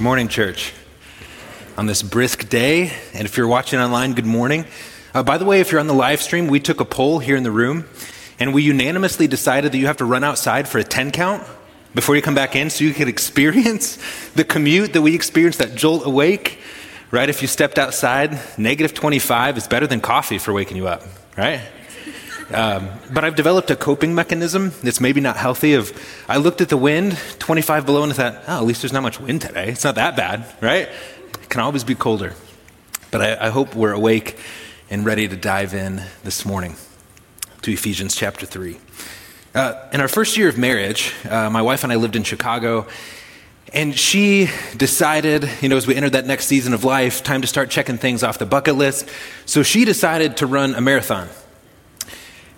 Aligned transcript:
Good 0.00 0.04
morning, 0.04 0.28
church. 0.28 0.72
On 1.76 1.84
this 1.84 2.02
brisk 2.02 2.48
day, 2.48 2.90
and 3.12 3.26
if 3.26 3.36
you're 3.36 3.46
watching 3.46 3.78
online, 3.78 4.14
good 4.14 4.24
morning. 4.24 4.64
Uh, 5.12 5.22
by 5.22 5.36
the 5.36 5.44
way, 5.44 5.60
if 5.60 5.70
you're 5.70 5.78
on 5.78 5.88
the 5.88 5.92
live 5.92 6.22
stream, 6.22 6.46
we 6.46 6.58
took 6.58 6.80
a 6.80 6.86
poll 6.86 7.18
here 7.18 7.36
in 7.36 7.42
the 7.42 7.50
room, 7.50 7.86
and 8.38 8.54
we 8.54 8.62
unanimously 8.62 9.26
decided 9.26 9.72
that 9.72 9.76
you 9.76 9.88
have 9.88 9.98
to 9.98 10.06
run 10.06 10.24
outside 10.24 10.66
for 10.66 10.78
a 10.78 10.84
10 10.84 11.10
count 11.10 11.46
before 11.94 12.16
you 12.16 12.22
come 12.22 12.34
back 12.34 12.56
in 12.56 12.70
so 12.70 12.82
you 12.82 12.94
could 12.94 13.08
experience 13.16 13.98
the 14.32 14.42
commute 14.42 14.94
that 14.94 15.02
we 15.02 15.14
experienced, 15.14 15.58
that 15.58 15.74
jolt 15.74 16.06
awake, 16.06 16.60
right? 17.10 17.28
If 17.28 17.42
you 17.42 17.46
stepped 17.46 17.78
outside, 17.78 18.40
negative 18.56 18.94
25 18.94 19.58
is 19.58 19.68
better 19.68 19.86
than 19.86 20.00
coffee 20.00 20.38
for 20.38 20.54
waking 20.54 20.78
you 20.78 20.88
up, 20.88 21.02
right? 21.36 21.60
Um, 22.52 22.88
but 23.12 23.24
I've 23.24 23.36
developed 23.36 23.70
a 23.70 23.76
coping 23.76 24.14
mechanism 24.14 24.72
that's 24.82 25.00
maybe 25.00 25.20
not 25.20 25.36
healthy. 25.36 25.74
Of 25.74 25.92
I 26.28 26.38
looked 26.38 26.60
at 26.60 26.68
the 26.68 26.76
wind, 26.76 27.18
25 27.38 27.86
below, 27.86 28.02
and 28.02 28.12
I 28.12 28.14
thought, 28.14 28.42
oh, 28.48 28.58
at 28.58 28.64
least 28.64 28.82
there's 28.82 28.92
not 28.92 29.02
much 29.02 29.20
wind 29.20 29.42
today. 29.42 29.68
It's 29.68 29.84
not 29.84 29.94
that 29.94 30.16
bad, 30.16 30.44
right? 30.60 30.88
It 30.88 31.48
can 31.48 31.60
always 31.60 31.84
be 31.84 31.94
colder. 31.94 32.34
But 33.10 33.22
I, 33.22 33.46
I 33.46 33.48
hope 33.50 33.74
we're 33.74 33.92
awake 33.92 34.36
and 34.88 35.04
ready 35.04 35.28
to 35.28 35.36
dive 35.36 35.74
in 35.74 36.02
this 36.24 36.44
morning 36.44 36.76
to 37.62 37.72
Ephesians 37.72 38.16
chapter 38.16 38.46
3. 38.46 38.78
Uh, 39.54 39.88
in 39.92 40.00
our 40.00 40.08
first 40.08 40.36
year 40.36 40.48
of 40.48 40.58
marriage, 40.58 41.12
uh, 41.28 41.50
my 41.50 41.62
wife 41.62 41.84
and 41.84 41.92
I 41.92 41.96
lived 41.96 42.16
in 42.16 42.24
Chicago, 42.24 42.86
and 43.72 43.96
she 43.96 44.48
decided, 44.76 45.48
you 45.60 45.68
know, 45.68 45.76
as 45.76 45.86
we 45.86 45.94
entered 45.94 46.12
that 46.12 46.26
next 46.26 46.46
season 46.46 46.74
of 46.74 46.82
life, 46.82 47.22
time 47.22 47.42
to 47.42 47.46
start 47.46 47.70
checking 47.70 47.98
things 47.98 48.24
off 48.24 48.38
the 48.38 48.46
bucket 48.46 48.74
list. 48.74 49.08
So 49.46 49.62
she 49.62 49.84
decided 49.84 50.38
to 50.38 50.46
run 50.46 50.74
a 50.74 50.80
marathon. 50.80 51.28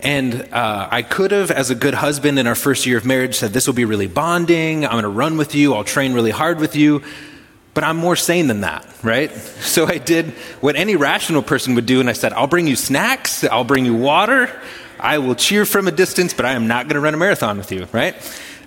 And 0.03 0.49
uh, 0.53 0.89
I 0.91 1.03
could 1.03 1.31
have, 1.31 1.51
as 1.51 1.71
a 1.71 1.77
good 1.77 1.95
husband 1.95 2.39
in 2.39 2.47
our 2.47 2.57
first 2.57 2.87
year 2.87 2.99
of 2.99 3.07
marriage, 3.07 3.37
said, 3.37 3.53
This 3.53 3.67
will 3.67 3.75
be 3.75 3.85
really 3.85 4.09
bonding. 4.09 4.85
I'm 4.85 4.93
going 4.93 5.05
to 5.05 5.09
run 5.09 5.37
with 5.37 5.55
you. 5.55 5.75
I'll 5.75 5.85
train 5.85 6.13
really 6.13 6.33
hard 6.33 6.59
with 6.59 6.75
you. 6.75 7.03
But 7.75 7.85
I'm 7.85 7.97
more 7.97 8.17
sane 8.17 8.49
than 8.49 8.63
that, 8.63 8.87
right? 9.03 9.31
So 9.63 9.87
I 9.87 9.97
did 9.97 10.27
what 10.61 10.77
any 10.77 10.97
rational 10.97 11.41
person 11.41 11.77
would 11.77 11.87
do, 11.87 12.01
and 12.01 12.11
I 12.11 12.13
said, 12.13 12.35
I'll 12.35 12.49
bring 12.49 12.67
you 12.67 12.77
snacks, 12.77 13.43
I'll 13.43 13.65
bring 13.65 13.87
you 13.87 13.95
water, 13.95 14.51
I 15.01 15.17
will 15.19 15.35
cheer 15.35 15.65
from 15.65 15.89
a 15.89 15.93
distance, 15.93 16.35
but 16.35 16.45
I 16.45 16.53
am 16.53 16.67
not 16.67 16.89
going 16.89 16.97
to 16.97 17.01
run 17.01 17.15
a 17.15 17.17
marathon 17.17 17.57
with 17.57 17.73
you, 17.73 17.89
right? 17.93 18.15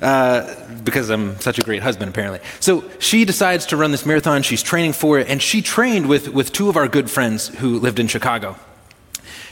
Uh, 0.01 0.55
because 0.83 1.09
I'm 1.09 1.39
such 1.39 1.59
a 1.59 1.61
great 1.61 1.83
husband, 1.83 2.09
apparently. 2.09 2.39
So 2.59 2.89
she 2.99 3.23
decides 3.23 3.67
to 3.67 3.77
run 3.77 3.91
this 3.91 4.05
marathon. 4.05 4.41
She's 4.41 4.63
training 4.63 4.93
for 4.93 5.19
it, 5.19 5.29
and 5.29 5.41
she 5.41 5.61
trained 5.61 6.07
with, 6.07 6.29
with 6.29 6.51
two 6.51 6.69
of 6.69 6.75
our 6.75 6.87
good 6.87 7.11
friends 7.11 7.49
who 7.49 7.79
lived 7.79 7.99
in 7.99 8.07
Chicago. 8.07 8.55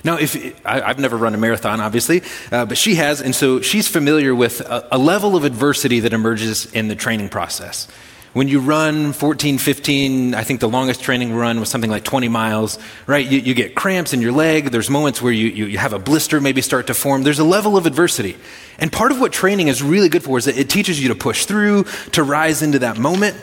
Now, 0.04 0.18
if 0.18 0.36
I, 0.66 0.88
have 0.88 1.00
never 1.00 1.16
run 1.16 1.34
a 1.34 1.38
marathon, 1.38 1.80
obviously, 1.80 2.23
uh, 2.52 2.66
but 2.66 2.78
she 2.78 2.96
has, 2.96 3.22
and 3.22 3.34
so 3.34 3.62
she's 3.62 3.88
familiar 3.88 4.36
with 4.36 4.59
a, 4.59 4.88
a 4.92 4.98
level 4.98 5.36
of 5.36 5.46
adversity 5.46 6.02
that 6.02 6.12
emerges 6.12 6.72
in 6.73 6.90
the 6.90 6.96
training 6.96 7.30
process. 7.30 7.88
When 8.34 8.48
you 8.48 8.62
run 8.62 9.14
14, 9.14 9.59
15, 9.59 10.34
I 10.34 10.44
think 10.44 10.59
the 10.59 10.68
longest 10.68 11.04
training 11.04 11.36
run 11.36 11.59
was 11.59 11.70
something 11.70 11.92
like 11.92 12.04
20 12.04 12.30
miles, 12.30 12.80
right? 13.06 13.26
You, 13.26 13.38
you 13.38 13.54
get 13.54 13.76
cramps 13.76 14.12
in 14.12 14.22
your 14.22 14.31
leg. 14.31 14.72
There's 14.72 14.90
moments 14.90 15.22
where 15.22 15.31
you, 15.31 15.48
you, 15.50 15.66
you, 15.68 15.78
have 15.78 15.94
a 15.94 16.00
blister 16.00 16.42
maybe 16.42 16.62
start 16.62 16.88
to 16.88 16.96
form. 16.96 17.22
There's 17.22 17.38
a 17.38 17.44
level 17.44 17.78
of 17.78 17.86
adversity. 17.86 18.36
And 18.80 18.92
part 18.92 19.12
of 19.12 19.22
what 19.22 19.34
training 19.34 19.68
is 19.68 19.84
really 19.84 20.09
good 20.09 20.24
for 20.24 20.40
is 20.40 20.46
that 20.46 20.58
it 20.58 20.68
teaches 20.68 21.00
you 21.00 21.09
to 21.09 21.16
push 21.16 21.46
through, 21.46 21.84
to 22.14 22.24
rise 22.24 22.64
into 22.64 22.80
that 22.80 22.98
moment. 22.98 23.38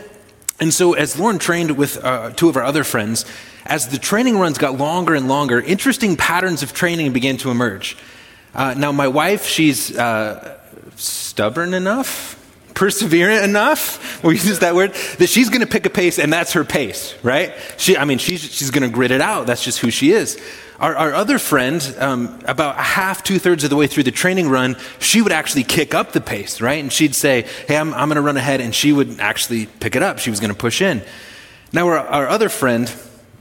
And 0.61 0.71
so, 0.71 0.93
as 0.93 1.17
Lauren 1.17 1.39
trained 1.39 1.71
with 1.71 2.01
uh, 2.03 2.29
two 2.29 2.47
of 2.47 2.55
our 2.55 2.63
other 2.63 2.83
friends, 2.83 3.25
as 3.65 3.89
the 3.89 3.97
training 3.97 4.37
runs 4.37 4.59
got 4.59 4.77
longer 4.77 5.15
and 5.15 5.27
longer, 5.27 5.59
interesting 5.59 6.15
patterns 6.15 6.61
of 6.61 6.71
training 6.71 7.13
began 7.13 7.37
to 7.37 7.49
emerge. 7.49 7.97
Uh, 8.53 8.75
now, 8.77 8.91
my 8.91 9.07
wife, 9.07 9.47
she's 9.47 9.97
uh, 9.97 10.59
stubborn 10.95 11.73
enough, 11.73 12.37
perseverant 12.81 13.43
enough, 13.43 14.23
we'll 14.23 14.33
use 14.33 14.59
that 14.59 14.73
word, 14.73 14.91
that 15.19 15.27
she's 15.27 15.49
going 15.49 15.61
to 15.61 15.67
pick 15.67 15.85
a 15.85 15.89
pace 15.89 16.17
and 16.17 16.33
that's 16.33 16.53
her 16.53 16.63
pace, 16.63 17.13
right? 17.21 17.53
She, 17.77 17.95
I 17.95 18.05
mean, 18.05 18.17
she's, 18.17 18.41
she's 18.41 18.71
going 18.71 18.81
to 18.81 18.89
grit 18.89 19.11
it 19.11 19.21
out. 19.21 19.45
That's 19.45 19.63
just 19.63 19.79
who 19.79 19.91
she 19.91 20.11
is. 20.11 20.41
Our, 20.79 20.95
our 20.95 21.13
other 21.13 21.37
friend, 21.37 21.95
um, 21.99 22.39
about 22.45 22.79
a 22.79 22.81
half, 22.81 23.23
two 23.23 23.37
thirds 23.37 23.63
of 23.63 23.69
the 23.69 23.75
way 23.75 23.85
through 23.85 24.01
the 24.01 24.11
training 24.11 24.49
run, 24.49 24.77
she 24.97 25.21
would 25.21 25.31
actually 25.31 25.63
kick 25.63 25.93
up 25.93 26.13
the 26.13 26.21
pace, 26.21 26.59
right? 26.59 26.79
And 26.79 26.91
she'd 26.91 27.13
say, 27.13 27.45
Hey, 27.67 27.77
I'm, 27.77 27.93
I'm 27.93 28.07
going 28.07 28.15
to 28.15 28.21
run 28.21 28.35
ahead. 28.35 28.61
And 28.61 28.73
she 28.73 28.91
would 28.91 29.19
actually 29.19 29.67
pick 29.67 29.95
it 29.95 30.01
up. 30.01 30.17
She 30.17 30.31
was 30.31 30.39
going 30.39 30.51
to 30.51 30.57
push 30.57 30.81
in. 30.81 31.03
Now, 31.71 31.87
our, 31.87 31.99
our 31.99 32.27
other 32.27 32.49
friend, 32.49 32.91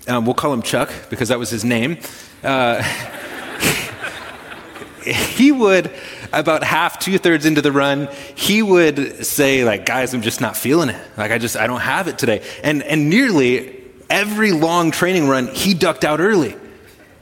um, 0.06 0.26
we'll 0.26 0.34
call 0.34 0.52
him 0.52 0.60
Chuck 0.60 0.92
because 1.08 1.30
that 1.30 1.38
was 1.38 1.48
his 1.48 1.64
name. 1.64 1.96
Uh, 2.44 2.82
he 5.02 5.50
would, 5.50 5.90
about 6.32 6.62
half, 6.62 6.98
two 6.98 7.18
thirds 7.18 7.46
into 7.46 7.62
the 7.62 7.72
run, 7.72 8.08
he 8.34 8.62
would 8.62 9.24
say, 9.24 9.64
like, 9.64 9.86
guys, 9.86 10.14
I'm 10.14 10.22
just 10.22 10.40
not 10.40 10.56
feeling 10.56 10.88
it. 10.88 11.00
Like, 11.16 11.30
I 11.30 11.38
just, 11.38 11.56
I 11.56 11.66
don't 11.66 11.80
have 11.80 12.08
it 12.08 12.18
today. 12.18 12.42
And, 12.62 12.82
and 12.82 13.10
nearly 13.10 13.76
every 14.08 14.52
long 14.52 14.90
training 14.90 15.28
run, 15.28 15.48
he 15.48 15.74
ducked 15.74 16.04
out 16.04 16.20
early 16.20 16.56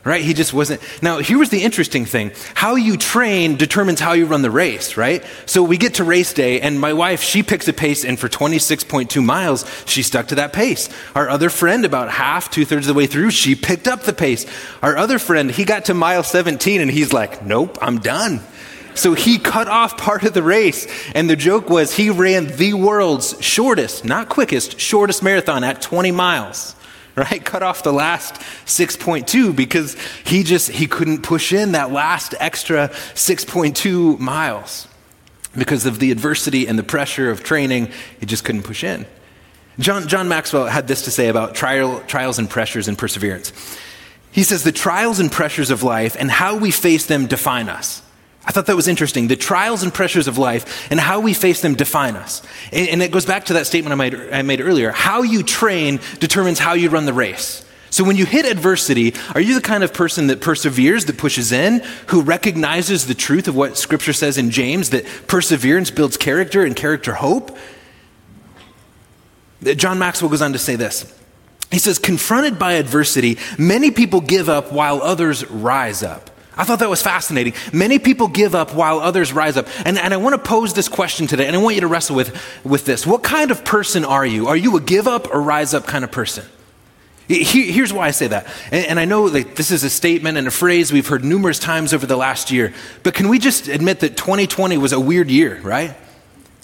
right? 0.08 0.22
He 0.22 0.32
just 0.32 0.54
wasn't. 0.54 0.80
Now, 1.02 1.18
here 1.18 1.38
was 1.38 1.50
the 1.50 1.62
interesting 1.62 2.06
thing 2.06 2.32
how 2.54 2.76
you 2.76 2.96
train 2.96 3.56
determines 3.56 4.00
how 4.00 4.14
you 4.14 4.24
run 4.24 4.40
the 4.40 4.50
race, 4.50 4.96
right? 4.96 5.22
So 5.44 5.62
we 5.62 5.76
get 5.76 5.94
to 5.94 6.04
race 6.04 6.32
day, 6.32 6.60
and 6.60 6.80
my 6.80 6.94
wife, 6.94 7.22
she 7.22 7.42
picks 7.42 7.68
a 7.68 7.74
pace, 7.74 8.04
and 8.04 8.18
for 8.18 8.28
26.2 8.28 9.22
miles, 9.22 9.66
she 9.86 10.02
stuck 10.02 10.28
to 10.28 10.36
that 10.36 10.52
pace. 10.52 10.88
Our 11.14 11.28
other 11.28 11.50
friend, 11.50 11.84
about 11.84 12.08
half, 12.08 12.50
two 12.50 12.64
thirds 12.64 12.88
of 12.88 12.94
the 12.94 12.98
way 12.98 13.06
through, 13.06 13.30
she 13.30 13.54
picked 13.54 13.86
up 13.86 14.04
the 14.04 14.14
pace. 14.14 14.46
Our 14.82 14.96
other 14.96 15.18
friend, 15.18 15.50
he 15.50 15.64
got 15.64 15.86
to 15.86 15.94
mile 15.94 16.22
17, 16.22 16.80
and 16.80 16.90
he's 16.90 17.12
like, 17.12 17.44
nope, 17.44 17.76
I'm 17.82 17.98
done. 17.98 18.40
So 18.98 19.14
he 19.14 19.38
cut 19.38 19.68
off 19.68 19.96
part 19.96 20.24
of 20.24 20.34
the 20.34 20.42
race. 20.42 20.86
And 21.14 21.30
the 21.30 21.36
joke 21.36 21.70
was 21.70 21.94
he 21.94 22.10
ran 22.10 22.48
the 22.56 22.74
world's 22.74 23.36
shortest, 23.40 24.04
not 24.04 24.28
quickest, 24.28 24.80
shortest 24.80 25.22
marathon 25.22 25.64
at 25.64 25.80
20 25.80 26.10
miles 26.10 26.74
right? 27.18 27.44
Cut 27.44 27.62
off 27.62 27.82
the 27.82 27.92
last 27.92 28.34
6.2 28.64 29.54
because 29.54 29.96
he 30.24 30.44
just, 30.44 30.70
he 30.70 30.86
couldn't 30.86 31.22
push 31.22 31.52
in 31.52 31.72
that 31.72 31.90
last 31.90 32.34
extra 32.38 32.90
6.2 33.14 34.18
miles 34.20 34.86
because 35.56 35.84
of 35.84 35.98
the 35.98 36.12
adversity 36.12 36.68
and 36.68 36.78
the 36.78 36.84
pressure 36.84 37.30
of 37.30 37.42
training. 37.42 37.90
He 38.20 38.26
just 38.26 38.44
couldn't 38.44 38.62
push 38.62 38.84
in. 38.84 39.04
John, 39.80 40.06
John 40.06 40.28
Maxwell 40.28 40.66
had 40.66 40.86
this 40.86 41.02
to 41.02 41.10
say 41.10 41.28
about 41.28 41.54
trial, 41.54 42.00
trials 42.06 42.38
and 42.38 42.48
pressures 42.48 42.86
and 42.86 42.96
perseverance. 42.96 43.52
He 44.30 44.44
says, 44.44 44.62
The 44.62 44.72
trials 44.72 45.18
and 45.18 45.30
pressures 45.30 45.70
of 45.70 45.82
life 45.82 46.16
and 46.18 46.30
how 46.30 46.56
we 46.56 46.70
face 46.70 47.06
them 47.06 47.26
define 47.26 47.68
us. 47.68 48.02
I 48.48 48.50
thought 48.50 48.64
that 48.66 48.76
was 48.76 48.88
interesting. 48.88 49.28
The 49.28 49.36
trials 49.36 49.82
and 49.82 49.92
pressures 49.92 50.26
of 50.26 50.38
life 50.38 50.90
and 50.90 50.98
how 50.98 51.20
we 51.20 51.34
face 51.34 51.60
them 51.60 51.74
define 51.74 52.16
us. 52.16 52.40
And, 52.72 53.02
it 53.02 53.12
goes 53.12 53.26
back 53.26 53.44
to 53.46 53.52
that 53.52 53.66
statement 53.66 53.92
I 53.92 53.96
made, 53.96 54.14
I 54.32 54.40
made 54.40 54.62
earlier. 54.62 54.90
How 54.90 55.20
you 55.20 55.42
train 55.42 56.00
determines 56.18 56.58
how 56.58 56.72
you 56.72 56.88
run 56.88 57.04
the 57.04 57.12
race. 57.12 57.62
So 57.90 58.04
when 58.04 58.16
you 58.16 58.24
hit 58.24 58.46
adversity, 58.46 59.12
are 59.34 59.40
you 59.40 59.54
the 59.54 59.60
kind 59.60 59.84
of 59.84 59.92
person 59.92 60.28
that 60.28 60.40
perseveres, 60.40 61.04
that 61.04 61.18
pushes 61.18 61.52
in, 61.52 61.80
who 62.06 62.22
recognizes 62.22 63.06
the 63.06 63.14
truth 63.14 63.48
of 63.48 63.54
what 63.54 63.76
Scripture 63.76 64.14
says 64.14 64.38
in 64.38 64.50
James, 64.50 64.90
that 64.90 65.04
perseverance 65.26 65.90
builds 65.90 66.16
character 66.16 66.64
and 66.64 66.74
character 66.74 67.14
hope? 67.14 67.54
John 69.62 69.98
Maxwell 69.98 70.30
goes 70.30 70.40
on 70.40 70.54
to 70.54 70.58
say 70.58 70.74
this. 70.74 71.14
He 71.70 71.78
says, 71.78 71.98
confronted 71.98 72.58
by 72.58 72.74
adversity, 72.74 73.36
many 73.58 73.90
people 73.90 74.22
give 74.22 74.48
up 74.48 74.72
while 74.72 75.02
others 75.02 75.44
rise 75.50 76.02
up. 76.02 76.30
I 76.58 76.64
thought 76.64 76.80
that 76.80 76.90
was 76.90 77.00
fascinating. 77.00 77.54
Many 77.72 78.00
people 78.00 78.26
give 78.26 78.54
up 78.56 78.74
while 78.74 78.98
others 78.98 79.32
rise 79.32 79.56
up. 79.56 79.68
And, 79.86 79.96
and 79.96 80.12
I 80.12 80.16
want 80.16 80.34
to 80.34 80.38
pose 80.38 80.74
this 80.74 80.88
question 80.88 81.28
today, 81.28 81.46
and 81.46 81.54
I 81.54 81.60
want 81.60 81.76
you 81.76 81.82
to 81.82 81.86
wrestle 81.86 82.16
with, 82.16 82.36
with 82.64 82.84
this. 82.84 83.06
What 83.06 83.22
kind 83.22 83.52
of 83.52 83.64
person 83.64 84.04
are 84.04 84.26
you? 84.26 84.48
Are 84.48 84.56
you 84.56 84.76
a 84.76 84.80
give 84.80 85.06
up 85.06 85.32
or 85.32 85.40
rise 85.40 85.72
up 85.72 85.86
kind 85.86 86.04
of 86.04 86.10
person? 86.10 86.44
Here's 87.28 87.92
why 87.92 88.06
I 88.06 88.10
say 88.10 88.28
that. 88.28 88.46
And 88.72 88.98
I 88.98 89.04
know 89.04 89.28
that 89.28 89.54
this 89.54 89.70
is 89.70 89.84
a 89.84 89.90
statement 89.90 90.38
and 90.38 90.48
a 90.48 90.50
phrase 90.50 90.92
we've 90.92 91.06
heard 91.06 91.24
numerous 91.24 91.58
times 91.58 91.92
over 91.92 92.06
the 92.06 92.16
last 92.16 92.50
year, 92.50 92.72
but 93.02 93.12
can 93.12 93.28
we 93.28 93.38
just 93.38 93.68
admit 93.68 94.00
that 94.00 94.16
2020 94.16 94.78
was 94.78 94.94
a 94.94 95.00
weird 95.00 95.30
year, 95.30 95.60
right? 95.60 95.94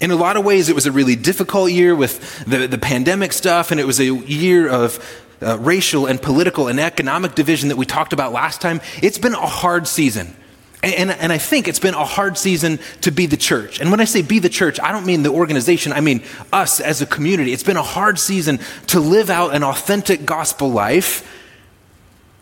In 0.05 0.11
a 0.11 0.15
lot 0.15 0.37
of 0.37 0.45
ways, 0.45 0.69
it 0.69 0.75
was 0.75 0.85
a 0.85 0.91
really 0.91 1.15
difficult 1.15 1.71
year 1.71 1.95
with 1.95 2.45
the, 2.45 2.67
the 2.67 2.77
pandemic 2.77 3.33
stuff, 3.33 3.71
and 3.71 3.79
it 3.79 3.87
was 3.87 3.99
a 3.99 4.05
year 4.05 4.69
of 4.69 5.03
uh, 5.41 5.57
racial 5.57 6.05
and 6.05 6.21
political 6.21 6.67
and 6.67 6.79
economic 6.79 7.33
division 7.33 7.69
that 7.69 7.75
we 7.75 7.87
talked 7.87 8.13
about 8.13 8.31
last 8.31 8.61
time, 8.61 8.81
it's 9.01 9.17
been 9.17 9.33
a 9.33 9.47
hard 9.47 9.87
season. 9.87 10.35
And, 10.83 10.93
and, 10.93 11.09
and, 11.09 11.33
I 11.33 11.39
think 11.39 11.67
it's 11.67 11.79
been 11.79 11.95
a 11.95 12.05
hard 12.05 12.37
season 12.37 12.77
to 13.01 13.11
be 13.11 13.25
the 13.25 13.35
church. 13.35 13.81
And 13.81 13.89
when 13.89 13.99
I 13.99 14.05
say 14.05 14.21
be 14.21 14.37
the 14.37 14.47
church, 14.47 14.79
I 14.79 14.91
don't 14.91 15.07
mean 15.07 15.23
the 15.23 15.31
organization, 15.31 15.91
I 15.91 16.01
mean 16.01 16.21
us 16.53 16.79
as 16.79 17.01
a 17.01 17.07
community. 17.07 17.51
It's 17.51 17.63
been 17.63 17.75
a 17.75 17.81
hard 17.81 18.19
season 18.19 18.59
to 18.89 18.99
live 18.99 19.31
out 19.31 19.55
an 19.55 19.63
authentic 19.63 20.23
gospel 20.23 20.69
life 20.69 21.27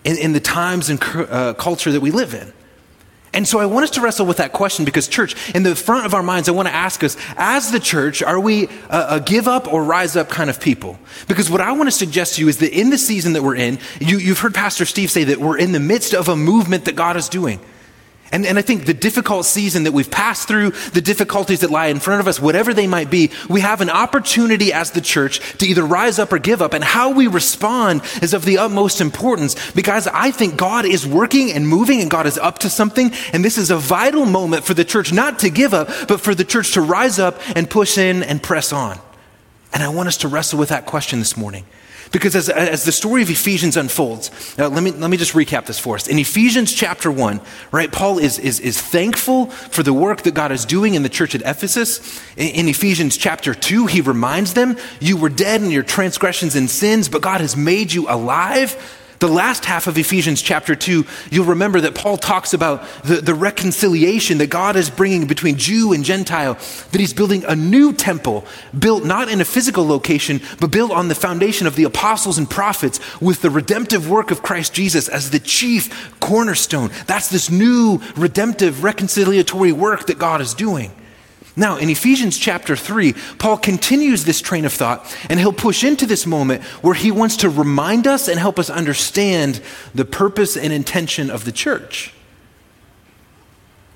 in, 0.04 0.18
in 0.18 0.33
the 0.33 0.42
times 0.42 0.89
and 0.89 1.01
uh, 1.01 1.54
culture 1.54 1.94
that 1.94 2.01
we 2.01 2.12
live 2.12 2.33
in. 2.33 2.51
And 3.33 3.47
so 3.47 3.59
I 3.59 3.65
want 3.65 3.85
us 3.85 3.89
to 3.91 4.01
wrestle 4.01 4.27
with 4.27 4.38
that 4.38 4.53
question 4.53 4.85
because, 4.85 5.07
church, 5.07 5.35
in 5.56 5.63
the 5.63 5.75
front 5.75 6.06
of 6.06 6.13
our 6.13 6.21
minds, 6.21 6.47
I 6.47 6.51
want 6.51 6.68
to 6.68 6.74
ask 6.74 7.03
us, 7.03 7.18
as 7.35 7.71
the 7.71 7.80
church, 7.80 8.21
are 8.21 8.39
we 8.39 8.68
a, 8.89 9.15
a, 9.15 9.19
give 9.19 9.47
up 9.47 9.71
or 9.71 9.83
rise 9.83 10.15
up 10.15 10.30
kind 10.30 10.50
of 10.50 10.59
people? 10.59 11.00
Because 11.27 11.50
what 11.50 11.59
I 11.59 11.71
want 11.71 11.88
to 11.88 11.91
suggest 11.91 12.35
to 12.35 12.41
you 12.41 12.47
is 12.47 12.59
that 12.59 12.77
in 12.77 12.91
the 12.91 12.97
season 12.97 13.33
that 13.33 13.41
we're 13.41 13.56
in, 13.56 13.80
you, 14.00 14.19
you've 14.19 14.39
heard 14.39 14.53
Pastor 14.53 14.85
Steve 14.85 15.09
say 15.09 15.24
that 15.25 15.39
we're 15.39 15.57
in 15.57 15.71
the 15.71 15.80
midst 15.80 16.13
of 16.13 16.30
a 16.30 16.35
movement 16.35 16.85
that 16.85 16.95
God 16.95 17.18
is 17.18 17.27
doing. 17.27 17.59
And, 18.33 18.47
and 18.47 18.57
I 18.57 18.63
think 18.63 18.88
the 18.88 18.95
difficult 18.95 19.45
season 19.45 19.83
that 19.83 19.91
we've 19.91 20.09
passed 20.09 20.47
through, 20.47 20.71
the 20.94 21.01
difficulties 21.01 21.59
that 21.59 21.69
lie 21.69 21.85
in 21.88 22.00
front 22.00 22.19
of 22.19 22.27
us, 22.27 22.39
whatever 22.39 22.74
they 22.74 22.88
might 22.88 23.12
be, 23.12 23.30
we 23.47 23.62
have 23.62 23.80
an 23.80 23.91
opportunity 23.91 24.74
as 24.74 24.89
the 24.89 25.01
church 25.01 25.39
to 25.59 25.68
either 25.68 25.85
rise 25.85 26.18
up 26.18 26.33
or 26.33 26.39
give 26.39 26.59
up. 26.59 26.74
And 26.74 26.83
how 26.83 27.12
we 27.12 27.27
respond 27.27 28.01
is 28.24 28.33
of 28.33 28.44
the 28.44 28.57
utmost 28.57 29.01
importance 29.01 29.71
because 29.74 30.07
I 30.07 30.31
think 30.31 30.57
God 30.57 30.85
is 30.85 31.06
working 31.06 31.51
and 31.51 31.68
moving 31.68 32.01
and 32.01 32.09
God 32.09 32.25
is 32.25 32.39
up 32.39 32.57
to 32.59 32.71
something. 32.71 33.12
And 33.33 33.45
this 33.45 33.59
is 33.59 33.69
a 33.69 33.77
vital 33.77 34.25
moment 34.25 34.63
for 34.63 34.74
the 34.74 34.83
church 34.83 35.13
not 35.13 35.38
to 35.39 35.51
give 35.51 35.75
up, 35.75 35.88
but 36.07 36.19
for 36.19 36.33
the 36.33 36.44
church 36.44 36.74
to 36.74 36.81
rise 36.81 37.19
up 37.19 37.39
and 37.56 37.69
push 37.69 38.00
in 38.00 38.24
and 38.24 38.41
press 38.41 38.74
on. 38.74 38.97
And 39.71 39.83
I 39.83 39.89
want 39.89 40.07
us 40.07 40.18
to 40.18 40.27
wrestle 40.27 40.57
with 40.57 40.69
that 40.69 40.88
question 40.88 41.19
this 41.19 41.38
morning. 41.38 41.65
Because 42.13 42.36
as, 42.36 42.48
as 42.48 42.86
the 42.86 42.92
story 42.92 43.24
of 43.24 43.30
Ephesians 43.31 43.75
unfolds, 43.75 44.30
uh, 44.60 44.69
let, 44.69 44.83
me, 44.83 44.92
let 44.92 45.10
me 45.10 45.18
just 45.18 45.33
recap 45.33 45.65
this 45.65 45.80
for 45.80 45.95
us. 45.95 46.07
In 46.07 46.19
Ephesians 46.19 46.71
chapter 46.71 47.12
1, 47.12 47.42
right, 47.71 47.92
Paul 47.92 48.19
is, 48.19 48.38
is, 48.38 48.60
is 48.60 48.80
thankful 48.80 49.48
for 49.48 49.81
the 49.81 49.94
work 49.94 50.21
that 50.21 50.36
God 50.36 50.51
is 50.51 50.63
doing 50.63 50.94
in 50.94 51.01
the 51.01 51.10
church 51.10 51.33
at 51.33 51.42
Ephesus. 51.42 52.21
In, 52.38 52.50
in 52.50 52.68
Ephesians 52.68 53.18
chapter 53.18 53.56
2, 53.56 53.88
he 53.88 54.00
reminds 54.00 54.54
them, 54.54 54.77
You 55.00 55.18
were 55.18 55.30
dead 55.30 55.63
in 55.63 55.71
your 55.71 55.81
transgressions 55.81 56.56
and 56.56 56.69
sins, 56.69 57.10
but 57.10 57.24
God 57.24 57.42
has 57.42 57.57
made 57.57 57.92
you 57.92 58.06
alive 58.07 58.77
the 59.19 59.27
last 59.27 59.65
half 59.65 59.88
of 59.88 59.98
Ephesians 59.98 60.42
chapter 60.42 60.75
2, 60.75 61.06
you'll 61.31 61.45
remember 61.45 61.81
that 61.81 61.95
Paul 61.95 62.18
talks 62.18 62.54
about 62.54 62.83
the, 63.04 63.15
the 63.15 63.33
reconciliation 63.33 64.38
that 64.39 64.50
God 64.50 64.75
is 64.75 64.89
bringing 64.89 65.27
between 65.27 65.57
Jew 65.57 65.94
and 65.94 66.04
Gentile, 66.04 66.56
that 66.92 67.00
he's 67.00 67.13
building 67.13 67.44
a 67.45 67.56
new 67.56 67.94
temple, 67.94 68.45
built 68.77 69.06
not 69.06 69.30
in 69.30 69.42
a 69.42 69.45
physical 69.45 69.86
location, 69.86 70.42
but 70.60 70.71
built 70.71 70.92
on 70.92 71.07
the 71.07 71.15
foundation 71.15 71.68
of 71.68 71.75
the 71.75 71.83
apostles 71.83 72.38
and 72.38 72.50
prophets 72.50 73.00
with 73.21 73.42
the 73.42 73.50
redemptive 73.50 74.10
work 74.10 74.31
of 74.31 74.42
Christ 74.42 74.74
Jesus 74.74 75.07
as 75.07 75.30
the 75.30 75.39
chief 75.39 76.13
cornerstone. 76.19 76.89
That's 77.07 77.30
this 77.30 77.50
new 77.50 78.01
redemptive, 78.15 78.75
reconciliatory 78.77 79.71
work 79.71 80.07
that 80.07 80.19
God 80.19 80.42
is 80.42 80.54
doing. 80.54 80.92
Now, 81.55 81.77
in 81.77 81.89
Ephesians 81.89 82.38
chapter 82.38 82.75
3, 82.75 83.13
Paul 83.38 83.57
continues 83.57 84.25
this 84.25 84.41
train 84.41 84.65
of 84.65 84.73
thought, 84.73 85.15
and 85.29 85.39
he'll 85.39 85.53
push 85.53 85.83
into 85.83 86.07
this 86.07 86.25
moment 86.25 86.63
where 86.81 86.95
he 86.95 87.11
wants 87.11 87.38
to 87.38 87.50
remind 87.50 88.07
us 88.07 88.27
and 88.27 88.39
help 88.39 88.57
us 88.57 88.71
understand 88.71 89.61
the 89.94 90.05
purpose 90.05 90.57
and 90.57 90.73
intention 90.73 91.29
of 91.29 91.45
the 91.45 91.51
church. 91.51 92.13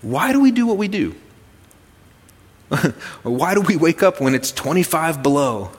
Why 0.04 0.32
do 0.32 0.40
we 0.40 0.52
do 0.52 0.68
what 0.68 0.78
we 0.78 0.88
do? 0.88 1.16
Why 3.24 3.56
do 3.56 3.62
we 3.62 3.76
wake 3.76 4.04
up 4.04 4.22
when 4.22 4.36
it's 4.36 4.52
25 4.52 5.24
below 5.24 5.72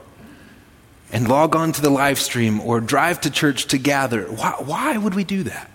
and 1.12 1.28
log 1.28 1.54
on 1.54 1.70
to 1.72 1.80
the 1.80 1.90
live 1.90 2.18
stream 2.18 2.60
or 2.60 2.80
drive 2.80 3.20
to 3.20 3.30
church 3.30 3.66
to 3.66 3.78
gather? 3.78 4.24
Why, 4.24 4.54
why 4.58 4.96
would 4.96 5.14
we 5.14 5.22
do 5.22 5.44
that? 5.44 5.70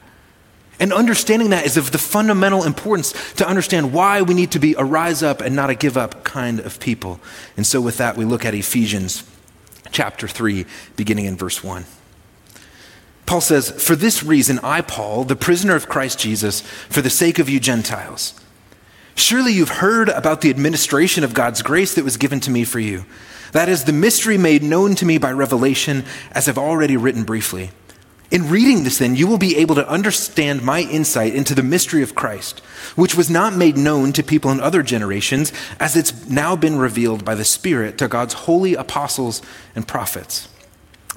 And 0.83 0.91
understanding 0.91 1.51
that 1.51 1.65
is 1.65 1.77
of 1.77 1.93
the 1.93 1.97
fundamental 1.97 2.65
importance 2.65 3.13
to 3.35 3.47
understand 3.47 3.93
why 3.93 4.21
we 4.21 4.33
need 4.33 4.51
to 4.51 4.59
be 4.59 4.75
a 4.77 4.83
rise 4.83 5.23
up 5.23 5.39
and 5.39 5.55
not 5.55 5.69
a 5.69 5.75
give 5.75 5.95
up 5.95 6.25
kind 6.25 6.59
of 6.59 6.77
people. 6.81 7.21
And 7.55 7.65
so, 7.65 7.79
with 7.79 7.99
that, 7.99 8.17
we 8.17 8.25
look 8.25 8.43
at 8.43 8.53
Ephesians 8.53 9.23
chapter 9.93 10.27
3, 10.27 10.65
beginning 10.97 11.23
in 11.23 11.37
verse 11.37 11.63
1. 11.63 11.85
Paul 13.25 13.39
says, 13.39 13.71
For 13.71 13.95
this 13.95 14.23
reason, 14.23 14.59
I, 14.59 14.81
Paul, 14.81 15.23
the 15.23 15.37
prisoner 15.37 15.73
of 15.77 15.87
Christ 15.87 16.19
Jesus, 16.19 16.59
for 16.89 17.01
the 17.01 17.09
sake 17.09 17.39
of 17.39 17.47
you 17.47 17.61
Gentiles, 17.61 18.37
surely 19.15 19.53
you've 19.53 19.69
heard 19.69 20.09
about 20.09 20.41
the 20.41 20.49
administration 20.49 21.23
of 21.23 21.33
God's 21.33 21.61
grace 21.61 21.95
that 21.95 22.03
was 22.03 22.17
given 22.17 22.41
to 22.41 22.51
me 22.51 22.65
for 22.65 22.81
you. 22.81 23.05
That 23.53 23.69
is 23.69 23.85
the 23.85 23.93
mystery 23.93 24.37
made 24.37 24.63
known 24.63 24.95
to 24.95 25.05
me 25.05 25.17
by 25.17 25.31
revelation, 25.31 26.03
as 26.33 26.49
I've 26.49 26.57
already 26.57 26.97
written 26.97 27.23
briefly. 27.23 27.71
In 28.33 28.49
reading 28.49 28.83
this, 28.83 28.97
then, 28.97 29.15
you 29.15 29.27
will 29.27 29.37
be 29.37 29.57
able 29.57 29.75
to 29.75 29.87
understand 29.87 30.63
my 30.63 30.79
insight 30.79 31.35
into 31.35 31.53
the 31.53 31.61
mystery 31.61 32.01
of 32.01 32.15
Christ, 32.15 32.61
which 32.95 33.13
was 33.13 33.29
not 33.29 33.55
made 33.55 33.77
known 33.77 34.11
to 34.13 34.23
people 34.23 34.49
in 34.49 34.59
other 34.59 34.81
generations, 34.81 35.53
as 35.79 35.95
it's 35.95 36.27
now 36.27 36.55
been 36.55 36.79
revealed 36.79 37.23
by 37.23 37.35
the 37.35 37.45
Spirit 37.45 37.99
to 37.99 38.07
God's 38.07 38.33
holy 38.33 38.73
apostles 38.73 39.43
and 39.75 39.87
prophets. 39.87 40.49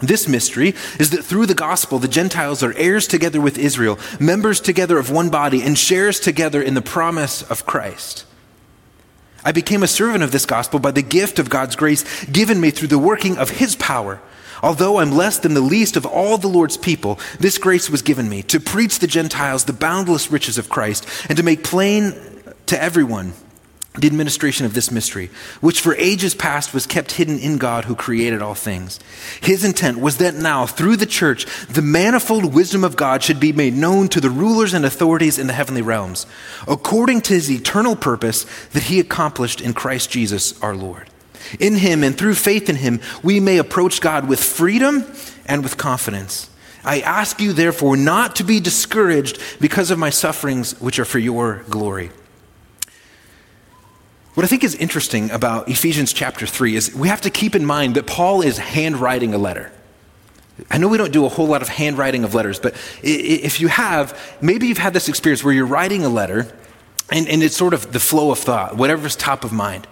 This 0.03 0.29
mystery 0.29 0.75
is 1.01 1.09
that 1.09 1.25
through 1.25 1.47
the 1.47 1.55
gospel, 1.55 1.99
the 1.99 2.07
Gentiles 2.07 2.63
are 2.63 2.77
heirs 2.77 3.07
together 3.07 3.41
with 3.41 3.57
Israel, 3.57 3.99
members 4.21 4.61
together 4.61 4.99
of 4.99 5.11
one 5.11 5.31
body, 5.31 5.63
and 5.63 5.79
shares 5.79 6.21
together 6.21 6.61
in 6.61 6.75
the 6.75 6.83
promise 6.83 7.43
of 7.45 7.65
Christ. 7.65 8.27
I 9.43 9.53
became 9.53 9.83
a 9.83 9.89
servant 9.89 10.23
of 10.23 10.33
this 10.33 10.45
gospel 10.45 10.81
by 10.81 10.91
the 10.91 11.01
gift 11.01 11.39
of 11.39 11.49
God's 11.49 11.77
grace 11.77 12.27
given 12.27 12.61
me 12.61 12.71
through 12.71 12.89
the 12.89 12.99
working 12.99 13.39
of 13.39 13.49
his 13.49 13.75
power. 13.75 14.21
Although 14.63 14.99
I'm 14.99 15.13
less 15.13 15.39
than 15.39 15.55
the 15.55 15.61
least 15.61 15.97
of 15.97 16.07
all 16.07 16.39
the 16.39 16.49
Lord's 16.49 16.77
people, 16.77 17.19
this 17.39 17.59
grace 17.59 17.91
was 17.91 18.03
given 18.03 18.29
me 18.29 18.43
to 18.45 18.61
preach 18.61 18.99
the 18.99 19.07
Gentiles 19.07 19.65
the 19.65 19.73
boundless 19.73 20.31
riches 20.31 20.59
of 20.59 20.69
Christ 20.69 21.07
and 21.29 21.37
to 21.37 21.43
make 21.43 21.65
plain 21.65 22.15
to 22.67 22.83
everyone 22.83 23.33
the 23.99 24.07
administration 24.07 24.67
of 24.67 24.75
this 24.75 24.91
mystery, 24.91 25.31
which 25.61 25.81
for 25.81 25.95
ages 25.97 26.35
past 26.35 26.75
was 26.75 26.87
kept 26.87 27.13
hidden 27.13 27.39
in 27.39 27.57
God 27.57 27.87
who 27.87 27.95
created 27.95 28.43
all 28.43 28.55
things. 28.55 29.01
His 29.41 29.65
intent 29.65 29.99
was 29.99 30.19
that 30.19 30.35
now, 30.35 30.67
through 30.67 30.97
the 30.97 31.07
church, 31.07 31.47
the 31.67 31.83
manifold 31.83 32.55
wisdom 32.55 32.85
of 32.85 32.97
God 32.97 33.23
should 33.23 33.41
be 33.41 33.53
made 33.53 33.75
known 33.75 34.09
to 34.09 34.21
the 34.21 34.31
rulers 34.31 34.75
and 34.75 34.85
authorities 34.85 35.39
in 35.39 35.47
the 35.47 35.53
heavenly 35.53 35.83
realms, 35.83 36.27
according 36.69 37.23
to 37.23 37.35
his 37.35 37.51
eternal 37.51 37.97
purpose 37.97 38.45
that 38.73 38.85
he 38.85 39.01
accomplished 39.01 39.61
in 39.61 39.73
Christ 39.73 40.11
Jesus 40.11 40.61
our 40.63 40.75
Lord. 40.75 41.09
In 41.59 41.77
him 41.77 42.03
and 42.03 42.17
through 42.17 42.35
faith 42.35 42.69
in 42.69 42.77
him, 42.77 43.01
we 43.23 43.41
may 43.41 43.59
approach 43.59 44.01
God 44.01 44.29
with 44.29 44.43
freedom 44.43 45.05
and 45.47 45.63
with 45.63 45.77
confidence. 45.77 46.51
I 46.85 47.01
ask 47.01 47.41
you, 47.41 47.53
therefore, 47.53 47.97
not 47.97 48.37
to 48.37 48.45
be 48.45 48.61
discouraged 48.61 49.41
because 49.61 49.91
of 49.91 49.99
my 49.99 50.11
sufferings, 50.11 50.81
which 50.81 50.99
are 50.99 51.05
for 51.05 51.19
your 51.19 51.65
glory. 51.69 52.11
What 54.35 54.45
I 54.45 54.49
think 54.49 54.65
is 54.65 54.75
interesting 54.75 55.31
about 55.31 55.69
Ephesians 55.69 56.13
chapter 56.13 56.47
3 56.47 56.77
is 56.77 56.95
we 56.95 57.09
have 57.09 57.23
to 57.23 57.31
keep 57.31 57.57
in 57.57 57.65
mind 57.65 57.97
that 57.97 58.07
Paul 58.07 58.43
is 58.43 58.59
handwriting 58.59 59.35
a 59.35 59.39
letter. 59.39 59.73
I 60.71 60.79
know 60.79 60.89
we 60.89 60.99
don't 60.99 61.13
do 61.13 61.25
a 61.27 61.29
whole 61.29 61.47
lot 61.47 61.63
of 61.63 61.69
handwriting 61.69 62.23
of 62.23 62.35
letters, 62.35 62.61
but 62.61 62.75
if 63.03 63.61
you 63.61 63.69
have, 63.69 64.37
maybe 64.41 64.69
you've 64.69 64.79
had 64.79 64.93
this 64.95 65.09
experience 65.09 65.43
where 65.43 65.53
you're 65.53 65.67
writing 65.67 66.05
a 66.05 66.09
letter 66.09 66.53
and, 67.11 67.29
and 67.29 67.43
it's 67.43 67.57
sort 67.57 67.75
of 67.75 67.93
the 67.93 68.01
flow 68.01 68.31
of 68.31 68.39
thought, 68.39 68.77
whatever's 68.77 69.17
top 69.17 69.45
of 69.45 69.53
mind. 69.53 69.87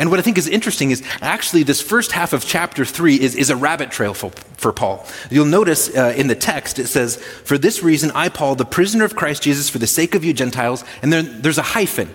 And 0.00 0.10
what 0.10 0.18
I 0.18 0.22
think 0.22 0.38
is 0.38 0.48
interesting 0.48 0.92
is 0.92 1.02
actually 1.20 1.62
this 1.62 1.82
first 1.82 2.12
half 2.12 2.32
of 2.32 2.46
chapter 2.46 2.86
3 2.86 3.20
is, 3.20 3.34
is 3.34 3.50
a 3.50 3.56
rabbit 3.56 3.90
trail 3.90 4.14
for, 4.14 4.30
for 4.56 4.72
Paul. 4.72 5.06
You'll 5.30 5.44
notice 5.44 5.94
uh, 5.94 6.14
in 6.16 6.26
the 6.26 6.34
text 6.34 6.78
it 6.78 6.86
says, 6.86 7.18
For 7.18 7.58
this 7.58 7.82
reason, 7.82 8.10
I, 8.12 8.30
Paul, 8.30 8.54
the 8.54 8.64
prisoner 8.64 9.04
of 9.04 9.14
Christ 9.14 9.42
Jesus, 9.42 9.68
for 9.68 9.78
the 9.78 9.86
sake 9.86 10.14
of 10.14 10.24
you 10.24 10.32
Gentiles, 10.32 10.84
and 11.02 11.12
then 11.12 11.42
there's 11.42 11.58
a 11.58 11.62
hyphen. 11.62 12.08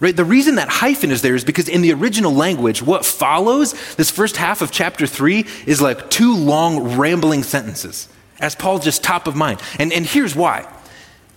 Right? 0.00 0.16
The 0.16 0.24
reason 0.24 0.56
that 0.56 0.68
hyphen 0.68 1.12
is 1.12 1.22
there 1.22 1.36
is 1.36 1.44
because 1.44 1.68
in 1.68 1.80
the 1.80 1.92
original 1.92 2.34
language, 2.34 2.82
what 2.82 3.06
follows 3.06 3.94
this 3.94 4.10
first 4.10 4.36
half 4.36 4.60
of 4.60 4.72
chapter 4.72 5.06
3 5.06 5.46
is 5.66 5.80
like 5.80 6.10
two 6.10 6.36
long, 6.36 6.98
rambling 6.98 7.44
sentences, 7.44 8.08
as 8.40 8.56
Paul 8.56 8.80
just 8.80 9.04
top 9.04 9.28
of 9.28 9.36
mind. 9.36 9.62
And, 9.78 9.92
and 9.92 10.04
here's 10.04 10.34
why. 10.34 10.68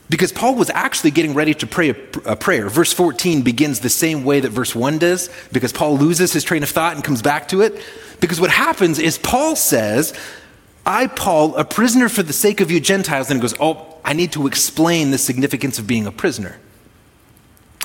Because 0.10 0.32
Paul 0.32 0.56
was 0.56 0.70
actually 0.70 1.12
getting 1.12 1.34
ready 1.34 1.54
to 1.56 1.68
pray 1.68 1.90
a, 1.90 2.36
prayer. 2.36 2.70
Verse 2.70 2.94
14 2.94 3.42
begins 3.42 3.82
the 3.82 3.90
same 3.90 4.24
way 4.24 4.40
that 4.40 4.50
verse 4.50 4.74
1 4.74 5.00
does, 5.00 5.30
because 5.52 5.74
Paul 5.74 5.98
loses 5.98 6.32
his 6.32 6.44
train 6.46 6.64
of 6.64 6.70
thought 6.70 6.96
and 6.96 7.04
comes 7.04 7.22
back 7.22 7.50
to 7.50 7.62
it. 7.62 7.84
Because 8.22 8.40
what 8.40 8.50
happens 8.50 9.00
is 9.00 9.18
Paul 9.18 9.56
says, 9.56 10.18
I, 10.86 11.08
Paul, 11.08 11.56
a 11.58 11.66
prisoner 11.66 12.08
for 12.08 12.24
the 12.24 12.32
sake 12.32 12.62
of 12.62 12.72
you 12.72 12.80
Gentiles, 12.80 13.30
and 13.30 13.38
he 13.38 13.42
goes, 13.42 13.54
Oh, 13.60 14.00
I 14.06 14.14
need 14.14 14.32
to 14.32 14.48
explain 14.48 15.12
the 15.12 15.18
significance 15.18 15.78
of 15.78 15.88
being 15.88 16.08
a 16.08 16.12
prisoner. 16.12 16.58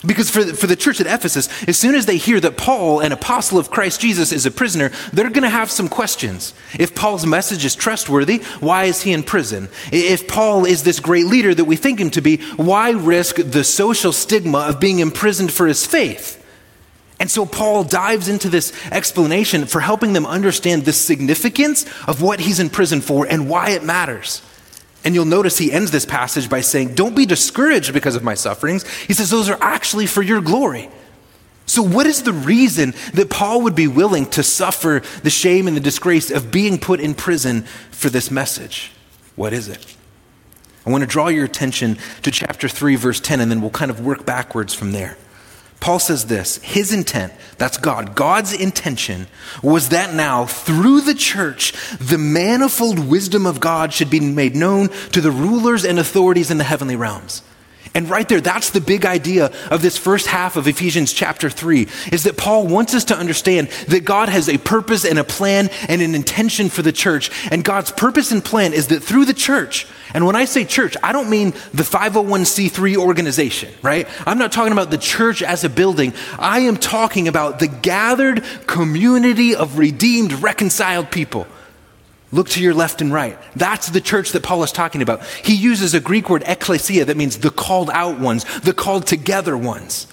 Because 0.04 0.30
for 0.30 0.42
the, 0.42 0.54
for 0.54 0.66
the 0.66 0.74
church 0.74 1.00
at 1.00 1.06
Ephesus, 1.06 1.48
as 1.68 1.78
soon 1.78 1.94
as 1.94 2.06
they 2.06 2.16
hear 2.16 2.40
that 2.40 2.56
Paul, 2.56 3.00
an 3.00 3.12
apostle 3.12 3.58
of 3.58 3.70
Christ 3.70 4.00
Jesus, 4.00 4.32
is 4.32 4.46
a 4.46 4.50
prisoner, 4.50 4.90
they're 5.12 5.30
going 5.30 5.42
to 5.42 5.48
have 5.48 5.70
some 5.70 5.88
questions. 5.88 6.54
If 6.78 6.94
Paul's 6.94 7.24
message 7.24 7.64
is 7.64 7.76
trustworthy, 7.76 8.38
why 8.58 8.84
is 8.84 9.02
he 9.02 9.12
in 9.12 9.22
prison? 9.22 9.68
If 9.92 10.26
Paul 10.26 10.64
is 10.64 10.82
this 10.82 10.98
great 10.98 11.26
leader 11.26 11.54
that 11.54 11.66
we 11.66 11.76
think 11.76 12.00
him 12.00 12.10
to 12.10 12.20
be, 12.20 12.38
why 12.56 12.90
risk 12.90 13.36
the 13.36 13.62
social 13.62 14.12
stigma 14.12 14.58
of 14.58 14.80
being 14.80 14.98
imprisoned 14.98 15.52
for 15.52 15.66
his 15.66 15.86
faith? 15.86 16.38
And 17.20 17.30
so 17.30 17.46
Paul 17.46 17.84
dives 17.84 18.28
into 18.28 18.48
this 18.48 18.72
explanation 18.90 19.66
for 19.66 19.78
helping 19.78 20.12
them 20.12 20.26
understand 20.26 20.84
the 20.84 20.92
significance 20.92 21.84
of 22.08 22.20
what 22.20 22.40
he's 22.40 22.58
in 22.58 22.68
prison 22.68 23.00
for 23.00 23.24
and 23.28 23.48
why 23.48 23.70
it 23.70 23.84
matters. 23.84 24.42
And 25.04 25.14
you'll 25.14 25.24
notice 25.24 25.58
he 25.58 25.72
ends 25.72 25.90
this 25.90 26.06
passage 26.06 26.48
by 26.48 26.60
saying, 26.60 26.94
Don't 26.94 27.16
be 27.16 27.26
discouraged 27.26 27.92
because 27.92 28.14
of 28.14 28.22
my 28.22 28.34
sufferings. 28.34 28.88
He 29.02 29.14
says, 29.14 29.30
Those 29.30 29.48
are 29.48 29.58
actually 29.60 30.06
for 30.06 30.22
your 30.22 30.40
glory. 30.40 30.90
So, 31.66 31.82
what 31.82 32.06
is 32.06 32.22
the 32.22 32.32
reason 32.32 32.94
that 33.14 33.30
Paul 33.30 33.62
would 33.62 33.74
be 33.74 33.88
willing 33.88 34.26
to 34.30 34.42
suffer 34.42 35.02
the 35.22 35.30
shame 35.30 35.66
and 35.66 35.76
the 35.76 35.80
disgrace 35.80 36.30
of 36.30 36.50
being 36.50 36.78
put 36.78 37.00
in 37.00 37.14
prison 37.14 37.62
for 37.90 38.10
this 38.10 38.30
message? 38.30 38.92
What 39.36 39.52
is 39.52 39.68
it? 39.68 39.96
I 40.84 40.90
want 40.90 41.02
to 41.02 41.06
draw 41.06 41.28
your 41.28 41.44
attention 41.44 41.98
to 42.22 42.30
chapter 42.30 42.68
3, 42.68 42.96
verse 42.96 43.20
10, 43.20 43.40
and 43.40 43.50
then 43.50 43.60
we'll 43.60 43.70
kind 43.70 43.90
of 43.90 44.04
work 44.04 44.26
backwards 44.26 44.74
from 44.74 44.92
there. 44.92 45.16
Paul 45.82 45.98
says 45.98 46.26
this 46.26 46.58
His 46.58 46.92
intent, 46.92 47.32
that's 47.58 47.76
God, 47.76 48.14
God's 48.14 48.54
intention 48.54 49.26
was 49.64 49.88
that 49.88 50.14
now, 50.14 50.46
through 50.46 51.00
the 51.00 51.14
church, 51.14 51.72
the 51.98 52.18
manifold 52.18 53.00
wisdom 53.00 53.46
of 53.46 53.58
God 53.58 53.92
should 53.92 54.08
be 54.08 54.20
made 54.20 54.54
known 54.54 54.88
to 55.10 55.20
the 55.20 55.32
rulers 55.32 55.84
and 55.84 55.98
authorities 55.98 56.52
in 56.52 56.58
the 56.58 56.64
heavenly 56.64 56.94
realms. 56.94 57.42
And 57.94 58.08
right 58.08 58.26
there, 58.26 58.40
that's 58.40 58.70
the 58.70 58.80
big 58.80 59.04
idea 59.04 59.52
of 59.70 59.82
this 59.82 59.98
first 59.98 60.26
half 60.26 60.56
of 60.56 60.66
Ephesians 60.66 61.12
chapter 61.12 61.50
3 61.50 61.88
is 62.10 62.24
that 62.24 62.38
Paul 62.38 62.66
wants 62.66 62.94
us 62.94 63.04
to 63.06 63.16
understand 63.16 63.68
that 63.88 64.04
God 64.04 64.30
has 64.30 64.48
a 64.48 64.56
purpose 64.56 65.04
and 65.04 65.18
a 65.18 65.24
plan 65.24 65.68
and 65.88 66.00
an 66.00 66.14
intention 66.14 66.70
for 66.70 66.80
the 66.80 66.92
church. 66.92 67.30
And 67.50 67.62
God's 67.62 67.92
purpose 67.92 68.32
and 68.32 68.42
plan 68.42 68.72
is 68.72 68.86
that 68.88 69.02
through 69.02 69.26
the 69.26 69.34
church, 69.34 69.86
and 70.14 70.24
when 70.24 70.36
I 70.36 70.46
say 70.46 70.64
church, 70.64 70.96
I 71.02 71.12
don't 71.12 71.28
mean 71.28 71.50
the 71.74 71.82
501c3 71.82 72.96
organization, 72.96 73.72
right? 73.82 74.08
I'm 74.26 74.38
not 74.38 74.52
talking 74.52 74.72
about 74.72 74.90
the 74.90 74.98
church 74.98 75.42
as 75.42 75.64
a 75.64 75.68
building. 75.68 76.14
I 76.38 76.60
am 76.60 76.78
talking 76.78 77.28
about 77.28 77.58
the 77.58 77.68
gathered 77.68 78.42
community 78.66 79.54
of 79.54 79.78
redeemed, 79.78 80.32
reconciled 80.42 81.10
people 81.10 81.46
Look 82.32 82.48
to 82.50 82.62
your 82.62 82.72
left 82.72 83.02
and 83.02 83.12
right. 83.12 83.38
That's 83.54 83.90
the 83.90 84.00
church 84.00 84.32
that 84.32 84.42
Paul 84.42 84.62
is 84.62 84.72
talking 84.72 85.02
about. 85.02 85.22
He 85.44 85.54
uses 85.54 85.92
a 85.92 86.00
Greek 86.00 86.30
word, 86.30 86.42
ekklesia, 86.42 87.04
that 87.06 87.16
means 87.16 87.38
the 87.38 87.50
called 87.50 87.90
out 87.90 88.18
ones, 88.18 88.44
the 88.60 88.72
called 88.72 89.06
together 89.06 89.56
ones. 89.56 90.06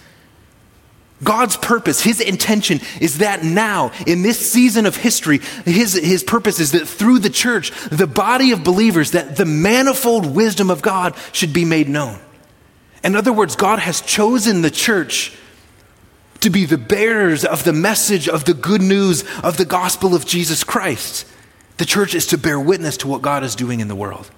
God's 1.24 1.58
purpose, 1.58 2.02
his 2.02 2.22
intention 2.22 2.80
is 3.02 3.18
that 3.18 3.44
now, 3.44 3.92
in 4.08 4.22
this 4.22 4.52
season 4.52 4.86
of 4.86 4.96
history, 4.96 5.40
his, 5.66 5.94
his 5.94 6.24
purpose 6.24 6.60
is 6.60 6.72
that 6.74 6.88
through 6.88 7.20
the 7.20 7.30
church, 7.30 7.72
the 7.90 8.08
body 8.08 8.52
of 8.52 8.64
believers, 8.64 9.12
that 9.12 9.36
the 9.36 9.46
manifold 9.46 10.26
wisdom 10.26 10.70
of 10.70 10.82
God 10.82 11.16
should 11.32 11.54
be 11.54 11.66
made 11.66 11.90
known. 11.90 12.20
In 13.04 13.16
other 13.16 13.34
words, 13.34 13.56
God 13.56 13.80
has 13.80 14.02
chosen 14.02 14.62
the 14.62 14.72
church 14.72 15.34
to 16.42 16.50
be 16.50 16.66
the 16.66 16.78
bearers 16.78 17.44
of 17.44 17.66
the 17.66 17.74
message 17.74 18.30
of 18.30 18.46
the 18.46 18.54
good 18.54 18.82
news 18.82 19.24
of 19.44 19.58
the 19.58 19.66
gospel 19.66 20.16
of 20.16 20.26
Jesus 20.26 20.64
Christ. 20.64 21.26
The 21.80 21.86
church 21.86 22.14
is 22.14 22.28
to 22.28 22.38
bear 22.38 22.60
witness 22.60 22.98
to 22.98 23.08
what 23.08 23.22
God 23.22 23.42
is 23.42 23.56
doing 23.56 23.80
in 23.80 23.88
the 23.88 23.96
world. 23.96 24.30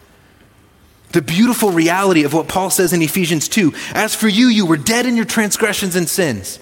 The 1.12 1.24
beautiful 1.24 1.72
reality 1.72 2.24
of 2.24 2.34
what 2.34 2.48
Paul 2.48 2.70
says 2.70 2.94
in 2.94 3.02
Ephesians 3.02 3.50
2 3.50 3.74
As 3.96 4.14
for 4.14 4.28
you, 4.28 4.46
you 4.46 4.68
were 4.68 4.78
dead 4.78 5.08
in 5.08 5.16
your 5.16 5.26
transgressions 5.26 5.96
and 5.96 6.08
sins. 6.08 6.60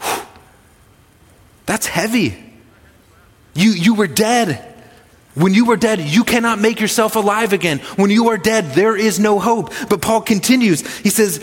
Whew. 0.00 0.22
That's 1.66 1.88
heavy. 1.88 2.36
You, 3.54 3.72
you 3.72 3.94
were 3.94 4.06
dead. 4.06 4.64
When 5.34 5.54
you 5.54 5.64
were 5.64 5.76
dead, 5.76 6.00
you 6.02 6.22
cannot 6.22 6.60
make 6.60 6.80
yourself 6.80 7.16
alive 7.16 7.52
again. 7.52 7.80
When 7.96 8.10
you 8.10 8.28
are 8.28 8.38
dead, 8.38 8.74
there 8.74 8.96
is 8.96 9.18
no 9.18 9.40
hope. 9.40 9.72
But 9.90 10.00
Paul 10.00 10.20
continues. 10.20 10.86
He 10.98 11.10
says, 11.10 11.38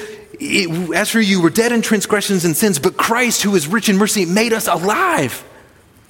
As 0.95 1.11
for 1.11 1.19
you, 1.19 1.37
you 1.37 1.41
were 1.41 1.49
dead 1.49 1.73
in 1.73 1.81
transgressions 1.81 2.45
and 2.45 2.55
sins, 2.55 2.79
but 2.79 2.95
Christ, 2.95 3.43
who 3.43 3.55
is 3.55 3.67
rich 3.67 3.89
in 3.89 3.97
mercy, 3.97 4.25
made 4.25 4.53
us 4.53 4.69
alive. 4.69 5.43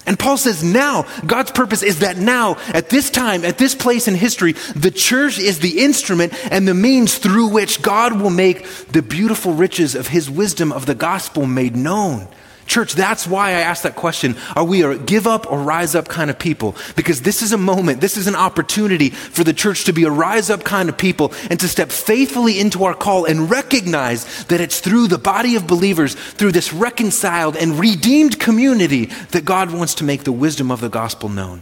And 0.05 0.19
Paul 0.19 0.37
says 0.37 0.63
now, 0.63 1.05
God's 1.25 1.51
purpose 1.51 1.81
is 1.81 1.99
that 1.99 2.17
now, 2.17 2.57
at 2.73 2.89
this 2.89 3.09
time, 3.09 3.43
at 3.43 3.57
this 3.57 3.73
place 3.73 4.07
in 4.07 4.15
history, 4.15 4.53
the 4.75 4.91
church 4.91 5.39
is 5.39 5.59
the 5.59 5.79
instrument 5.83 6.33
and 6.51 6.67
the 6.67 6.73
means 6.73 7.17
through 7.17 7.47
which 7.47 7.81
God 7.81 8.21
will 8.21 8.29
make 8.29 8.67
the 8.87 9.01
beautiful 9.01 9.53
riches 9.53 9.95
of 9.95 10.07
his 10.07 10.29
wisdom 10.29 10.71
of 10.71 10.85
the 10.85 10.95
gospel 10.95 11.45
made 11.45 11.75
known. 11.75 12.27
Church, 12.67 12.93
that's 12.93 13.27
why 13.27 13.49
I 13.49 13.61
asked 13.61 13.83
that 13.83 13.95
question. 13.95 14.35
Are 14.55 14.63
we 14.63 14.81
a 14.81 14.97
give 14.97 15.27
up 15.27 15.51
or 15.51 15.59
rise 15.59 15.93
up 15.93 16.07
kind 16.07 16.31
of 16.31 16.39
people? 16.39 16.75
Because 16.95 17.21
this 17.21 17.43
is 17.43 17.53
a 17.53 17.57
moment, 17.57 18.01
this 18.01 18.17
is 18.17 18.25
an 18.25 18.35
opportunity 18.35 19.11
for 19.11 19.43
the 19.43 19.53
church 19.53 19.85
to 19.85 19.93
be 19.93 20.03
a 20.03 20.09
rise 20.09 20.49
up 20.49 20.63
kind 20.63 20.89
of 20.89 20.97
people 20.97 21.31
and 21.51 21.59
to 21.59 21.67
step 21.67 21.91
faithfully 21.91 22.59
into 22.59 22.83
our 22.85 22.95
call 22.95 23.25
and 23.25 23.51
recognize 23.51 24.45
that 24.45 24.61
it's 24.61 24.79
through 24.79 25.07
the 25.07 25.19
body 25.19 25.55
of 25.55 25.67
believers, 25.67 26.15
through 26.15 26.53
this 26.53 26.73
reconciled 26.73 27.55
and 27.55 27.79
redeemed 27.79 28.39
community, 28.39 29.05
that 29.31 29.45
God 29.45 29.71
wants 29.71 29.95
to 29.95 30.03
make 30.03 30.23
the 30.23 30.31
wisdom 30.31 30.71
of 30.71 30.81
the 30.81 30.89
gospel 30.89 31.29
known. 31.29 31.61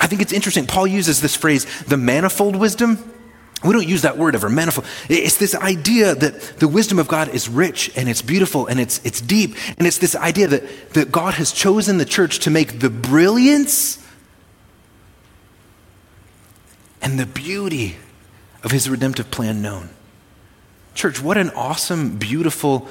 I 0.00 0.06
think 0.06 0.22
it's 0.22 0.32
interesting. 0.32 0.66
Paul 0.66 0.86
uses 0.86 1.20
this 1.20 1.36
phrase, 1.36 1.66
the 1.82 1.98
manifold 1.98 2.56
wisdom. 2.56 2.98
We 3.62 3.72
don't 3.74 3.86
use 3.86 4.02
that 4.02 4.16
word 4.16 4.34
ever, 4.34 4.48
manifold. 4.48 4.86
It's 5.08 5.36
this 5.36 5.54
idea 5.54 6.14
that 6.14 6.40
the 6.58 6.68
wisdom 6.68 6.98
of 6.98 7.08
God 7.08 7.28
is 7.28 7.48
rich 7.48 7.90
and 7.94 8.08
it's 8.08 8.22
beautiful 8.22 8.66
and 8.66 8.80
it's, 8.80 9.04
it's 9.04 9.20
deep. 9.20 9.54
And 9.76 9.86
it's 9.86 9.98
this 9.98 10.16
idea 10.16 10.46
that, 10.48 10.92
that 10.94 11.12
God 11.12 11.34
has 11.34 11.52
chosen 11.52 11.98
the 11.98 12.06
church 12.06 12.38
to 12.40 12.50
make 12.50 12.80
the 12.80 12.88
brilliance 12.88 14.02
and 17.02 17.18
the 17.18 17.26
beauty 17.26 17.96
of 18.62 18.70
his 18.70 18.88
redemptive 18.88 19.30
plan 19.30 19.60
known. 19.60 19.90
Church, 20.94 21.22
what 21.22 21.36
an 21.36 21.50
awesome, 21.50 22.16
beautiful 22.16 22.88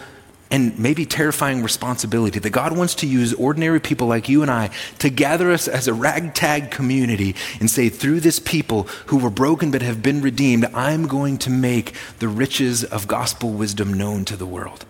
and 0.51 0.77
maybe 0.79 1.05
terrifying 1.05 1.61
responsibility 1.61 2.39
that 2.39 2.49
God 2.49 2.75
wants 2.75 2.95
to 2.95 3.07
use 3.07 3.33
ordinary 3.33 3.79
people 3.79 4.07
like 4.07 4.27
you 4.27 4.41
and 4.41 4.49
I 4.49 4.71
to 4.99 5.09
gather 5.09 5.51
us 5.51 5.67
as 5.67 5.87
a 5.87 5.93
ragtag 5.93 6.71
community 6.71 7.35
and 7.59 7.69
say, 7.69 7.89
through 7.89 8.21
this 8.21 8.39
people 8.39 8.83
who 9.07 9.17
were 9.17 9.29
broken 9.29 9.69
but 9.69 9.83
have 9.83 10.01
been 10.01 10.21
redeemed, 10.21 10.65
I'm 10.73 11.07
going 11.07 11.37
to 11.39 11.49
make 11.51 11.93
the 12.17 12.27
riches 12.27 12.83
of 12.83 13.07
gospel 13.07 13.51
wisdom 13.51 13.93
known 13.93 14.25
to 14.25 14.35
the 14.35 14.45
world. 14.45 14.85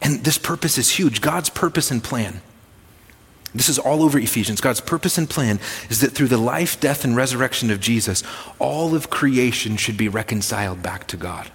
And 0.00 0.24
this 0.24 0.38
purpose 0.38 0.78
is 0.78 0.90
huge 0.90 1.20
God's 1.20 1.50
purpose 1.50 1.90
and 1.90 2.02
plan. 2.02 2.42
This 3.52 3.68
is 3.68 3.80
all 3.80 4.04
over 4.04 4.16
Ephesians. 4.16 4.60
God's 4.60 4.80
purpose 4.80 5.18
and 5.18 5.28
plan 5.28 5.58
is 5.88 6.00
that 6.02 6.12
through 6.12 6.28
the 6.28 6.38
life, 6.38 6.78
death, 6.78 7.04
and 7.04 7.16
resurrection 7.16 7.72
of 7.72 7.80
Jesus, 7.80 8.22
all 8.60 8.94
of 8.94 9.10
creation 9.10 9.76
should 9.76 9.96
be 9.96 10.08
reconciled 10.08 10.84
back 10.84 11.08
to 11.08 11.16
God 11.16 11.50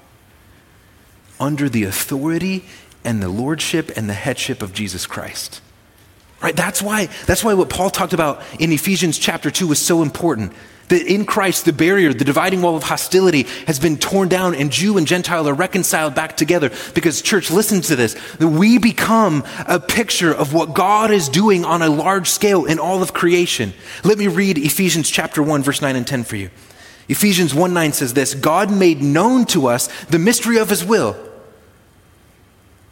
under 1.39 1.69
the 1.69 1.83
authority 1.83 2.65
and 3.03 3.21
the 3.21 3.29
lordship 3.29 3.91
and 3.95 4.09
the 4.09 4.13
headship 4.13 4.61
of 4.61 4.73
Jesus 4.73 5.05
Christ. 5.05 5.61
Right? 6.41 6.55
That's 6.55 6.81
why, 6.81 7.07
that's 7.25 7.43
why 7.43 7.53
what 7.53 7.69
Paul 7.69 7.89
talked 7.89 8.13
about 8.13 8.41
in 8.59 8.71
Ephesians 8.71 9.17
chapter 9.17 9.49
2 9.49 9.67
was 9.67 9.79
so 9.79 10.01
important. 10.01 10.53
That 10.89 11.01
in 11.01 11.25
Christ, 11.25 11.65
the 11.65 11.73
barrier, 11.73 12.13
the 12.13 12.23
dividing 12.23 12.61
wall 12.61 12.75
of 12.75 12.83
hostility 12.83 13.43
has 13.65 13.79
been 13.79 13.97
torn 13.97 14.29
down, 14.29 14.53
and 14.53 14.71
Jew 14.71 14.99
and 14.99 15.07
Gentile 15.07 15.49
are 15.49 15.53
reconciled 15.55 16.13
back 16.13 16.37
together. 16.37 16.69
Because, 16.93 17.23
church, 17.23 17.49
listen 17.49 17.81
to 17.81 17.95
this. 17.95 18.13
That 18.37 18.49
we 18.49 18.77
become 18.77 19.43
a 19.67 19.79
picture 19.79 20.31
of 20.31 20.53
what 20.53 20.75
God 20.75 21.09
is 21.09 21.27
doing 21.27 21.65
on 21.65 21.81
a 21.81 21.89
large 21.89 22.29
scale 22.29 22.65
in 22.65 22.77
all 22.77 23.01
of 23.01 23.13
creation. 23.13 23.73
Let 24.03 24.19
me 24.19 24.27
read 24.27 24.59
Ephesians 24.59 25.09
chapter 25.09 25.41
1, 25.41 25.63
verse 25.63 25.81
9 25.81 25.95
and 25.95 26.05
10 26.05 26.23
for 26.23 26.35
you. 26.35 26.51
Ephesians 27.07 27.53
1 27.53 27.73
9 27.73 27.93
says 27.93 28.13
this 28.13 28.33
God 28.33 28.71
made 28.71 29.01
known 29.01 29.45
to 29.45 29.67
us 29.67 29.87
the 30.05 30.19
mystery 30.19 30.57
of 30.57 30.69
his 30.69 30.83
will. 30.83 31.15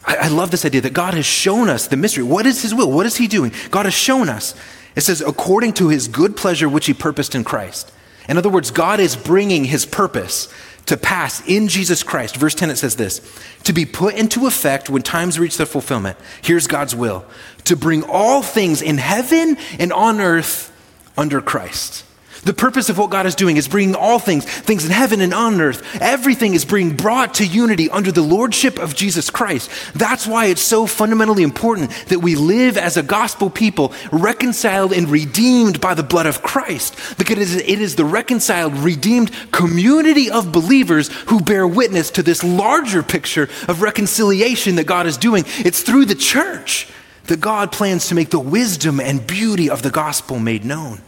I, 0.05 0.15
I, 0.15 0.27
love 0.27 0.51
this 0.51 0.65
idea 0.65 0.81
that 0.81 0.93
God 0.93 1.13
has 1.13 1.25
shown 1.25 1.69
us 1.69 1.87
the 1.87 1.97
mystery. 1.97 2.23
What 2.23 2.45
is 2.45 2.61
his 2.61 2.73
will? 2.73 2.91
What 2.91 3.05
is 3.05 3.17
he 3.17 3.27
doing? 3.27 3.53
God 3.71 3.85
has 3.85 3.93
shown 3.93 4.29
us. 4.29 4.53
It 4.95 5.01
says, 5.01 5.21
according 5.21 5.73
to 5.73 5.89
his 5.89 6.07
good 6.07 6.35
pleasure 6.35 6.69
which 6.69 6.85
he 6.85 6.93
purposed 6.93 7.35
in 7.35 7.43
Christ. 7.43 7.91
In 8.27 8.37
other 8.37 8.49
words, 8.49 8.71
God 8.71 8.99
is 8.99 9.15
bringing 9.15 9.65
his 9.65 9.85
purpose 9.85 10.53
to 10.85 10.97
pass 10.97 11.45
in 11.47 11.67
Jesus 11.67 12.03
Christ. 12.03 12.35
Verse 12.35 12.55
10 12.55 12.69
it 12.69 12.77
says 12.77 12.95
this 12.95 13.21
to 13.63 13.73
be 13.73 13.85
put 13.85 14.15
into 14.15 14.47
effect 14.47 14.89
when 14.89 15.01
times 15.01 15.39
reach 15.39 15.57
their 15.57 15.65
fulfillment. 15.65 16.17
Here's 16.41 16.67
God's 16.67 16.95
will 16.95 17.25
to 17.65 17.75
bring 17.75 18.03
all 18.03 18.41
things 18.41 18.81
in 18.81 18.97
heaven 18.97 19.57
and 19.79 19.93
on 19.93 20.19
earth 20.19 20.71
under 21.17 21.41
Christ. 21.41 22.05
The 22.43 22.53
purpose 22.53 22.89
of 22.89 22.97
what 22.97 23.09
God 23.09 23.25
is 23.25 23.35
doing 23.35 23.55
is 23.55 23.67
bringing 23.67 23.95
all 23.95 24.19
things, 24.19 24.45
things 24.45 24.85
in 24.85 24.91
heaven 24.91 25.21
and 25.21 25.33
on 25.33 25.61
earth, 25.61 25.81
everything 26.01 26.53
is 26.53 26.65
being 26.65 26.95
brought 26.95 27.35
to 27.35 27.45
unity 27.45 27.89
under 27.89 28.11
the 28.11 28.21
lordship 28.21 28.79
of 28.79 28.95
Jesus 28.95 29.29
Christ. 29.29 29.71
That's 29.95 30.27
why 30.27 30.47
it's 30.47 30.61
so 30.61 30.85
fundamentally 30.85 31.43
important 31.43 31.91
that 32.09 32.19
we 32.19 32.35
live 32.35 32.77
as 32.77 32.97
a 32.97 33.03
gospel 33.03 33.49
people, 33.49 33.93
reconciled 34.11 34.91
and 34.91 35.09
redeemed 35.09 35.79
by 35.79 35.93
the 35.93 36.03
blood 36.03 36.25
of 36.25 36.43
Christ, 36.43 37.17
because 37.17 37.55
it 37.55 37.65
is, 37.65 37.95
the 37.95 38.05
reconciled, 38.05 38.73
redeemed 38.73 39.31
community 39.51 40.29
of 40.29 40.51
believers 40.51 41.07
who 41.29 41.39
bear 41.39 41.67
witness 41.67 42.11
to 42.11 42.23
this 42.23 42.43
larger 42.43 43.03
picture 43.03 43.49
of 43.67 43.81
reconciliation 43.81 44.75
that 44.75 44.85
God 44.85 45.07
is 45.07 45.17
doing. 45.17 45.45
It's 45.59 45.81
through 45.81 46.05
the 46.05 46.15
church 46.15 46.89
that 47.27 47.39
God 47.39 47.71
plans 47.71 48.07
to 48.07 48.15
make 48.15 48.31
the 48.31 48.39
wisdom 48.39 48.99
and 48.99 49.25
beauty 49.25 49.69
of 49.69 49.81
the 49.81 49.91
gospel 49.91 50.39
made 50.39 50.65
known. 50.65 51.01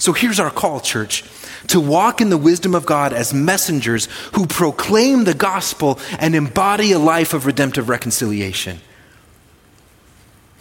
So 0.00 0.12
here's 0.12 0.40
our 0.40 0.50
call, 0.50 0.80
church 0.80 1.22
to 1.68 1.78
walk 1.78 2.20
in 2.20 2.30
the 2.30 2.38
wisdom 2.38 2.74
of 2.74 2.86
God 2.86 3.12
as 3.12 3.34
messengers 3.34 4.08
who 4.32 4.46
proclaim 4.46 5.24
the 5.24 5.34
gospel 5.34 6.00
and 6.18 6.34
embody 6.34 6.92
a 6.92 6.98
life 6.98 7.34
of 7.34 7.46
redemptive 7.46 7.88
reconciliation. 7.88 8.80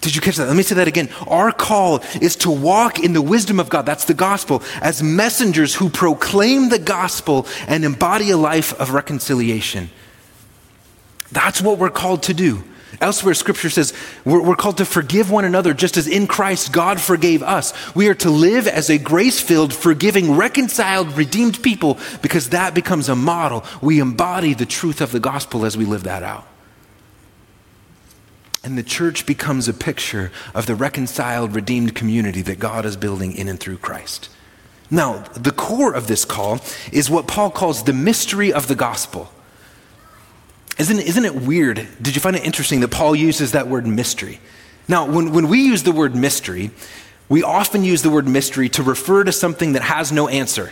Did 0.01 0.13
you 0.13 0.21
catch 0.21 0.35
that? 0.35 0.47
Let 0.47 0.55
me 0.55 0.63
say 0.63 0.75
that 0.75 0.87
again. 0.87 1.09
Our 1.27 1.51
call 1.51 2.03
is 2.21 2.35
to 2.37 2.51
walk 2.51 2.99
in 2.99 3.13
the 3.13 3.21
wisdom 3.21 3.59
of 3.59 3.69
God, 3.69 3.85
that's 3.85 4.05
the 4.05 4.13
gospel, 4.13 4.61
as 4.81 5.01
messengers 5.01 5.73
who 5.73 5.89
proclaim 5.89 6.69
the 6.69 6.79
gospel 6.79 7.47
and 7.67 7.83
embody 7.83 8.31
a 8.31 8.37
life 8.37 8.79
of 8.79 8.91
reconciliation. 8.91 9.89
That's 11.31 11.61
what 11.61 11.79
we're 11.79 11.89
called 11.89 12.23
to 12.23 12.33
do. 12.33 12.63
Elsewhere, 13.01 13.33
scripture 13.33 13.69
says 13.69 13.93
we're, 14.25 14.41
we're, 14.41 14.55
called 14.55 14.77
to 14.77 14.85
forgive 14.85 15.29
one 15.29 15.45
another 15.45 15.73
just 15.73 15.95
as 15.95 16.07
in 16.07 16.27
Christ 16.27 16.73
God 16.73 16.99
forgave 16.99 17.43
us. 17.43 17.73
We 17.95 18.07
are 18.09 18.15
to 18.15 18.29
live 18.29 18.67
as 18.67 18.89
a 18.89 18.97
grace 18.97 19.39
filled, 19.39 19.73
forgiving, 19.73 20.35
reconciled, 20.35 21.15
redeemed 21.15 21.61
people 21.61 21.99
because 22.21 22.49
that 22.49 22.73
becomes 22.73 23.07
a 23.07 23.15
model. 23.15 23.63
We 23.81 23.99
embody 23.99 24.53
the 24.53 24.65
truth 24.65 25.01
of 25.01 25.11
the 25.11 25.19
gospel 25.19 25.65
as 25.65 25.77
we 25.77 25.85
live 25.85 26.03
that 26.03 26.23
out. 26.23 26.47
And 28.63 28.77
the 28.77 28.83
church 28.83 29.25
becomes 29.25 29.67
a 29.67 29.73
picture 29.73 30.31
of 30.53 30.65
the 30.65 30.75
reconciled, 30.75 31.55
redeemed 31.55 31.95
community 31.95 32.41
that 32.41 32.59
God 32.59 32.85
is 32.85 32.97
building 32.97 33.33
in 33.33 33.47
and 33.47 33.59
through 33.59 33.77
Christ. 33.77 34.29
Now, 34.91 35.19
the 35.35 35.51
core 35.51 35.93
of 35.93 36.07
this 36.07 36.25
call 36.25 36.59
is 36.91 37.09
what 37.09 37.27
Paul 37.27 37.51
calls 37.51 37.83
the 37.83 37.93
mystery 37.93 38.51
of 38.51 38.67
the 38.67 38.75
gospel. 38.75 39.31
Isn't, 40.79 40.99
isn't 40.99 41.25
it 41.25 41.35
weird? 41.35 41.85
Did 42.01 42.15
you 42.15 42.21
find 42.21 42.37
it 42.37 42.45
interesting 42.45 42.79
that 42.79 42.87
Paul 42.87 43.13
uses 43.15 43.51
that 43.51 43.67
word 43.67 43.85
mystery? 43.85 44.39
Now, 44.87 45.05
when, 45.05 45.33
when 45.33 45.49
we 45.49 45.61
use 45.61 45.83
the 45.83 45.91
word 45.91 46.15
mystery, 46.15 46.71
we 47.27 47.43
often 47.43 47.83
use 47.83 48.01
the 48.01 48.09
word 48.09 48.27
mystery 48.27 48.69
to 48.69 48.83
refer 48.83 49.25
to 49.25 49.31
something 49.31 49.73
that 49.73 49.81
has 49.81 50.11
no 50.11 50.29
answer. 50.29 50.71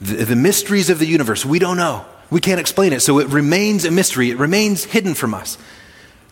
The, 0.00 0.24
the 0.24 0.36
mysteries 0.36 0.90
of 0.90 0.98
the 0.98 1.06
universe, 1.06 1.46
we 1.46 1.58
don't 1.58 1.76
know. 1.76 2.04
We 2.30 2.40
can't 2.40 2.60
explain 2.60 2.92
it, 2.92 3.00
so 3.00 3.20
it 3.20 3.28
remains 3.28 3.84
a 3.84 3.90
mystery. 3.90 4.30
It 4.30 4.38
remains 4.38 4.84
hidden 4.84 5.14
from 5.14 5.34
us. 5.34 5.56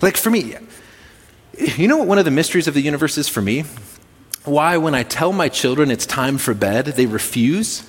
Like 0.02 0.16
for 0.16 0.28
me, 0.28 0.56
you 1.56 1.88
know 1.88 1.97
what 1.97 2.09
one 2.09 2.18
of 2.18 2.25
the 2.25 2.30
mysteries 2.30 2.68
of 2.68 2.75
the 2.75 2.83
universe 2.83 3.16
is 3.16 3.28
for 3.28 3.40
me? 3.40 3.64
Why, 4.45 4.76
when 4.76 4.95
I 4.95 5.04
tell 5.04 5.33
my 5.33 5.49
children 5.49 5.90
it's 5.90 6.06
time 6.06 6.38
for 6.38 6.54
bed, 6.54 6.87
they 6.87 7.06
refuse? 7.06 7.88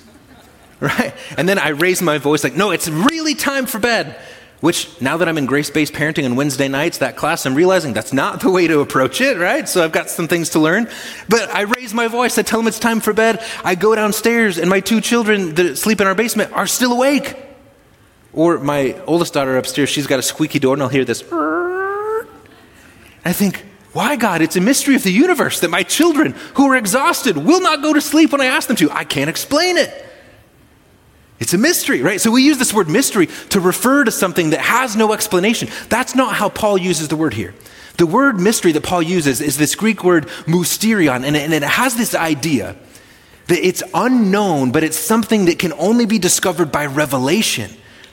Right? 0.80 1.12
And 1.36 1.48
then 1.48 1.58
I 1.58 1.70
raise 1.70 2.00
my 2.00 2.18
voice, 2.18 2.44
like, 2.44 2.54
no, 2.54 2.70
it's 2.70 2.88
really 2.88 3.34
time 3.34 3.66
for 3.66 3.80
bed. 3.80 4.16
Which, 4.60 5.00
now 5.00 5.16
that 5.18 5.28
I'm 5.28 5.38
in 5.38 5.46
grace 5.46 5.70
based 5.70 5.92
parenting 5.92 6.24
on 6.24 6.34
Wednesday 6.34 6.66
nights, 6.66 6.98
that 6.98 7.16
class, 7.16 7.46
I'm 7.46 7.54
realizing 7.54 7.92
that's 7.92 8.12
not 8.12 8.40
the 8.40 8.50
way 8.50 8.66
to 8.66 8.80
approach 8.80 9.20
it, 9.20 9.38
right? 9.38 9.68
So 9.68 9.84
I've 9.84 9.92
got 9.92 10.10
some 10.10 10.26
things 10.26 10.50
to 10.50 10.58
learn. 10.58 10.88
But 11.28 11.48
I 11.50 11.62
raise 11.62 11.94
my 11.94 12.08
voice, 12.08 12.38
I 12.38 12.42
tell 12.42 12.58
them 12.58 12.66
it's 12.66 12.80
time 12.80 13.00
for 13.00 13.12
bed. 13.12 13.40
I 13.62 13.76
go 13.76 13.94
downstairs, 13.94 14.58
and 14.58 14.68
my 14.68 14.80
two 14.80 15.00
children 15.00 15.54
that 15.54 15.78
sleep 15.78 16.00
in 16.00 16.08
our 16.08 16.14
basement 16.14 16.52
are 16.52 16.66
still 16.66 16.92
awake. 16.92 17.36
Or 18.32 18.58
my 18.58 19.00
oldest 19.06 19.34
daughter 19.34 19.56
upstairs, 19.56 19.90
she's 19.90 20.08
got 20.08 20.18
a 20.18 20.22
squeaky 20.22 20.58
door, 20.58 20.74
and 20.74 20.82
I'll 20.82 20.88
hear 20.88 21.04
this. 21.04 21.22
I 23.24 23.32
think, 23.32 23.64
why, 23.92 24.16
God? 24.16 24.42
It's 24.42 24.56
a 24.56 24.60
mystery 24.60 24.96
of 24.96 25.04
the 25.04 25.12
universe 25.12 25.60
that 25.60 25.70
my 25.70 25.84
children, 25.84 26.34
who 26.54 26.70
are 26.70 26.76
exhausted, 26.76 27.36
will 27.36 27.60
not 27.60 27.80
go 27.80 27.92
to 27.92 28.00
sleep 28.00 28.32
when 28.32 28.40
I 28.40 28.46
ask 28.46 28.66
them 28.66 28.76
to. 28.76 28.90
I 28.90 29.04
can't 29.04 29.30
explain 29.30 29.76
it. 29.76 30.07
It's 31.40 31.54
a 31.54 31.58
mystery, 31.58 32.02
right? 32.02 32.20
So 32.20 32.30
we 32.30 32.42
use 32.42 32.58
this 32.58 32.74
word 32.74 32.88
mystery 32.88 33.28
to 33.50 33.60
refer 33.60 34.04
to 34.04 34.10
something 34.10 34.50
that 34.50 34.60
has 34.60 34.96
no 34.96 35.12
explanation. 35.12 35.68
That's 35.88 36.14
not 36.14 36.34
how 36.34 36.48
Paul 36.48 36.78
uses 36.78 37.08
the 37.08 37.16
word 37.16 37.34
here. 37.34 37.54
The 37.96 38.06
word 38.06 38.38
mystery 38.38 38.72
that 38.72 38.82
Paul 38.82 39.02
uses 39.02 39.40
is 39.40 39.56
this 39.56 39.74
Greek 39.74 40.04
word 40.04 40.26
mysterion, 40.46 41.24
and 41.24 41.36
it 41.36 41.62
has 41.62 41.96
this 41.96 42.14
idea 42.14 42.76
that 43.46 43.66
it's 43.66 43.82
unknown, 43.94 44.72
but 44.72 44.84
it's 44.84 44.98
something 44.98 45.46
that 45.46 45.58
can 45.58 45.72
only 45.74 46.06
be 46.06 46.18
discovered 46.18 46.70
by 46.70 46.86
revelation 46.86 47.70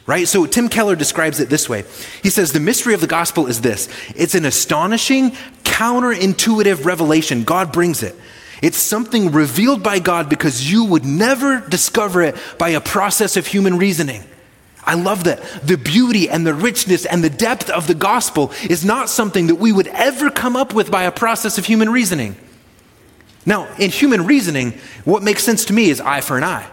right? 0.08 0.28
So 0.28 0.46
Tim 0.46 0.70
Keller 0.70 0.96
describes 0.96 1.40
it 1.40 1.50
this 1.50 1.68
way. 1.68 1.84
He 2.22 2.30
says, 2.30 2.52
The 2.52 2.60
mystery 2.60 2.94
of 2.94 3.02
the 3.02 3.08
gospel 3.08 3.48
is 3.48 3.62
this 3.62 3.90
it's 4.16 4.36
an 4.36 4.46
astonishing, 4.46 5.32
counterintuitive 5.64 6.86
revelation. 6.86 7.44
God 7.44 7.72
brings 7.72 8.04
it. 8.04 8.16
It's 8.66 8.80
something 8.80 9.32
revealed 9.32 9.84
by 9.84 10.00
God 10.00 10.28
because 10.28 10.72
you 10.72 10.86
would 10.86 11.06
never 11.06 11.60
discover 11.60 12.24
it 12.24 12.36
by 12.58 12.70
a 12.70 12.82
process 12.82 13.38
of 13.38 13.46
human 13.46 13.78
reasoning. 13.78 14.24
I 14.84 14.96
love 14.96 15.26
that. 15.26 15.44
The 15.62 15.78
beauty 15.78 16.30
and 16.30 16.48
the 16.48 16.56
richness 16.56 17.06
and 17.06 17.24
the 17.24 17.30
depth 17.30 17.70
of 17.70 17.86
the 17.86 17.94
gospel 17.94 18.52
is 18.68 18.84
not 18.84 19.08
something 19.08 19.46
that 19.48 19.58
we 19.58 19.72
would 19.72 19.86
ever 19.90 20.32
come 20.32 20.56
up 20.56 20.74
with 20.74 20.90
by 20.90 21.04
a 21.04 21.12
process 21.12 21.60
of 21.60 21.66
human 21.68 21.92
reasoning. 21.92 22.36
Now, 23.46 23.72
in 23.78 23.92
human 23.92 24.26
reasoning, 24.26 24.72
what 25.04 25.22
makes 25.22 25.44
sense 25.44 25.66
to 25.66 25.74
me 25.74 25.92
is 25.92 26.02
eye 26.02 26.22
for 26.22 26.36
an 26.36 26.44
eye. 26.44 26.68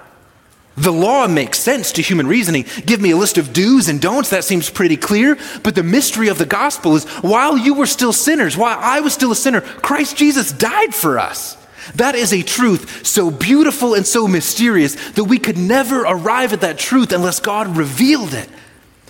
The 0.78 0.92
law 0.92 1.28
makes 1.28 1.58
sense 1.58 1.92
to 1.92 2.00
human 2.00 2.26
reasoning. 2.26 2.64
Give 2.86 3.02
me 3.02 3.10
a 3.10 3.18
list 3.18 3.36
of 3.36 3.52
do's 3.52 3.90
and 3.90 4.00
don'ts, 4.00 4.30
that 4.30 4.44
seems 4.44 4.70
pretty 4.70 4.96
clear. 4.96 5.36
But 5.62 5.74
the 5.74 5.82
mystery 5.82 6.28
of 6.28 6.38
the 6.38 6.46
gospel 6.46 6.96
is 6.96 7.04
while 7.20 7.58
you 7.58 7.74
were 7.74 7.84
still 7.84 8.14
sinners, 8.14 8.56
while 8.56 8.78
I 8.80 9.00
was 9.00 9.12
still 9.12 9.30
a 9.30 9.36
sinner, 9.36 9.60
Christ 9.60 10.16
Jesus 10.16 10.52
died 10.52 10.94
for 10.94 11.18
us. 11.18 11.58
That 11.94 12.14
is 12.14 12.32
a 12.32 12.42
truth 12.42 13.06
so 13.06 13.30
beautiful 13.30 13.94
and 13.94 14.06
so 14.06 14.28
mysterious 14.28 14.94
that 15.12 15.24
we 15.24 15.38
could 15.38 15.58
never 15.58 16.02
arrive 16.02 16.52
at 16.52 16.60
that 16.62 16.78
truth 16.78 17.12
unless 17.12 17.40
God 17.40 17.76
revealed 17.76 18.34
it. 18.34 18.48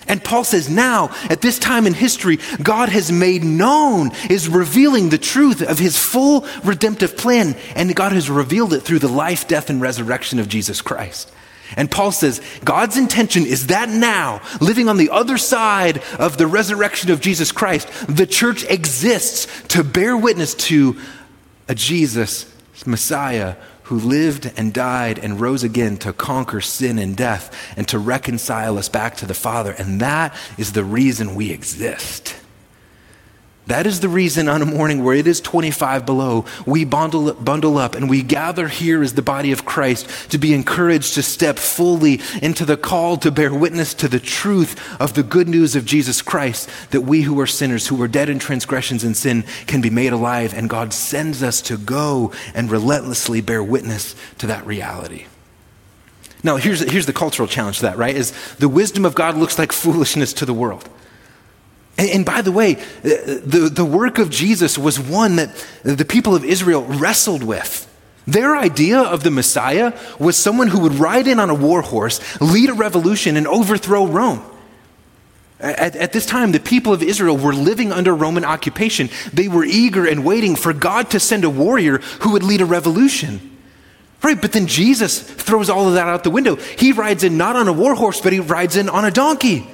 And 0.08 0.22
Paul 0.22 0.44
says 0.44 0.68
now, 0.68 1.14
at 1.30 1.40
this 1.40 1.58
time 1.58 1.86
in 1.86 1.94
history, 1.94 2.38
God 2.62 2.88
has 2.88 3.12
made 3.12 3.44
known, 3.44 4.10
is 4.28 4.48
revealing 4.48 5.08
the 5.08 5.18
truth 5.18 5.62
of 5.62 5.78
his 5.78 5.96
full 5.96 6.46
redemptive 6.64 7.16
plan, 7.16 7.56
and 7.76 7.94
God 7.94 8.12
has 8.12 8.28
revealed 8.28 8.74
it 8.74 8.80
through 8.80 8.98
the 8.98 9.08
life, 9.08 9.46
death, 9.46 9.70
and 9.70 9.80
resurrection 9.80 10.38
of 10.38 10.48
Jesus 10.48 10.82
Christ. 10.82 11.30
And 11.76 11.90
Paul 11.90 12.12
says 12.12 12.40
God's 12.64 12.96
intention 12.96 13.46
is 13.46 13.68
that 13.68 13.88
now, 13.88 14.42
living 14.60 14.88
on 14.88 14.96
the 14.96 15.10
other 15.10 15.38
side 15.38 16.02
of 16.18 16.36
the 16.36 16.46
resurrection 16.46 17.10
of 17.10 17.20
Jesus 17.20 17.52
Christ, 17.52 17.88
the 18.08 18.26
church 18.26 18.64
exists 18.64 19.46
to 19.68 19.84
bear 19.84 20.16
witness 20.16 20.54
to 20.54 20.98
a 21.68 21.74
Jesus, 21.74 22.51
Messiah, 22.86 23.56
who 23.84 23.98
lived 23.98 24.50
and 24.56 24.72
died 24.72 25.18
and 25.18 25.40
rose 25.40 25.62
again 25.62 25.96
to 25.98 26.12
conquer 26.12 26.60
sin 26.60 26.98
and 26.98 27.16
death 27.16 27.54
and 27.76 27.86
to 27.88 27.98
reconcile 27.98 28.78
us 28.78 28.88
back 28.88 29.16
to 29.16 29.26
the 29.26 29.34
Father. 29.34 29.72
And 29.72 30.00
that 30.00 30.34
is 30.56 30.72
the 30.72 30.84
reason 30.84 31.34
we 31.34 31.50
exist. 31.50 32.36
That 33.68 33.86
is 33.86 34.00
the 34.00 34.08
reason 34.08 34.48
on 34.48 34.60
a 34.60 34.66
morning 34.66 35.04
where 35.04 35.14
it 35.14 35.28
is 35.28 35.40
25 35.40 36.04
below, 36.04 36.44
we 36.66 36.84
bundle, 36.84 37.32
bundle 37.34 37.78
up 37.78 37.94
and 37.94 38.10
we 38.10 38.22
gather 38.22 38.66
here 38.66 39.02
as 39.04 39.14
the 39.14 39.22
body 39.22 39.52
of 39.52 39.64
Christ 39.64 40.32
to 40.32 40.38
be 40.38 40.52
encouraged 40.52 41.14
to 41.14 41.22
step 41.22 41.60
fully 41.60 42.20
into 42.42 42.64
the 42.64 42.76
call 42.76 43.16
to 43.18 43.30
bear 43.30 43.54
witness 43.54 43.94
to 43.94 44.08
the 44.08 44.18
truth 44.18 45.00
of 45.00 45.14
the 45.14 45.22
good 45.22 45.48
news 45.48 45.76
of 45.76 45.84
Jesus 45.84 46.22
Christ, 46.22 46.68
that 46.90 47.02
we 47.02 47.22
who 47.22 47.38
are 47.38 47.46
sinners, 47.46 47.86
who 47.86 48.02
are 48.02 48.08
dead 48.08 48.28
in 48.28 48.40
transgressions 48.40 49.04
and 49.04 49.16
sin, 49.16 49.44
can 49.68 49.80
be 49.80 49.90
made 49.90 50.12
alive. 50.12 50.52
And 50.54 50.68
God 50.68 50.92
sends 50.92 51.40
us 51.40 51.62
to 51.62 51.78
go 51.78 52.32
and 52.54 52.68
relentlessly 52.68 53.40
bear 53.40 53.62
witness 53.62 54.16
to 54.38 54.48
that 54.48 54.66
reality. 54.66 55.26
Now, 56.42 56.56
here's, 56.56 56.80
here's 56.80 57.06
the 57.06 57.12
cultural 57.12 57.46
challenge 57.46 57.76
to 57.76 57.82
that, 57.82 57.96
right? 57.96 58.16
Is 58.16 58.32
the 58.56 58.68
wisdom 58.68 59.04
of 59.04 59.14
God 59.14 59.36
looks 59.36 59.56
like 59.56 59.70
foolishness 59.70 60.32
to 60.34 60.46
the 60.46 60.54
world. 60.54 60.88
And, 61.98 62.10
and, 62.10 62.24
by 62.24 62.42
the 62.42 62.52
way, 62.52 62.76
uh, 62.76 62.80
the, 63.02 63.70
the 63.72 63.84
work 63.84 64.18
of 64.18 64.30
Jesus 64.30 64.78
was 64.78 64.98
one 64.98 65.36
that 65.36 65.50
the 65.82 66.04
people 66.04 66.34
of 66.34 66.44
Israel 66.44 66.82
wrestled 66.84 67.42
with. 67.42 67.88
Their 68.26 68.56
idea 68.56 69.00
of 69.00 69.24
the 69.24 69.30
Messiah 69.30 69.98
was 70.18 70.36
someone 70.36 70.68
who 70.68 70.80
would 70.80 70.94
ride 70.94 71.26
in 71.26 71.40
on 71.40 71.50
a 71.50 71.54
war 71.54 71.82
horse, 71.82 72.20
lead 72.40 72.70
a 72.70 72.74
revolution, 72.74 73.36
and 73.36 73.46
overthrow 73.46 74.06
Rome. 74.06 74.42
At, 75.58 75.94
at, 75.94 76.12
this 76.12 76.26
time, 76.26 76.50
the 76.50 76.60
people 76.60 76.92
of 76.92 77.02
Israel 77.02 77.36
were 77.36 77.52
living 77.52 77.92
under 77.92 78.14
Roman 78.14 78.44
occupation. 78.44 79.10
They 79.32 79.46
were 79.46 79.64
eager 79.64 80.06
and 80.06 80.24
waiting 80.24 80.56
for 80.56 80.72
God 80.72 81.10
to 81.10 81.20
send 81.20 81.44
a 81.44 81.50
warrior 81.50 81.98
who 82.20 82.32
would 82.32 82.42
lead 82.42 82.60
a 82.60 82.66
revolution. 82.66 83.50
Right, 84.22 84.40
but 84.40 84.52
then 84.52 84.66
Jesus 84.66 85.20
throws 85.20 85.68
all 85.68 85.88
of 85.88 85.94
that 85.94 86.08
out 86.08 86.24
the 86.24 86.30
window. 86.30 86.56
He 86.56 86.92
rides 86.92 87.24
in 87.24 87.36
not 87.36 87.56
on 87.56 87.68
a 87.68 87.72
war 87.72 87.94
horse, 87.94 88.20
but 88.20 88.32
he 88.32 88.40
rides 88.40 88.76
in 88.76 88.88
on 88.88 89.04
a 89.04 89.10
donkey. 89.10 89.68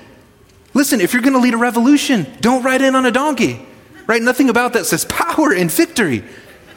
Listen, 0.75 1.01
if 1.01 1.13
you're 1.13 1.23
going 1.23 1.35
to 1.35 1.41
lead 1.41 1.55
a 1.55 1.59
revolution, 1.59 2.27
don't 2.41 2.63
ride 2.63 2.83
in 2.83 2.95
on 2.95 3.07
a 3.07 3.11
donkey. 3.11 3.65
Right? 4.07 4.23
Nothing 4.23 4.49
about 4.49 4.73
that 4.73 4.87
says 4.87 5.05
power 5.05 5.53
and 5.53 5.71
victory. 5.71 6.25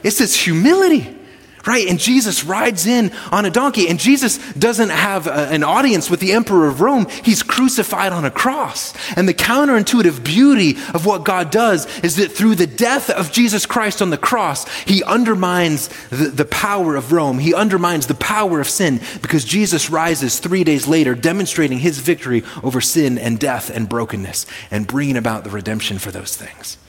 It 0.04 0.12
says 0.12 0.36
humility. 0.36 1.18
Right? 1.66 1.88
And 1.88 2.00
Jesus 2.00 2.44
rides 2.44 2.88
in 2.88 3.12
on 3.32 3.46
a 3.46 3.52
donkey, 3.52 3.88
and 3.88 4.00
Jesus 4.00 4.40
doesn't 4.54 4.90
have 4.90 5.28
a, 5.28 5.50
an 5.50 5.64
audience 5.64 6.10
with 6.10 6.20
the 6.20 6.32
emperor 6.34 6.68
of 6.68 6.82
Rome. 6.82 7.06
He's 7.24 7.44
crucified 7.44 8.12
on 8.12 8.26
a 8.26 8.32
cross. 8.32 8.96
And 9.16 9.30
the 9.30 9.34
counterintuitive 9.34 10.24
beauty 10.24 10.78
of 10.94 11.06
what 11.06 11.24
God 11.24 11.52
does 11.52 11.86
is 12.00 12.16
that 12.16 12.32
through 12.32 12.56
the 12.56 12.66
death 12.66 13.12
of 13.12 13.32
Jesus 13.32 13.68
Christ 13.68 14.02
on 14.02 14.10
the 14.10 14.18
cross, 14.18 14.68
he 14.86 15.04
undermines 15.04 15.90
the, 16.10 16.30
the 16.30 16.46
power 16.46 16.96
of 16.96 17.12
Rome. 17.12 17.38
He 17.38 17.54
undermines 17.54 18.08
the 18.08 18.16
power 18.16 18.60
of 18.60 18.68
sin 18.68 19.00
because 19.22 19.46
Jesus 19.46 19.90
rises 19.92 20.40
three 20.40 20.64
days 20.64 20.88
later, 20.88 21.14
demonstrating 21.14 21.78
his 21.78 22.00
victory 22.00 22.44
over 22.64 22.82
sin 22.82 23.20
and 23.20 23.40
death 23.40 23.70
and 23.70 23.88
brokenness 23.88 24.48
and 24.72 24.88
bringing 24.88 25.18
about 25.18 25.44
the 25.44 25.52
redemption 25.52 26.00
for 26.00 26.10
those 26.10 26.36
things. 26.36 26.80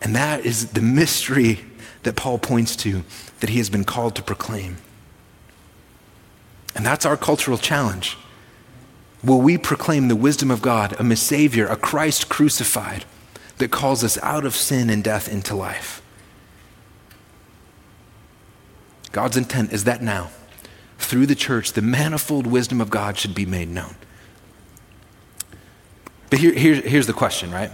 And 0.00 0.14
that 0.14 0.46
is 0.46 0.68
the 0.68 0.82
mystery 0.82 1.64
that 2.06 2.14
Paul 2.14 2.38
points 2.38 2.76
to 2.76 3.02
that 3.40 3.50
he 3.50 3.58
has 3.58 3.68
been 3.68 3.82
called 3.82 4.14
to 4.14 4.22
proclaim. 4.22 4.76
And 6.76 6.86
that's 6.86 7.04
our 7.04 7.16
cultural 7.16 7.58
challenge. 7.58 8.16
Will 9.24 9.40
we 9.40 9.58
proclaim 9.58 10.06
the 10.06 10.14
wisdom 10.14 10.52
of 10.52 10.62
God, 10.62 10.92
a 11.00 11.16
Savior, 11.16 11.66
a 11.66 11.74
Christ 11.74 12.28
crucified 12.28 13.04
that 13.58 13.72
calls 13.72 14.04
us 14.04 14.18
out 14.22 14.44
of 14.44 14.54
sin 14.54 14.88
and 14.88 15.02
death 15.02 15.28
into 15.28 15.56
life? 15.56 16.00
God's 19.10 19.36
intent 19.36 19.72
is 19.72 19.82
that 19.82 20.00
now, 20.00 20.30
through 20.98 21.26
the 21.26 21.34
church, 21.34 21.72
the 21.72 21.82
manifold 21.82 22.46
wisdom 22.46 22.80
of 22.80 22.88
God 22.88 23.18
should 23.18 23.34
be 23.34 23.46
made 23.46 23.68
known. 23.68 23.96
But 26.30 26.38
here, 26.38 26.52
here, 26.52 26.76
here's 26.76 27.08
the 27.08 27.12
question, 27.12 27.50
right? 27.50 27.72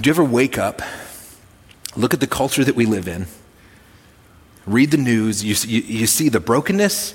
Do 0.00 0.08
you 0.08 0.12
ever 0.12 0.24
wake 0.24 0.58
up 0.58 0.82
Look 1.98 2.14
at 2.14 2.20
the 2.20 2.28
culture 2.28 2.64
that 2.64 2.76
we 2.76 2.86
live 2.86 3.08
in. 3.08 3.26
Read 4.66 4.92
the 4.92 4.96
news. 4.96 5.44
You, 5.44 5.56
you, 5.68 5.82
you, 5.82 6.06
see 6.06 6.28
the 6.28 6.38
brokenness. 6.38 7.14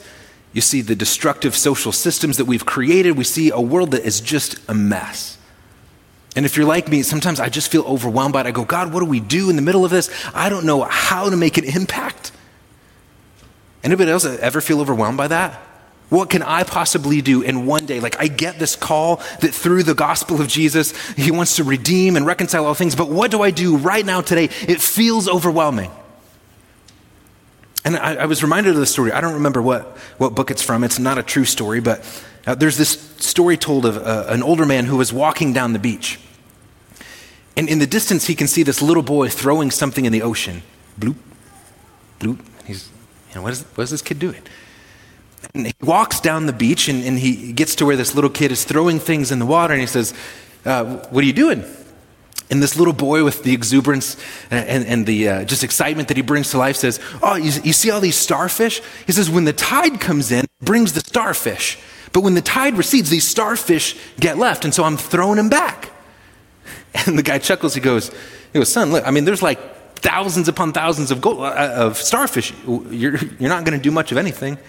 You 0.51 0.59
see 0.59 0.81
the 0.81 0.93
destructive 0.93 1.55
social 1.55 1.93
systems 1.93 2.35
that 2.35 2.45
we've 2.45 2.65
created. 2.65 3.17
We 3.17 3.23
see 3.23 3.49
a 3.49 3.61
world 3.61 3.91
that 3.91 4.03
is 4.03 4.19
just 4.19 4.59
a 4.69 4.73
mess. 4.73 5.37
And 6.35 6.45
if 6.45 6.57
you're 6.57 6.65
like 6.65 6.89
me, 6.89 7.01
sometimes 7.01 7.39
I 7.39 7.47
just 7.47 7.71
feel 7.71 7.83
overwhelmed 7.83 8.33
by 8.33 8.41
it. 8.41 8.47
I 8.47 8.51
go, 8.51 8.65
God, 8.65 8.91
what 8.91 8.99
do 8.99 9.05
we 9.05 9.21
do 9.21 9.49
in 9.49 9.55
the 9.55 9.61
middle 9.61 9.85
of 9.85 9.91
this? 9.91 10.09
I 10.33 10.49
don't 10.49 10.65
know 10.65 10.81
how 10.81 11.29
to 11.29 11.37
make 11.37 11.57
an 11.57 11.63
impact. 11.63 12.33
Anybody 13.85 14.11
else 14.11 14.25
ever 14.25 14.59
feel 14.59 14.81
overwhelmed 14.81 15.17
by 15.17 15.29
that? 15.29 15.61
What 16.13 16.29
can 16.29 16.43
I 16.43 16.61
possibly 16.61 17.23
do 17.23 17.41
in 17.41 17.65
one 17.65 17.87
day? 17.87 17.99
Like, 17.99 18.19
I 18.19 18.27
get 18.27 18.59
this 18.59 18.75
call 18.75 19.15
that 19.39 19.51
through 19.51 19.81
the 19.81 19.95
gospel 19.95 20.39
of 20.39 20.47
Jesus, 20.47 20.95
he 21.13 21.31
wants 21.31 21.55
to 21.55 21.63
redeem 21.63 22.15
and 22.15 22.23
reconcile 22.23 22.67
all 22.67 22.75
things, 22.75 22.95
but 22.95 23.09
what 23.09 23.31
do 23.31 23.41
I 23.41 23.49
do 23.49 23.77
right 23.77 24.05
now 24.05 24.21
today? 24.21 24.43
It 24.67 24.79
feels 24.79 25.27
overwhelming. 25.27 25.89
And 27.83 27.97
I, 27.97 28.13
I 28.13 28.25
was 28.27 28.43
reminded 28.43 28.75
of 28.75 28.79
the 28.79 28.85
story. 28.85 29.11
I 29.11 29.21
don't 29.21 29.33
remember 29.33 29.59
what, 29.59 29.97
what 30.19 30.35
book 30.35 30.51
it's 30.51 30.61
from. 30.61 30.83
It's 30.83 30.99
not 30.99 31.17
a 31.17 31.23
true 31.23 31.45
story, 31.45 31.79
but 31.79 32.05
uh, 32.45 32.53
there's 32.53 32.77
this 32.77 32.91
story 33.17 33.57
told 33.57 33.83
of 33.83 33.97
uh, 33.97 34.25
an 34.27 34.43
older 34.43 34.67
man 34.67 34.85
who 34.85 34.97
was 34.97 35.11
walking 35.11 35.51
down 35.51 35.73
the 35.73 35.79
beach. 35.79 36.19
And 37.57 37.67
in 37.67 37.79
the 37.79 37.87
distance, 37.87 38.27
he 38.27 38.35
can 38.35 38.47
see 38.47 38.61
this 38.61 38.83
little 38.83 39.01
boy 39.01 39.29
throwing 39.29 39.71
something 39.71 40.05
in 40.05 40.11
the 40.11 40.21
ocean. 40.21 40.61
Bloop, 40.99 41.15
bloop. 42.19 42.39
He's, 42.65 42.89
you 43.29 43.35
know, 43.37 43.41
what 43.41 43.53
is, 43.53 43.63
what 43.73 43.85
is 43.85 43.89
this 43.89 44.03
kid 44.03 44.19
doing? 44.19 44.43
And 45.53 45.67
he 45.67 45.73
walks 45.81 46.19
down 46.19 46.45
the 46.45 46.53
beach 46.53 46.87
and, 46.87 47.03
and, 47.03 47.19
he 47.19 47.51
gets 47.53 47.75
to 47.75 47.85
where 47.85 47.95
this 47.95 48.15
little 48.15 48.29
kid 48.29 48.51
is 48.51 48.63
throwing 48.63 48.99
things 48.99 49.31
in 49.31 49.39
the 49.39 49.45
water 49.45 49.73
and 49.73 49.81
he 49.81 49.87
says, 49.87 50.13
uh, 50.65 50.83
What 51.09 51.23
are 51.23 51.27
you 51.27 51.33
doing? 51.33 51.63
And 52.49 52.61
this 52.61 52.77
little 52.77 52.93
boy 52.93 53.23
with 53.23 53.43
the 53.43 53.53
exuberance 53.53 54.17
and, 54.51 54.85
and, 54.85 55.05
the 55.05 55.27
uh, 55.27 55.43
just 55.43 55.63
excitement 55.63 56.07
that 56.09 56.17
he 56.17 56.23
brings 56.23 56.51
to 56.51 56.57
life 56.57 56.75
says, 56.75 56.99
Oh, 57.21 57.35
you, 57.35 57.51
you 57.63 57.73
see 57.73 57.91
all 57.91 57.99
these 57.99 58.15
starfish? 58.15 58.81
He 59.05 59.11
says, 59.11 59.29
When 59.29 59.45
the 59.45 59.53
tide 59.53 59.99
comes 59.99 60.31
in, 60.31 60.45
brings 60.61 60.93
the 60.93 61.01
starfish. 61.01 61.79
But 62.11 62.21
when 62.21 62.35
the 62.35 62.41
tide 62.41 62.77
recedes, 62.77 63.09
these 63.09 63.27
starfish 63.27 63.97
get 64.19 64.37
left. 64.37 64.65
And 64.65 64.73
so 64.73 64.83
I'm 64.83 64.97
throwing 64.97 65.37
them 65.37 65.49
back. 65.49 65.89
And 67.07 67.17
the 67.17 67.23
guy 67.23 67.39
chuckles. 67.39 67.73
He 67.73 67.81
goes, 67.81 68.09
he 68.53 68.59
goes 68.59 68.71
Son, 68.71 68.91
look, 68.91 69.05
I 69.05 69.09
mean, 69.09 69.25
there's 69.25 69.41
like 69.41 69.95
thousands 69.95 70.47
upon 70.47 70.73
thousands 70.73 71.09
of, 71.09 71.21
gold, 71.21 71.39
uh, 71.39 71.73
of 71.75 71.97
starfish. 71.97 72.53
You're, 72.67 73.17
you're 73.17 73.49
not 73.49 73.65
going 73.65 73.77
to 73.77 73.81
do 73.81 73.89
much 73.89 74.11
of 74.11 74.17
anything. 74.19 74.59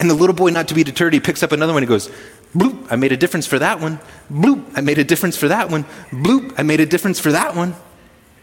And 0.00 0.08
the 0.08 0.14
little 0.14 0.34
boy, 0.34 0.48
not 0.48 0.66
to 0.68 0.74
be 0.74 0.82
deterred, 0.82 1.12
he 1.12 1.20
picks 1.20 1.42
up 1.42 1.52
another 1.52 1.74
one. 1.74 1.82
He 1.82 1.86
goes, 1.86 2.10
bloop, 2.54 2.86
I 2.90 2.96
made 2.96 3.12
a 3.12 3.16
difference 3.16 3.46
for 3.46 3.58
that 3.58 3.80
one. 3.80 4.00
Bloop, 4.32 4.64
I 4.74 4.80
made 4.80 4.98
a 4.98 5.04
difference 5.04 5.36
for 5.36 5.48
that 5.48 5.70
one. 5.70 5.84
Bloop, 6.10 6.54
I 6.56 6.62
made 6.62 6.80
a 6.80 6.86
difference 6.86 7.20
for 7.20 7.30
that 7.32 7.54
one. 7.54 7.74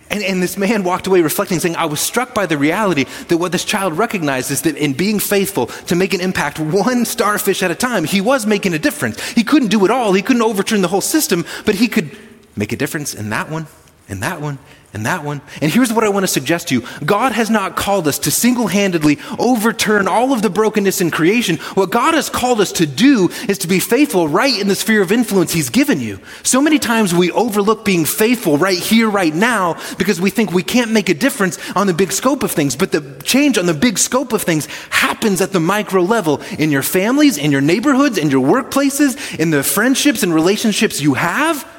And, 0.10 0.24
and 0.24 0.42
this 0.42 0.56
man 0.56 0.84
walked 0.84 1.08
away 1.08 1.22
reflecting, 1.22 1.60
saying, 1.60 1.76
I 1.76 1.86
was 1.86 2.00
struck 2.00 2.34
by 2.34 2.46
the 2.46 2.58
reality 2.58 3.06
that 3.28 3.38
what 3.38 3.52
this 3.52 3.66
child 3.66 3.98
recognized 3.98 4.52
is 4.52 4.62
that 4.62 4.78
in 4.78 4.94
being 4.94 5.20
faithful 5.20 5.66
to 5.66 5.96
make 5.96 6.14
an 6.14 6.22
impact 6.22 6.60
one 6.60 7.04
starfish 7.04 7.62
at 7.62 7.72
a 7.72 7.76
time, 7.76 8.06
he 8.06 8.22
was 8.22 8.46
making 8.46 8.74
a 8.74 8.80
difference. 8.80 9.22
He 9.32 9.44
couldn't 9.44 9.68
do 9.70 9.84
it 9.84 9.92
all, 9.92 10.14
he 10.14 10.22
couldn't 10.22 10.44
overturn 10.44 10.82
the 10.82 10.88
whole 10.88 11.02
system, 11.02 11.44
but 11.66 11.76
he 11.76 11.88
could 11.88 12.16
make 12.56 12.72
a 12.72 12.78
difference 12.78 13.14
in 13.14 13.30
that 13.32 13.50
one, 13.50 13.68
in 14.10 14.22
that 14.22 14.42
one, 14.42 14.58
and 14.94 15.06
that 15.06 15.24
one. 15.24 15.42
And 15.62 15.72
here's 15.72 15.92
what 15.92 16.06
I 16.06 16.10
want 16.10 16.24
to 16.24 16.28
suggest 16.28 16.70
to 16.70 16.76
you 16.76 16.88
God 17.06 17.34
has 17.34 17.50
not 17.50 17.76
called 17.76 18.08
us 18.08 18.20
to 18.20 18.32
single 18.32 18.68
handedly 18.68 19.20
overturn 19.38 20.08
all 20.08 20.34
of 20.34 20.42
the 20.42 20.50
brokenness 20.50 21.02
in 21.02 21.12
creation. 21.12 21.58
What 21.76 21.92
God 21.92 22.14
has 22.14 22.30
called 22.30 22.62
us 22.62 22.72
to 22.74 22.88
do 22.88 23.30
is 23.50 23.58
to 23.60 23.68
be 23.68 23.80
faithful 23.80 24.28
right 24.28 24.60
in 24.60 24.68
the 24.68 24.76
sphere 24.76 25.02
of 25.02 25.12
influence 25.12 25.52
He's 25.52 25.70
given 25.70 26.00
you. 26.00 26.20
So 26.44 26.62
many 26.62 26.80
times 26.80 27.14
we 27.14 27.32
overlook 27.32 27.84
being 27.84 28.06
faithful 28.06 28.58
right 28.58 28.80
here, 28.80 29.10
right 29.10 29.34
now, 29.34 29.78
because 29.98 30.22
we 30.22 30.30
think 30.30 30.52
we 30.52 30.64
can't 30.64 30.92
make 30.92 31.10
a 31.10 31.14
difference 31.14 31.60
on 31.76 31.88
the 31.88 31.94
big 31.94 32.12
scope 32.14 32.44
of 32.44 32.52
things. 32.52 32.76
But 32.76 32.92
the 32.92 33.22
change 33.24 33.58
on 33.58 33.66
the 33.66 33.74
big 33.74 34.00
scope 34.00 34.32
of 34.32 34.42
things 34.42 34.68
happens 34.90 35.42
at 35.42 35.52
the 35.52 35.60
micro 35.60 36.02
level 36.02 36.42
in 36.58 36.72
your 36.72 36.84
families, 36.84 37.38
in 37.38 37.52
your 37.52 37.62
neighborhoods, 37.62 38.18
in 38.18 38.30
your 38.30 38.46
workplaces, 38.46 39.38
in 39.38 39.50
the 39.50 39.64
friendships 39.64 40.24
and 40.24 40.34
relationships 40.34 41.02
you 41.02 41.16
have. 41.16 41.77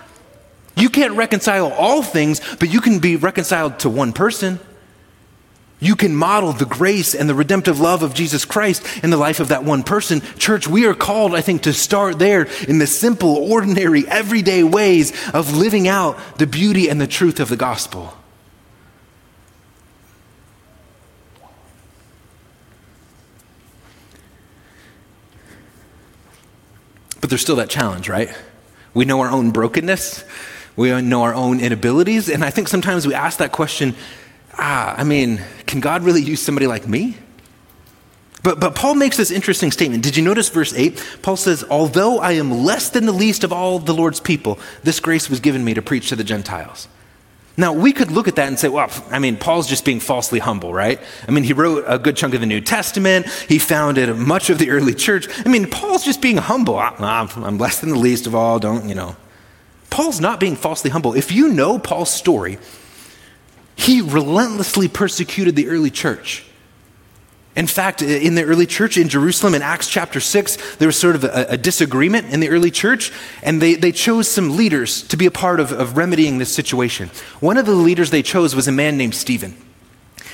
You 0.79 0.89
can't 0.89 1.15
reconcile 1.15 1.73
all 1.73 2.03
things, 2.03 2.41
but 2.57 2.73
you 2.73 2.81
can 2.81 3.01
be 3.01 3.17
reconciled 3.17 3.81
to 3.81 3.91
one 3.91 4.13
person. 4.13 4.61
You 5.81 5.97
can 5.97 6.15
model 6.15 6.53
the 6.53 6.67
grace 6.67 7.15
and 7.15 7.29
the 7.29 7.35
redemptive 7.35 7.81
love 7.81 8.03
of 8.03 8.15
Jesus 8.15 8.45
Christ 8.45 8.85
in 9.03 9.11
the 9.11 9.17
life 9.17 9.41
of 9.41 9.49
that 9.49 9.65
one 9.65 9.83
person. 9.83 10.21
Church, 10.39 10.67
we 10.67 10.87
are 10.87 10.95
called, 10.95 11.35
I 11.35 11.41
think, 11.41 11.63
to 11.63 11.73
start 11.73 12.19
there 12.19 12.49
in 12.69 12.79
the 12.79 12.87
simple, 12.87 13.37
ordinary, 13.37 14.07
everyday 14.09 14.63
ways 14.65 15.13
of 15.33 15.57
living 15.57 15.87
out 15.89 16.39
the 16.39 16.47
beauty 16.47 16.89
and 16.89 17.01
the 17.01 17.07
truth 17.07 17.39
of 17.41 17.49
the 17.49 17.57
gospel. 17.57 18.15
But 27.21 27.31
there's 27.31 27.43
still 27.43 27.57
that 27.57 27.69
challenge, 27.69 28.09
right? 28.09 28.33
We 28.95 29.05
know 29.05 29.21
our 29.21 29.31
own 29.31 29.51
brokenness. 29.51 30.25
We 30.79 31.03
know 31.03 31.25
our 31.25 31.35
own 31.35 31.59
inabilities. 31.59 32.31
And 32.31 32.45
I 32.45 32.51
think 32.51 32.69
sometimes 32.69 33.05
we 33.05 33.13
ask 33.13 33.39
that 33.39 33.51
question 33.53 33.97
ah, 34.61 34.95
I 34.97 35.05
mean, 35.05 35.41
can 35.67 35.81
God 35.81 36.03
really 36.03 36.23
use 36.23 36.41
somebody 36.41 36.67
like 36.67 36.89
me? 36.89 37.17
But, 38.43 38.61
but 38.61 38.75
Paul 38.75 38.95
makes 38.95 39.17
this 39.17 39.31
interesting 39.31 39.73
statement. 39.73 40.03
Did 40.03 40.17
you 40.17 40.23
notice 40.23 40.49
verse 40.49 40.73
8? 40.73 41.19
Paul 41.23 41.37
says, 41.37 41.65
Although 41.69 42.19
I 42.19 42.33
am 42.33 42.51
less 42.51 42.91
than 42.91 43.07
the 43.07 43.13
least 43.13 43.45
of 43.45 43.53
all 43.53 43.79
the 43.79 43.93
Lord's 43.93 44.21
people, 44.21 44.59
this 44.85 45.01
grace 45.01 45.29
was 45.29 45.41
given 45.41 45.65
me 45.65 45.75
to 45.75 45.83
preach 45.83 46.09
to 46.11 46.17
the 46.17 46.25
Gentiles. 46.25 46.89
Now, 47.57 47.73
we 47.73 47.93
could 47.93 48.13
look 48.13 48.29
at 48.29 48.37
that 48.37 48.47
and 48.47 48.57
say, 48.57 48.69
well, 48.69 48.89
I 49.11 49.19
mean, 49.19 49.37
Paul's 49.37 49.67
just 49.67 49.85
being 49.85 49.99
falsely 49.99 50.39
humble, 50.39 50.73
right? 50.73 51.01
I 51.27 51.33
mean, 51.33 51.43
he 51.43 51.53
wrote 51.53 51.85
a 51.89 51.99
good 51.99 52.17
chunk 52.17 52.35
of 52.35 52.41
the 52.41 52.47
New 52.47 52.61
Testament. 52.61 53.27
He 53.49 53.59
founded 53.59 54.17
much 54.17 54.49
of 54.49 54.59
the 54.59 54.71
early 54.71 54.95
church. 54.95 55.27
I 55.45 55.49
mean, 55.49 55.69
Paul's 55.69 56.05
just 56.05 56.23
being 56.23 56.37
humble. 56.37 56.79
I'm 56.79 57.59
less 57.59 57.81
than 57.81 57.91
the 57.91 57.99
least 57.99 58.29
of 58.29 58.37
all. 58.37 58.61
Don't, 58.61 58.89
you 58.89 58.95
know, 58.95 59.17
Paul's 59.99 60.21
not 60.21 60.39
being 60.39 60.55
falsely 60.55 60.91
humble. 60.91 61.15
If 61.15 61.33
you 61.33 61.49
know 61.49 61.77
Paul's 61.77 62.13
story, 62.13 62.59
he 63.75 64.01
relentlessly 64.01 64.87
persecuted 64.87 65.57
the 65.57 65.67
early 65.67 65.91
church. 65.91 66.45
In 67.57 67.67
fact, 67.67 68.01
in 68.01 68.37
the 68.37 68.45
early 68.45 68.65
church 68.65 68.97
in 68.97 69.09
Jerusalem 69.09 69.57
in 69.57 69.63
Acts 69.63 69.89
chapter 69.89 70.21
6, 70.21 70.77
there 70.77 70.87
was 70.87 70.97
sort 70.97 71.17
of 71.17 71.25
a, 71.25 71.47
a 71.49 71.57
disagreement 71.57 72.33
in 72.33 72.39
the 72.39 72.49
early 72.49 72.71
church, 72.71 73.11
and 73.43 73.61
they, 73.61 73.75
they 73.75 73.91
chose 73.91 74.31
some 74.31 74.57
leaders 74.57 75.03
to 75.09 75.17
be 75.17 75.27
a 75.27 75.33
part 75.33 75.59
of, 75.59 75.73
of 75.73 75.97
remedying 75.97 76.39
this 76.39 76.55
situation. 76.55 77.11
One 77.41 77.57
of 77.57 77.67
the 77.67 77.75
leaders 77.75 78.11
they 78.11 78.23
chose 78.23 78.55
was 78.55 78.69
a 78.69 78.73
man 78.73 78.99
named 78.99 79.17
Stephen. 79.17 79.57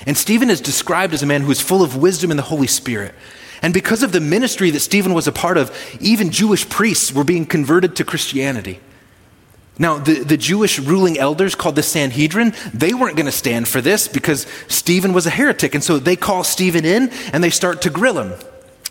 And 0.05 0.15
Stephen 0.15 0.51
is 0.51 0.61
described 0.61 1.15
as 1.15 1.23
a 1.23 1.27
man 1.27 1.41
who 1.41 1.51
is 1.51 1.63
full 1.63 1.83
of 1.83 1.97
wisdom 1.97 2.31
and 2.31 2.39
the 2.39 2.45
Holy 2.45 2.67
Spirit. 2.67 3.15
And 3.63 3.73
because 3.73 4.03
of 4.03 4.13
the 4.13 4.21
ministry 4.21 4.69
that 4.73 4.81
Stephen 4.81 5.15
was 5.15 5.27
a 5.27 5.33
part 5.33 5.57
of, 5.57 5.75
even 6.03 6.31
Jewish 6.31 6.69
priests 6.69 7.15
were 7.15 7.25
being 7.25 7.47
converted 7.47 7.97
to 7.97 8.05
Christianity. 8.05 8.79
Now, 9.79 9.99
the, 9.99 10.23
the 10.23 10.37
Jewish 10.37 10.79
ruling 10.79 11.19
elders 11.19 11.55
called 11.55 11.75
the 11.75 11.83
Sanhedrin, 11.83 12.55
they 12.73 12.95
weren't 12.95 13.17
going 13.17 13.27
to 13.27 13.33
stand 13.33 13.67
for 13.67 13.81
this 13.81 14.07
because 14.07 14.47
Stephen 14.69 15.13
was 15.13 15.27
a 15.27 15.31
heretic. 15.31 15.75
And 15.75 15.83
so 15.83 15.99
they 15.99 16.15
call 16.15 16.45
Stephen 16.45 16.85
in 16.85 17.11
and 17.33 17.43
they 17.43 17.51
start 17.51 17.83
to 17.83 17.91
grill 17.91 18.21
him. 18.21 18.35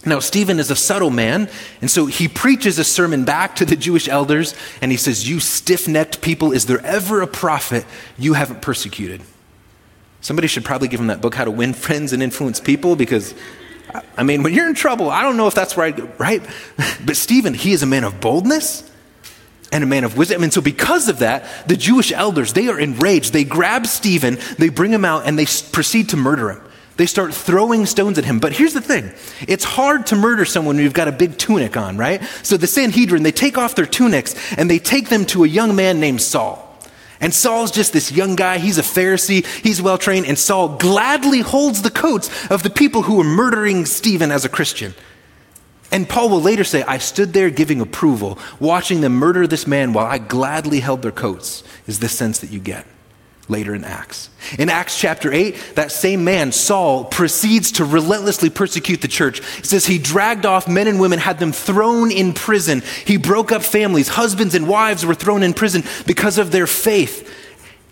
Now, 0.06 0.20
Stephen 0.20 0.60
is 0.60 0.70
a 0.70 0.76
subtle 0.76 1.12
man, 1.12 1.50
and 1.80 1.90
so 1.90 2.08
he 2.08 2.28
preaches 2.28 2.78
a 2.78 2.84
sermon 2.84 3.24
back 3.24 3.56
to 3.56 3.66
the 3.66 3.78
Jewish 3.78 4.10
elders, 4.10 4.54
and 4.82 4.92
he 4.92 4.98
says, 4.98 5.30
You 5.30 5.40
stiff 5.40 5.88
necked 5.88 6.22
people, 6.22 6.52
is 6.52 6.66
there 6.66 6.86
ever 6.86 7.22
a 7.22 7.28
prophet 7.28 7.86
you 8.18 8.34
haven't 8.34 8.62
persecuted? 8.62 9.22
Somebody 10.20 10.50
should 10.50 10.66
probably 10.66 10.90
give 10.90 11.00
him 11.00 11.08
that 11.08 11.22
book, 11.22 11.36
How 11.36 11.46
to 11.46 11.52
Win 11.52 11.74
Friends 11.74 12.12
and 12.12 12.22
Influence 12.22 12.60
People, 12.60 12.98
because, 12.98 13.34
I 14.18 14.24
mean, 14.24 14.44
when 14.44 14.54
you're 14.54 14.68
in 14.68 14.76
trouble, 14.76 15.10
I 15.10 15.22
don't 15.22 15.38
know 15.38 15.48
if 15.48 15.56
that's 15.56 15.78
right, 15.78 16.20
right? 16.20 16.42
But 17.06 17.16
Stephen, 17.16 17.54
he 17.54 17.72
is 17.72 17.82
a 17.82 17.86
man 17.86 18.04
of 18.04 18.20
boldness 18.20 18.92
and 19.74 19.84
a 19.84 19.88
man 19.88 20.04
of 20.04 20.16
wisdom. 20.16 20.44
And 20.44 20.54
so, 20.54 20.62
because 20.62 21.10
of 21.10 21.20
that, 21.20 21.68
the 21.68 21.76
Jewish 21.76 22.12
elders, 22.12 22.54
they 22.54 22.68
are 22.68 22.80
enraged. 22.80 23.34
They 23.34 23.44
grab 23.44 23.88
Stephen, 23.88 24.38
they 24.58 24.70
bring 24.70 24.92
him 24.92 25.04
out, 25.04 25.26
and 25.26 25.38
they 25.38 25.46
proceed 25.72 26.10
to 26.10 26.18
murder 26.18 26.52
him. 26.52 26.62
They 26.96 27.08
start 27.08 27.34
throwing 27.34 27.88
stones 27.88 28.20
at 28.20 28.26
him. 28.26 28.40
But 28.40 28.54
here's 28.54 28.74
the 28.74 28.82
thing 28.82 29.12
it's 29.42 29.64
hard 29.64 30.06
to 30.08 30.16
murder 30.16 30.46
someone 30.46 30.76
when 30.76 30.84
you've 30.84 30.94
got 30.94 31.08
a 31.08 31.12
big 31.12 31.40
tunic 31.40 31.76
on, 31.76 31.98
right? 31.98 32.24
So, 32.44 32.56
the 32.56 32.68
Sanhedrin, 32.68 33.24
they 33.24 33.32
take 33.32 33.58
off 33.58 33.74
their 33.74 33.88
tunics 33.88 34.36
and 34.58 34.70
they 34.70 34.80
take 34.80 35.10
them 35.10 35.26
to 35.28 35.44
a 35.44 35.48
young 35.48 35.76
man 35.76 36.00
named 36.00 36.22
Saul. 36.22 36.70
And 37.20 37.34
Saul's 37.34 37.72
just 37.72 37.94
this 37.94 38.12
young 38.12 38.36
guy. 38.36 38.60
He's 38.60 38.78
a 38.78 38.84
Pharisee. 38.84 39.46
He's 39.64 39.82
well 39.82 39.98
trained. 39.98 40.28
And 40.28 40.38
Saul 40.38 40.78
gladly 40.78 41.40
holds 41.40 41.82
the 41.82 41.90
coats 41.90 42.30
of 42.52 42.64
the 42.64 42.70
people 42.70 43.02
who 43.02 43.16
were 43.16 43.24
murdering 43.24 43.86
Stephen 43.86 44.30
as 44.30 44.46
a 44.46 44.50
Christian. 44.50 44.94
And 45.94 46.10
Paul 46.10 46.30
will 46.30 46.42
later 46.42 46.64
say, 46.64 46.82
I 46.82 46.98
stood 46.98 47.34
there 47.34 47.52
giving 47.52 47.80
approval, 47.80 48.40
watching 48.60 49.02
them 49.02 49.14
murder 49.14 49.46
this 49.46 49.68
man 49.68 49.94
while 49.94 50.08
I 50.08 50.18
gladly 50.18 50.80
held 50.80 51.04
their 51.04 51.12
coats, 51.12 51.64
is 51.86 52.00
the 52.00 52.10
sense 52.10 52.40
that 52.40 52.50
you 52.50 52.60
get 52.60 52.88
later 53.48 53.76
in 53.76 53.84
Acts. 53.84 54.32
In 54.58 54.70
Acts 54.70 55.00
chapter 55.00 55.32
8, 55.32 55.76
that 55.76 55.92
same 55.92 56.24
man, 56.24 56.52
Saul, 56.52 57.06
proceeds 57.06 57.74
to 57.74 57.86
relentlessly 57.86 58.50
persecute 58.50 59.02
the 59.02 59.08
church. 59.08 59.40
It 59.60 59.68
says 59.68 59.86
he 59.86 60.00
dragged 60.00 60.48
off 60.48 60.68
men 60.68 60.88
and 60.88 61.00
women, 61.00 61.20
had 61.20 61.38
them 61.38 61.52
thrown 61.52 62.12
in 62.12 62.34
prison. 62.34 62.82
He 63.06 63.18
broke 63.18 63.52
up 63.52 63.62
families. 63.62 64.08
Husbands 64.08 64.56
and 64.56 64.68
wives 64.68 65.06
were 65.06 65.14
thrown 65.14 65.44
in 65.44 65.54
prison 65.54 65.84
because 66.08 66.40
of 66.40 66.52
their 66.52 66.68
faith. 66.68 67.32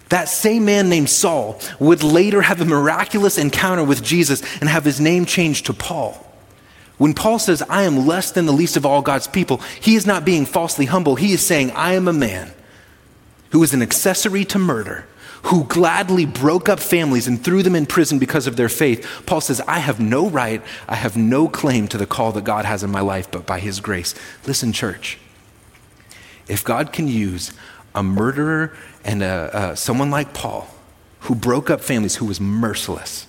That 0.10 0.28
same 0.28 0.66
man 0.66 0.90
named 0.90 1.10
Saul 1.10 1.60
would 1.80 2.02
later 2.02 2.42
have 2.42 2.62
a 2.62 2.66
miraculous 2.66 3.38
encounter 3.38 3.84
with 3.84 4.04
Jesus 4.04 4.42
and 4.60 4.68
have 4.68 4.86
his 4.86 5.00
name 5.00 5.26
changed 5.26 5.68
to 5.68 5.74
Paul. 5.74 6.31
When 7.02 7.16
Paul 7.16 7.40
says, 7.40 7.64
I 7.64 7.82
am 7.82 8.06
less 8.06 8.32
than 8.32 8.46
the 8.46 8.52
least 8.52 8.78
of 8.78 8.86
all 8.86 9.02
God's 9.02 9.26
people, 9.26 9.58
he 9.82 9.96
is 9.96 10.06
not 10.06 10.24
being 10.24 10.46
falsely 10.46 10.86
humble. 10.86 11.16
He 11.16 11.34
is 11.34 11.44
saying, 11.44 11.72
I 11.72 11.94
am 11.94 12.08
a 12.08 12.14
man 12.14 12.54
who 13.50 13.64
is 13.64 13.74
an 13.74 13.82
accessory 13.82 14.46
to 14.46 14.60
murder, 14.60 15.08
who 15.46 15.64
gladly 15.64 16.28
broke 16.28 16.70
up 16.70 16.80
families 16.80 17.28
and 17.28 17.44
threw 17.44 17.64
them 17.64 17.76
in 17.76 17.88
prison 17.88 18.20
because 18.20 18.46
of 18.46 18.56
their 18.56 18.70
faith. 18.70 19.24
Paul 19.26 19.42
says, 19.42 19.62
I 19.62 19.80
have 19.80 20.00
no 20.00 20.30
right, 20.30 20.62
I 20.88 20.94
have 20.94 21.18
no 21.18 21.48
claim 21.48 21.88
to 21.88 21.98
the 21.98 22.06
call 22.06 22.34
that 22.34 22.44
God 22.44 22.66
has 22.66 22.84
in 22.84 22.92
my 22.92 23.02
life, 23.02 23.32
but 23.32 23.48
by 23.48 23.60
his 23.60 23.80
grace. 23.80 24.14
Listen, 24.46 24.72
church, 24.72 25.18
if 26.48 26.64
God 26.64 26.94
can 26.94 27.08
use 27.08 27.52
a 27.96 28.04
murderer 28.04 28.78
and 29.04 29.24
a, 29.24 29.76
someone 29.76 30.12
like 30.12 30.36
Paul, 30.36 30.68
who 31.22 31.34
broke 31.34 31.72
up 31.72 31.82
families, 31.82 32.18
who 32.18 32.28
was 32.28 32.40
merciless, 32.40 33.26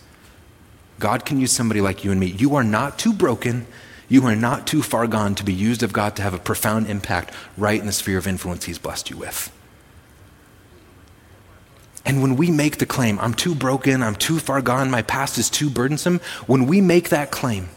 God 1.02 1.24
can 1.24 1.40
use 1.40 1.50
somebody 1.50 1.80
like 1.80 2.04
you 2.04 2.12
and 2.12 2.20
me. 2.20 2.28
You 2.28 2.54
are 2.54 2.62
not 2.62 2.96
too 2.96 3.12
broken. 3.12 3.66
You 4.08 4.24
are 4.26 4.36
not 4.36 4.68
too 4.68 4.82
far 4.82 5.08
gone 5.08 5.34
to 5.34 5.44
be 5.44 5.52
used 5.52 5.82
of 5.82 5.92
God 5.92 6.14
to 6.14 6.22
have 6.22 6.32
a 6.32 6.38
profound 6.38 6.86
impact 6.86 7.34
right 7.58 7.80
in 7.80 7.86
the 7.86 7.92
sphere 7.92 8.18
of 8.18 8.28
influence 8.28 8.66
He's 8.66 8.78
blessed 8.78 9.10
you 9.10 9.16
with. 9.16 9.50
And 12.06 12.22
when 12.22 12.36
we 12.36 12.52
make 12.52 12.78
the 12.78 12.86
claim, 12.86 13.18
I'm 13.18 13.34
too 13.34 13.56
broken, 13.56 14.00
I'm 14.00 14.14
too 14.14 14.38
far 14.38 14.62
gone, 14.62 14.92
my 14.92 15.02
past 15.02 15.38
is 15.38 15.50
too 15.50 15.68
burdensome, 15.68 16.20
when 16.46 16.68
we 16.68 16.80
make 16.80 17.08
that 17.08 17.32
claim, 17.32 17.68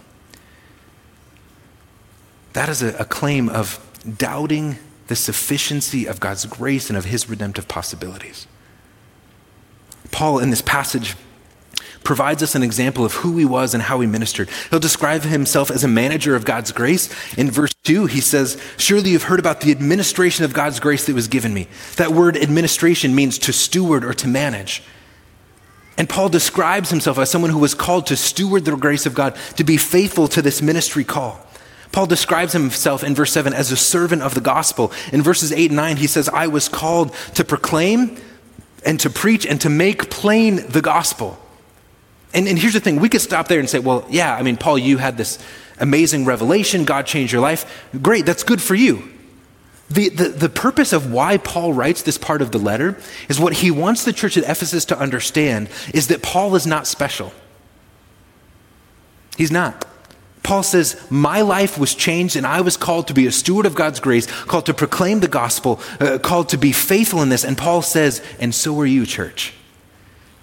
that 2.54 2.70
is 2.70 2.84
a, 2.84 2.96
a 2.98 3.06
claim 3.06 3.50
of 3.50 3.80
doubting 4.20 4.78
the 5.08 5.16
sufficiency 5.16 6.06
of 6.06 6.20
God's 6.20 6.46
grace 6.46 6.92
and 6.92 6.98
of 6.98 7.06
His 7.06 7.28
redemptive 7.28 7.68
possibilities. 7.68 8.46
Paul, 10.12 10.38
in 10.38 10.52
this 10.52 10.62
passage, 10.62 11.16
provides 12.06 12.42
us 12.42 12.56
an 12.56 12.64
example 12.64 13.04
of 13.04 13.16
who 13.16 13.38
he 13.38 13.44
was 13.44 13.74
and 13.74 13.84
how 13.84 14.00
he 14.00 14.08
ministered. 14.08 14.50
He'll 14.70 14.80
describe 14.80 15.24
himself 15.24 15.70
as 15.70 15.84
a 15.84 15.88
manager 15.90 16.36
of 16.36 16.46
God's 16.46 16.72
grace. 16.72 17.10
In 17.38 17.52
verse 17.52 17.74
2, 17.84 18.06
he 18.06 18.22
says, 18.22 18.62
Surely 18.78 19.10
you've 19.10 19.24
heard 19.24 19.40
about 19.40 19.62
the 19.62 19.72
administration 19.72 20.46
of 20.46 20.54
God's 20.54 20.80
grace 20.80 21.06
that 21.06 21.16
was 21.16 21.28
given 21.28 21.54
me. 21.54 21.68
That 21.98 22.12
word 22.12 22.38
administration 22.38 23.14
means 23.16 23.38
to 23.40 23.52
steward 23.52 24.06
or 24.06 24.14
to 24.14 24.28
manage. 24.28 24.84
And 25.98 26.08
Paul 26.08 26.30
describes 26.30 26.90
himself 26.90 27.18
as 27.18 27.30
someone 27.30 27.52
who 27.52 27.60
was 27.60 27.74
called 27.74 28.08
to 28.08 28.16
steward 28.16 28.66
the 28.66 28.76
grace 28.76 29.06
of 29.06 29.16
God, 29.16 29.36
to 29.58 29.64
be 29.64 29.78
faithful 29.78 30.28
to 30.30 30.42
this 30.42 30.62
ministry 30.62 31.04
call. 31.04 31.42
Paul 31.92 32.06
describes 32.06 32.52
himself 32.52 33.04
in 33.04 33.16
verse 33.16 33.32
7 33.32 33.54
as 33.54 33.72
a 33.72 33.78
servant 33.78 34.22
of 34.22 34.34
the 34.34 34.42
gospel. 34.42 34.92
In 35.14 35.22
verses 35.22 35.54
8 35.54 35.72
and 35.72 35.78
9, 35.78 35.98
he 35.98 36.08
says, 36.08 36.28
I 36.28 36.48
was 36.48 36.68
called 36.68 37.14
to 37.36 37.46
proclaim 37.46 38.18
and 38.86 39.00
to 39.00 39.10
preach 39.10 39.46
and 39.46 39.60
to 39.62 39.70
make 39.70 40.10
plain 40.10 40.68
the 40.68 40.82
gospel. 40.82 41.40
And, 42.36 42.48
and 42.50 42.60
here's 42.60 42.74
the 42.74 42.82
thing 42.82 43.00
we 43.00 43.10
could 43.10 43.22
stop 43.22 43.48
there 43.48 43.60
and 43.60 43.70
say, 43.70 43.80
well, 43.80 44.06
yeah, 44.10 44.36
I 44.36 44.44
mean, 44.44 44.58
Paul, 44.58 44.78
you 44.78 44.98
had 44.98 45.18
this 45.18 45.40
amazing 45.80 46.26
revelation. 46.26 46.84
God 46.84 47.06
changed 47.06 47.32
your 47.32 47.42
life. 47.42 47.88
Great, 48.02 48.26
that's 48.26 48.44
good 48.44 48.62
for 48.62 48.76
you. 48.76 49.10
The, 49.90 50.10
the, 50.10 50.30
the 50.30 50.50
purpose 50.50 50.94
of 50.94 51.12
why 51.12 51.38
Paul 51.38 51.72
writes 51.72 52.02
this 52.02 52.18
part 52.18 52.42
of 52.42 52.52
the 52.52 52.58
letter 52.58 52.98
is 53.30 53.40
what 53.40 53.54
he 53.54 53.72
wants 53.72 54.04
the 54.04 54.14
church 54.14 54.36
at 54.36 54.44
Ephesus 54.44 54.84
to 54.86 55.00
understand 55.00 55.70
is 55.94 56.08
that 56.08 56.22
Paul 56.22 56.56
is 56.56 56.68
not 56.68 56.88
special. 56.88 57.32
He's 59.38 59.52
not. 59.52 59.88
Paul 60.44 60.64
says, 60.64 61.00
My 61.10 61.42
life 61.42 61.78
was 61.78 61.96
changed, 61.96 62.36
and 62.36 62.46
I 62.46 62.62
was 62.62 62.78
called 62.78 63.08
to 63.08 63.14
be 63.14 63.28
a 63.28 63.32
steward 63.32 63.66
of 63.66 63.76
God's 63.76 64.00
grace, 64.00 64.28
called 64.44 64.66
to 64.66 64.74
proclaim 64.74 65.20
the 65.20 65.28
gospel, 65.28 65.80
uh, 66.00 66.20
called 66.20 66.50
to 66.50 66.58
be 66.58 66.72
faithful 66.72 67.22
in 67.22 67.30
this. 67.30 67.44
And 67.44 67.58
Paul 67.58 67.82
says, 67.82 68.22
And 68.40 68.54
so 68.54 68.80
are 68.80 68.86
you, 68.86 69.06
church. 69.06 69.54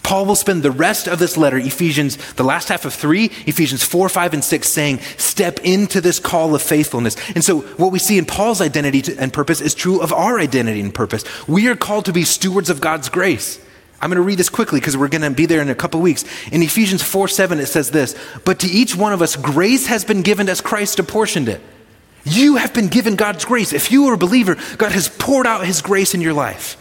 Paul 0.02 0.26
will 0.26 0.36
spend 0.36 0.62
the 0.62 0.70
rest 0.70 1.06
of 1.06 1.18
this 1.18 1.36
letter, 1.36 1.56
Ephesians, 1.56 2.16
the 2.34 2.44
last 2.44 2.68
half 2.68 2.84
of 2.84 2.92
three, 2.92 3.26
Ephesians 3.46 3.84
4, 3.84 4.08
5, 4.08 4.34
and 4.34 4.44
6, 4.44 4.68
saying, 4.68 5.00
step 5.16 5.60
into 5.60 6.00
this 6.00 6.18
call 6.18 6.54
of 6.54 6.62
faithfulness. 6.62 7.16
And 7.34 7.44
so, 7.44 7.60
what 7.60 7.92
we 7.92 7.98
see 7.98 8.18
in 8.18 8.24
Paul's 8.24 8.60
identity 8.60 9.02
and 9.16 9.32
purpose 9.32 9.60
is 9.60 9.74
true 9.74 10.00
of 10.00 10.12
our 10.12 10.40
identity 10.40 10.80
and 10.80 10.92
purpose. 10.92 11.24
We 11.48 11.68
are 11.68 11.76
called 11.76 12.06
to 12.06 12.12
be 12.12 12.24
stewards 12.24 12.68
of 12.68 12.80
God's 12.80 13.08
grace. 13.08 13.60
I'm 14.00 14.10
going 14.10 14.16
to 14.16 14.22
read 14.22 14.38
this 14.38 14.48
quickly 14.48 14.80
because 14.80 14.96
we're 14.96 15.06
going 15.06 15.22
to 15.22 15.30
be 15.30 15.46
there 15.46 15.62
in 15.62 15.70
a 15.70 15.76
couple 15.76 16.00
weeks. 16.00 16.24
In 16.50 16.60
Ephesians 16.60 17.04
4, 17.04 17.28
7, 17.28 17.60
it 17.60 17.66
says 17.66 17.92
this 17.92 18.16
But 18.44 18.58
to 18.60 18.66
each 18.66 18.96
one 18.96 19.12
of 19.12 19.22
us, 19.22 19.36
grace 19.36 19.86
has 19.86 20.04
been 20.04 20.22
given 20.22 20.48
as 20.48 20.60
Christ 20.60 20.98
apportioned 20.98 21.48
it. 21.48 21.60
You 22.24 22.56
have 22.56 22.74
been 22.74 22.88
given 22.88 23.14
God's 23.14 23.44
grace. 23.44 23.72
If 23.72 23.92
you 23.92 24.06
are 24.06 24.14
a 24.14 24.18
believer, 24.18 24.56
God 24.76 24.92
has 24.92 25.08
poured 25.08 25.46
out 25.46 25.64
his 25.64 25.82
grace 25.82 26.14
in 26.14 26.20
your 26.20 26.32
life. 26.32 26.76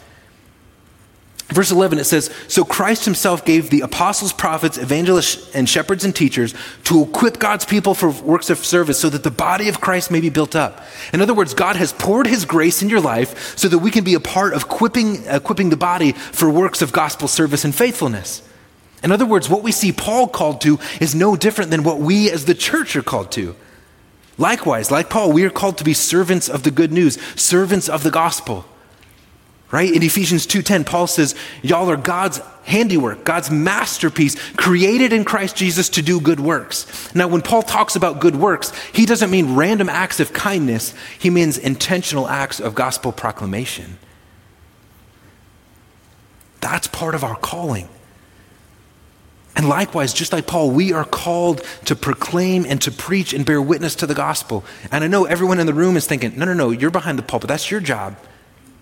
Verse 1.51 1.69
11, 1.69 1.99
it 1.99 2.05
says, 2.05 2.33
So 2.47 2.63
Christ 2.63 3.03
himself 3.03 3.43
gave 3.43 3.69
the 3.69 3.81
apostles, 3.81 4.31
prophets, 4.31 4.77
evangelists, 4.77 5.53
and 5.53 5.67
shepherds 5.67 6.05
and 6.05 6.15
teachers 6.15 6.53
to 6.85 7.03
equip 7.03 7.39
God's 7.39 7.65
people 7.65 7.93
for 7.93 8.09
works 8.09 8.49
of 8.49 8.59
service 8.59 8.99
so 8.99 9.09
that 9.09 9.23
the 9.23 9.31
body 9.31 9.67
of 9.67 9.81
Christ 9.81 10.11
may 10.11 10.21
be 10.21 10.29
built 10.29 10.55
up. 10.55 10.81
In 11.11 11.21
other 11.21 11.33
words, 11.33 11.53
God 11.53 11.75
has 11.75 11.91
poured 11.91 12.25
his 12.25 12.45
grace 12.45 12.81
in 12.81 12.87
your 12.87 13.01
life 13.01 13.57
so 13.57 13.67
that 13.67 13.79
we 13.79 13.91
can 13.91 14.05
be 14.05 14.13
a 14.13 14.19
part 14.19 14.53
of 14.53 14.63
equipping, 14.63 15.25
equipping 15.25 15.69
the 15.69 15.77
body 15.77 16.13
for 16.13 16.49
works 16.49 16.81
of 16.81 16.93
gospel 16.93 17.27
service 17.27 17.65
and 17.65 17.75
faithfulness. 17.75 18.47
In 19.03 19.11
other 19.11 19.25
words, 19.25 19.49
what 19.49 19.63
we 19.63 19.73
see 19.73 19.91
Paul 19.91 20.29
called 20.29 20.61
to 20.61 20.79
is 21.01 21.13
no 21.13 21.35
different 21.35 21.69
than 21.69 21.83
what 21.83 21.99
we 21.99 22.31
as 22.31 22.45
the 22.45 22.55
church 22.55 22.95
are 22.95 23.01
called 23.01 23.31
to. 23.33 23.55
Likewise, 24.37 24.89
like 24.89 25.09
Paul, 25.09 25.33
we 25.33 25.43
are 25.43 25.49
called 25.49 25.77
to 25.79 25.83
be 25.83 25.93
servants 25.93 26.47
of 26.47 26.63
the 26.63 26.71
good 26.71 26.93
news, 26.93 27.21
servants 27.35 27.89
of 27.89 28.03
the 28.03 28.11
gospel 28.11 28.65
right 29.71 29.93
in 29.93 30.03
ephesians 30.03 30.45
2.10 30.45 30.85
paul 30.85 31.07
says 31.07 31.33
y'all 31.61 31.89
are 31.89 31.97
god's 31.97 32.39
handiwork 32.63 33.23
god's 33.23 33.49
masterpiece 33.49 34.35
created 34.53 35.13
in 35.13 35.23
christ 35.23 35.55
jesus 35.55 35.89
to 35.89 36.01
do 36.01 36.19
good 36.19 36.39
works 36.39 37.13
now 37.15 37.27
when 37.27 37.41
paul 37.41 37.63
talks 37.63 37.95
about 37.95 38.19
good 38.19 38.35
works 38.35 38.71
he 38.93 39.05
doesn't 39.05 39.31
mean 39.31 39.55
random 39.55 39.89
acts 39.89 40.19
of 40.19 40.33
kindness 40.33 40.93
he 41.17 41.29
means 41.29 41.57
intentional 41.57 42.27
acts 42.27 42.59
of 42.59 42.75
gospel 42.75 43.11
proclamation 43.11 43.97
that's 46.59 46.87
part 46.87 47.15
of 47.15 47.23
our 47.23 47.35
calling 47.37 47.87
and 49.53 49.67
likewise, 49.67 50.13
just 50.13 50.31
like 50.31 50.47
Paul, 50.47 50.71
we 50.71 50.93
are 50.93 51.03
called 51.03 51.61
to 51.83 51.93
proclaim 51.93 52.65
and 52.65 52.81
to 52.83 52.89
preach 52.89 53.33
and 53.33 53.45
bear 53.45 53.61
witness 53.61 53.95
to 53.95 54.07
the 54.07 54.15
gospel. 54.15 54.63
And 54.93 55.03
I 55.03 55.07
know 55.07 55.25
everyone 55.25 55.59
in 55.59 55.67
the 55.67 55.73
room 55.73 55.97
is 55.97 56.07
thinking, 56.07 56.39
no, 56.39 56.45
no, 56.45 56.53
no, 56.53 56.71
you're 56.71 56.89
behind 56.89 57.19
the 57.19 57.23
pulpit. 57.23 57.49
That's 57.49 57.69
your 57.69 57.81
job. 57.81 58.15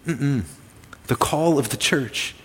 Mm-mm 0.06 0.43
the 1.09 1.15
call 1.15 1.59
of 1.59 1.69
the 1.69 1.77
church. 1.77 2.35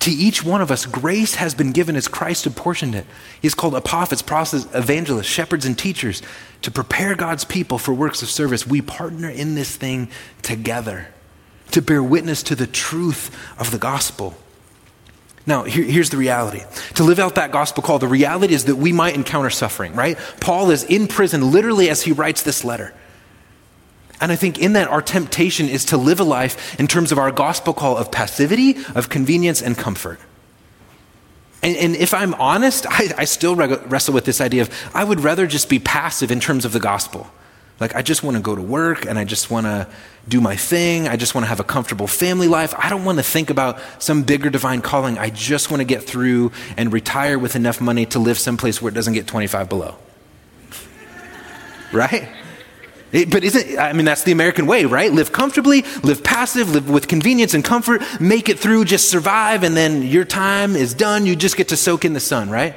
To 0.00 0.10
each 0.10 0.44
one 0.44 0.60
of 0.60 0.70
us, 0.70 0.86
grace 0.86 1.34
has 1.36 1.54
been 1.54 1.72
given 1.72 1.96
as 1.96 2.08
Christ 2.08 2.46
apportioned 2.46 2.94
it. 2.94 3.04
He 3.04 3.40
He's 3.42 3.54
called 3.54 3.82
prophets, 3.84 4.22
prophets, 4.22 4.66
evangelists, 4.74 5.26
shepherds, 5.26 5.66
and 5.66 5.76
teachers 5.76 6.22
to 6.62 6.70
prepare 6.70 7.14
God's 7.14 7.44
people 7.44 7.78
for 7.78 7.92
works 7.92 8.22
of 8.22 8.30
service. 8.30 8.66
We 8.66 8.80
partner 8.80 9.28
in 9.28 9.54
this 9.54 9.76
thing 9.76 10.08
together 10.42 11.08
to 11.72 11.82
bear 11.82 12.02
witness 12.02 12.42
to 12.44 12.54
the 12.54 12.66
truth 12.66 13.34
of 13.58 13.70
the 13.70 13.78
gospel. 13.78 14.34
Now, 15.46 15.64
here, 15.64 15.84
here's 15.84 16.10
the 16.10 16.16
reality. 16.16 16.62
To 16.94 17.02
live 17.02 17.18
out 17.18 17.34
that 17.34 17.50
gospel 17.50 17.82
call, 17.82 17.98
the 17.98 18.06
reality 18.06 18.54
is 18.54 18.66
that 18.66 18.76
we 18.76 18.92
might 18.92 19.14
encounter 19.14 19.50
suffering, 19.50 19.94
right? 19.94 20.16
Paul 20.40 20.70
is 20.70 20.84
in 20.84 21.08
prison 21.08 21.50
literally 21.50 21.90
as 21.90 22.02
he 22.02 22.12
writes 22.12 22.42
this 22.42 22.64
letter. 22.64 22.94
And 24.24 24.32
I 24.32 24.36
think 24.36 24.58
in 24.58 24.72
that, 24.72 24.88
our 24.88 25.02
temptation 25.02 25.68
is 25.68 25.84
to 25.86 25.98
live 25.98 26.18
a 26.18 26.24
life 26.24 26.80
in 26.80 26.86
terms 26.86 27.12
of 27.12 27.18
our 27.18 27.30
gospel 27.30 27.74
call 27.74 27.98
of 27.98 28.10
passivity, 28.10 28.74
of 28.94 29.10
convenience, 29.10 29.60
and 29.60 29.76
comfort. 29.76 30.18
And, 31.62 31.76
and 31.76 31.94
if 31.94 32.14
I'm 32.14 32.32
honest, 32.32 32.86
I, 32.88 33.12
I 33.18 33.24
still 33.26 33.54
wrestle 33.54 34.14
with 34.14 34.24
this 34.24 34.40
idea 34.40 34.62
of 34.62 34.70
I 34.94 35.04
would 35.04 35.20
rather 35.20 35.46
just 35.46 35.68
be 35.68 35.78
passive 35.78 36.30
in 36.30 36.40
terms 36.40 36.64
of 36.64 36.72
the 36.72 36.80
gospel. 36.80 37.30
Like, 37.78 37.94
I 37.94 38.00
just 38.00 38.22
want 38.22 38.38
to 38.38 38.42
go 38.42 38.56
to 38.56 38.62
work 38.62 39.04
and 39.04 39.18
I 39.18 39.24
just 39.24 39.50
want 39.50 39.66
to 39.66 39.86
do 40.26 40.40
my 40.40 40.56
thing. 40.56 41.06
I 41.06 41.16
just 41.16 41.34
want 41.34 41.44
to 41.44 41.48
have 41.50 41.60
a 41.60 41.64
comfortable 41.64 42.06
family 42.06 42.48
life. 42.48 42.74
I 42.78 42.88
don't 42.88 43.04
want 43.04 43.18
to 43.18 43.22
think 43.22 43.50
about 43.50 43.78
some 43.98 44.22
bigger 44.22 44.48
divine 44.48 44.80
calling. 44.80 45.18
I 45.18 45.28
just 45.28 45.70
want 45.70 45.82
to 45.82 45.84
get 45.84 46.02
through 46.02 46.50
and 46.78 46.94
retire 46.94 47.38
with 47.38 47.56
enough 47.56 47.78
money 47.78 48.06
to 48.06 48.18
live 48.18 48.38
someplace 48.38 48.80
where 48.80 48.90
it 48.90 48.94
doesn't 48.94 49.12
get 49.12 49.26
25 49.26 49.68
below. 49.68 49.96
right? 51.92 52.30
It, 53.14 53.30
but 53.30 53.44
isn't, 53.44 53.78
I 53.78 53.92
mean, 53.92 54.04
that's 54.04 54.24
the 54.24 54.32
American 54.32 54.66
way, 54.66 54.86
right? 54.86 55.12
Live 55.12 55.30
comfortably, 55.30 55.82
live 56.02 56.24
passive, 56.24 56.70
live 56.70 56.90
with 56.90 57.06
convenience 57.06 57.54
and 57.54 57.64
comfort, 57.64 58.02
make 58.20 58.48
it 58.48 58.58
through, 58.58 58.86
just 58.86 59.08
survive, 59.08 59.62
and 59.62 59.76
then 59.76 60.02
your 60.02 60.24
time 60.24 60.74
is 60.74 60.94
done. 60.94 61.24
You 61.24 61.36
just 61.36 61.56
get 61.56 61.68
to 61.68 61.76
soak 61.76 62.04
in 62.04 62.12
the 62.12 62.18
sun, 62.18 62.50
right? 62.50 62.74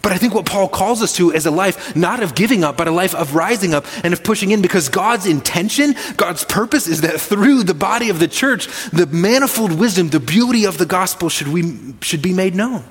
But 0.00 0.12
I 0.12 0.16
think 0.16 0.32
what 0.32 0.46
Paul 0.46 0.66
calls 0.66 1.02
us 1.02 1.14
to 1.16 1.30
is 1.30 1.44
a 1.44 1.50
life 1.50 1.94
not 1.94 2.22
of 2.22 2.34
giving 2.34 2.64
up, 2.64 2.78
but 2.78 2.88
a 2.88 2.90
life 2.90 3.14
of 3.14 3.34
rising 3.34 3.74
up 3.74 3.84
and 4.02 4.14
of 4.14 4.24
pushing 4.24 4.50
in 4.50 4.62
because 4.62 4.88
God's 4.88 5.26
intention, 5.26 5.94
God's 6.16 6.42
purpose 6.42 6.86
is 6.86 7.02
that 7.02 7.20
through 7.20 7.64
the 7.64 7.74
body 7.74 8.08
of 8.08 8.18
the 8.18 8.28
church, 8.28 8.68
the 8.92 9.04
manifold 9.04 9.78
wisdom, 9.78 10.08
the 10.08 10.20
beauty 10.20 10.64
of 10.64 10.78
the 10.78 10.86
gospel 10.86 11.28
should, 11.28 11.48
we, 11.48 11.94
should 12.00 12.22
be 12.22 12.32
made 12.32 12.54
known. 12.54 12.82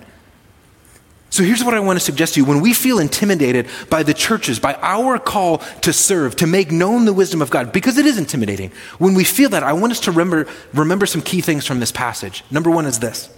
So 1.30 1.44
here's 1.44 1.64
what 1.64 1.76
I 1.76 1.80
want 1.80 2.00
to 2.00 2.04
suggest 2.04 2.34
to 2.34 2.40
you. 2.40 2.46
When 2.46 2.60
we 2.60 2.74
feel 2.74 3.00
intimidated 3.00 3.68
by 3.90 4.04
the 4.04 4.14
churches, 4.14 4.60
by 4.60 4.74
our 4.76 5.20
call 5.20 5.60
to 5.82 5.94
serve, 5.94 6.36
to 6.38 6.48
make 6.48 6.72
known 6.72 7.06
the 7.06 7.14
wisdom 7.14 7.42
of 7.42 7.50
God, 7.52 7.72
because 7.72 7.98
it 7.98 8.06
is 8.06 8.18
intimidating, 8.18 8.72
when 8.98 9.14
we 9.14 9.24
feel 9.24 9.50
that, 9.50 9.64
I 9.64 9.74
want 9.74 9.92
us 9.92 10.00
to 10.02 10.12
remember, 10.12 10.48
remember 10.74 11.06
some 11.06 11.22
key 11.22 11.42
things 11.42 11.68
from 11.68 11.80
this 11.80 11.92
passage. 11.92 12.44
Number 12.50 12.72
one 12.72 12.86
is 12.86 13.00
this 13.00 13.30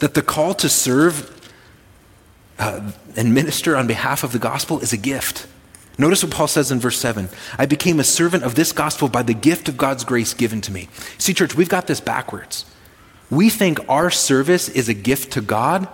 that 0.00 0.14
the 0.14 0.22
call 0.22 0.54
to 0.54 0.68
serve 0.68 1.30
uh, 2.58 2.90
and 3.16 3.34
minister 3.34 3.76
on 3.76 3.86
behalf 3.86 4.24
of 4.24 4.32
the 4.32 4.38
gospel 4.38 4.80
is 4.80 4.92
a 4.92 4.96
gift. 4.96 5.46
Notice 5.96 6.24
what 6.24 6.32
Paul 6.32 6.48
says 6.48 6.72
in 6.72 6.80
verse 6.80 6.98
7 6.98 7.28
I 7.58 7.66
became 7.66 8.00
a 8.00 8.04
servant 8.04 8.44
of 8.44 8.54
this 8.54 8.72
gospel 8.72 9.08
by 9.08 9.22
the 9.22 9.34
gift 9.34 9.68
of 9.68 9.76
God's 9.76 10.04
grace 10.04 10.34
given 10.34 10.60
to 10.62 10.72
me. 10.72 10.88
See, 11.18 11.34
church, 11.34 11.54
we've 11.54 11.68
got 11.68 11.86
this 11.86 12.00
backwards. 12.00 12.64
we 13.30 13.50
think 13.50 13.78
our 13.88 14.10
service 14.10 14.68
is 14.68 14.88
a 14.88 14.94
gift 14.94 15.32
to 15.32 15.40
God, 15.40 15.88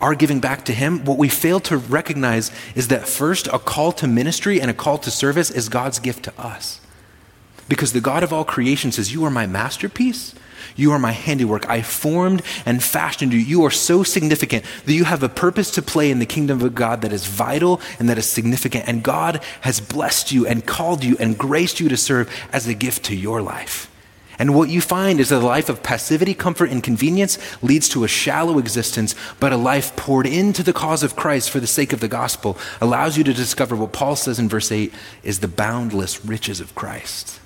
our 0.00 0.14
giving 0.14 0.40
back 0.40 0.64
to 0.66 0.72
Him. 0.72 1.04
What 1.04 1.18
we 1.18 1.28
fail 1.28 1.60
to 1.60 1.76
recognize 1.76 2.50
is 2.74 2.88
that 2.88 3.08
first, 3.08 3.46
a 3.48 3.58
call 3.58 3.92
to 3.92 4.06
ministry 4.06 4.60
and 4.60 4.70
a 4.70 4.74
call 4.74 4.98
to 4.98 5.10
service 5.10 5.50
is 5.50 5.68
God's 5.68 5.98
gift 5.98 6.24
to 6.24 6.40
us. 6.40 6.80
Because 7.68 7.92
the 7.92 8.00
God 8.00 8.22
of 8.22 8.32
all 8.32 8.44
creation 8.44 8.92
says, 8.92 9.12
You 9.12 9.24
are 9.24 9.30
my 9.30 9.46
masterpiece. 9.46 10.34
You 10.76 10.92
are 10.92 10.98
my 10.98 11.12
handiwork. 11.12 11.68
I 11.68 11.82
formed 11.82 12.42
and 12.64 12.82
fashioned 12.82 13.32
you. 13.32 13.38
You 13.38 13.64
are 13.64 13.70
so 13.70 14.04
significant 14.04 14.64
that 14.84 14.92
you 14.92 15.04
have 15.04 15.22
a 15.22 15.28
purpose 15.28 15.72
to 15.72 15.82
play 15.82 16.10
in 16.10 16.20
the 16.20 16.26
kingdom 16.26 16.62
of 16.62 16.74
God 16.74 17.02
that 17.02 17.12
is 17.12 17.26
vital 17.26 17.80
and 17.98 18.08
that 18.08 18.18
is 18.18 18.26
significant. 18.26 18.86
And 18.86 19.02
God 19.02 19.42
has 19.62 19.80
blessed 19.80 20.30
you 20.30 20.46
and 20.46 20.64
called 20.64 21.02
you 21.02 21.16
and 21.18 21.36
graced 21.36 21.80
you 21.80 21.88
to 21.88 21.96
serve 21.96 22.32
as 22.52 22.68
a 22.68 22.74
gift 22.74 23.04
to 23.06 23.16
your 23.16 23.42
life. 23.42 23.87
And 24.38 24.54
what 24.54 24.68
you 24.68 24.80
find 24.80 25.18
is 25.18 25.30
that 25.30 25.42
a 25.42 25.46
life 25.46 25.68
of 25.68 25.82
passivity, 25.82 26.32
comfort, 26.32 26.70
and 26.70 26.82
convenience 26.82 27.38
leads 27.62 27.88
to 27.88 28.04
a 28.04 28.08
shallow 28.08 28.58
existence, 28.58 29.16
but 29.40 29.52
a 29.52 29.56
life 29.56 29.96
poured 29.96 30.26
into 30.26 30.62
the 30.62 30.72
cause 30.72 31.02
of 31.02 31.16
Christ 31.16 31.50
for 31.50 31.58
the 31.58 31.66
sake 31.66 31.92
of 31.92 32.00
the 32.00 32.08
gospel 32.08 32.56
allows 32.80 33.18
you 33.18 33.24
to 33.24 33.34
discover 33.34 33.74
what 33.74 33.92
Paul 33.92 34.14
says 34.14 34.38
in 34.38 34.48
verse 34.48 34.70
8 34.70 34.92
is 35.24 35.40
the 35.40 35.48
boundless 35.48 36.24
riches 36.24 36.60
of 36.60 36.74
Christ. 36.76 37.40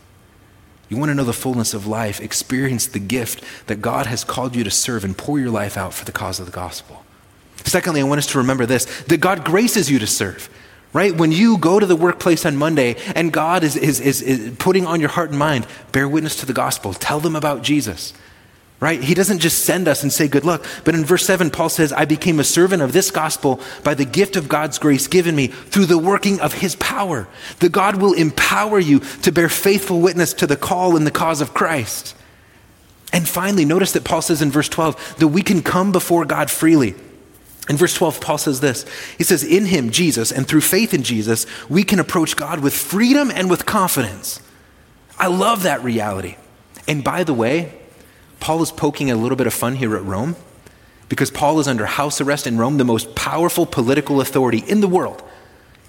You 0.91 0.99
want 0.99 1.09
to 1.09 1.15
know 1.15 1.25
the 1.25 1.33
fullness 1.33 1.73
of 1.73 1.87
life, 1.87 2.21
experience 2.21 2.87
the 2.87 2.99
gift 2.99 3.43
that 3.67 3.81
God 3.81 4.05
has 4.05 4.25
called 4.25 4.55
you 4.55 4.63
to 4.63 4.71
serve 4.71 5.05
and 5.05 5.17
pour 5.17 5.41
your 5.41 5.49
life 5.49 5.79
out 5.79 5.95
for 5.95 6.05
the 6.05 6.13
cause 6.13 6.39
of 6.39 6.45
the 6.45 6.53
gospel. 6.53 7.07
Secondly, 7.65 8.03
I 8.03 8.05
want 8.05 8.19
us 8.19 8.27
to 8.27 8.39
remember 8.39 8.67
this 8.67 8.85
that 9.05 9.21
God 9.21 9.45
graces 9.45 9.91
you 9.91 9.99
to 9.99 10.07
serve 10.07 10.51
right? 10.93 11.17
When 11.17 11.33
you 11.33 11.59
go 11.59 11.81
to 11.81 11.87
the 11.87 11.97
workplace 11.97 12.45
on 12.45 12.57
Monday 12.57 12.97
and 13.15 13.33
God 13.33 13.65
is, 13.65 13.77
is, 13.77 14.01
is, 14.01 14.23
is, 14.23 14.57
putting 14.59 14.87
on 14.87 15.01
your 15.01 15.09
heart 15.09 15.31
and 15.31 15.39
mind, 15.39 15.67
bear 15.91 16.09
witness 16.09 16.37
to 16.37 16.47
the 16.47 16.53
gospel, 16.53 16.93
tell 16.93 17.21
them 17.21 17.35
about 17.35 17.63
Jesus, 17.63 18.13
right? 18.79 19.03
He 19.03 19.15
doesn't 19.15 19.39
just 19.39 19.65
send 19.65 19.89
us 19.89 20.03
and 20.03 20.13
say 20.13 20.29
good 20.29 20.45
luck. 20.45 20.65
But 20.85 20.95
in 20.95 21.05
verse 21.05 21.25
7, 21.25 21.51
Paul 21.51 21.71
says, 21.71 21.93
I 21.93 22.05
became 22.05 22.39
a 22.39 22.45
servant 22.45 22.83
of 22.83 22.93
this 22.93 23.11
gospel 23.11 23.61
by 23.83 23.95
the 23.95 24.05
gift 24.05 24.37
of 24.37 24.49
God's 24.49 24.79
grace 24.79 25.07
given 25.07 25.35
me 25.35 25.47
through 25.47 25.87
the 25.87 25.99
working 25.99 26.41
of 26.41 26.55
his 26.55 26.77
power. 26.77 27.27
The 27.61 27.71
God 27.71 27.97
will 27.97 28.13
empower 28.13 28.79
you 28.79 29.01
to 29.23 29.33
bear 29.33 29.49
faithful 29.49 30.01
witness 30.01 30.35
to 30.35 30.47
the 30.47 30.57
call 30.57 30.97
and 30.97 31.07
the 31.07 31.11
cause 31.11 31.41
of 31.41 31.55
Christ. 31.55 32.15
And 33.15 33.29
finally, 33.29 33.65
notice 33.65 33.93
that 33.93 34.05
Paul 34.05 34.23
says 34.23 34.43
in 34.43 34.51
verse 34.51 34.69
12 34.69 35.17
that 35.19 35.29
we 35.29 35.43
can 35.43 35.63
come 35.63 35.93
before 35.93 36.25
God 36.25 36.51
freely. 36.51 36.95
In 37.69 37.77
verse 37.77 37.95
12, 37.95 38.21
Paul 38.21 38.39
says 38.39 38.61
this 38.61 38.85
He 39.19 39.25
says, 39.25 39.45
In 39.45 39.67
him, 39.67 39.91
Jesus, 39.91 40.33
and 40.33 40.47
through 40.47 40.63
faith 40.63 40.93
in 40.95 41.03
Jesus, 41.03 41.47
we 41.69 41.85
can 41.85 41.99
approach 41.99 42.37
God 42.37 42.61
with 42.61 42.75
freedom 42.75 43.31
and 43.31 43.49
with 43.49 43.67
confidence. 43.67 44.41
I 45.19 45.29
love 45.29 45.63
that 45.63 45.85
reality. 45.85 46.37
And 46.89 47.05
by 47.05 47.23
the 47.23 47.35
way, 47.35 47.79
Paul 48.41 48.63
is 48.63 48.73
poking 48.73 49.11
a 49.11 49.15
little 49.15 49.37
bit 49.37 49.47
of 49.47 49.55
fun 49.55 49.77
here 49.77 49.95
at 49.95 50.05
Rome 50.05 50.35
because 51.09 51.31
Paul 51.31 51.61
is 51.61 51.69
under 51.69 51.87
house 51.87 52.21
arrest 52.21 52.47
in 52.47 52.59
Rome, 52.59 52.79
the 52.79 52.85
most 52.85 53.15
powerful 53.15 53.67
political 53.67 54.21
authority 54.21 54.59
in 54.59 54.81
the 54.81 54.89
world. 54.89 55.23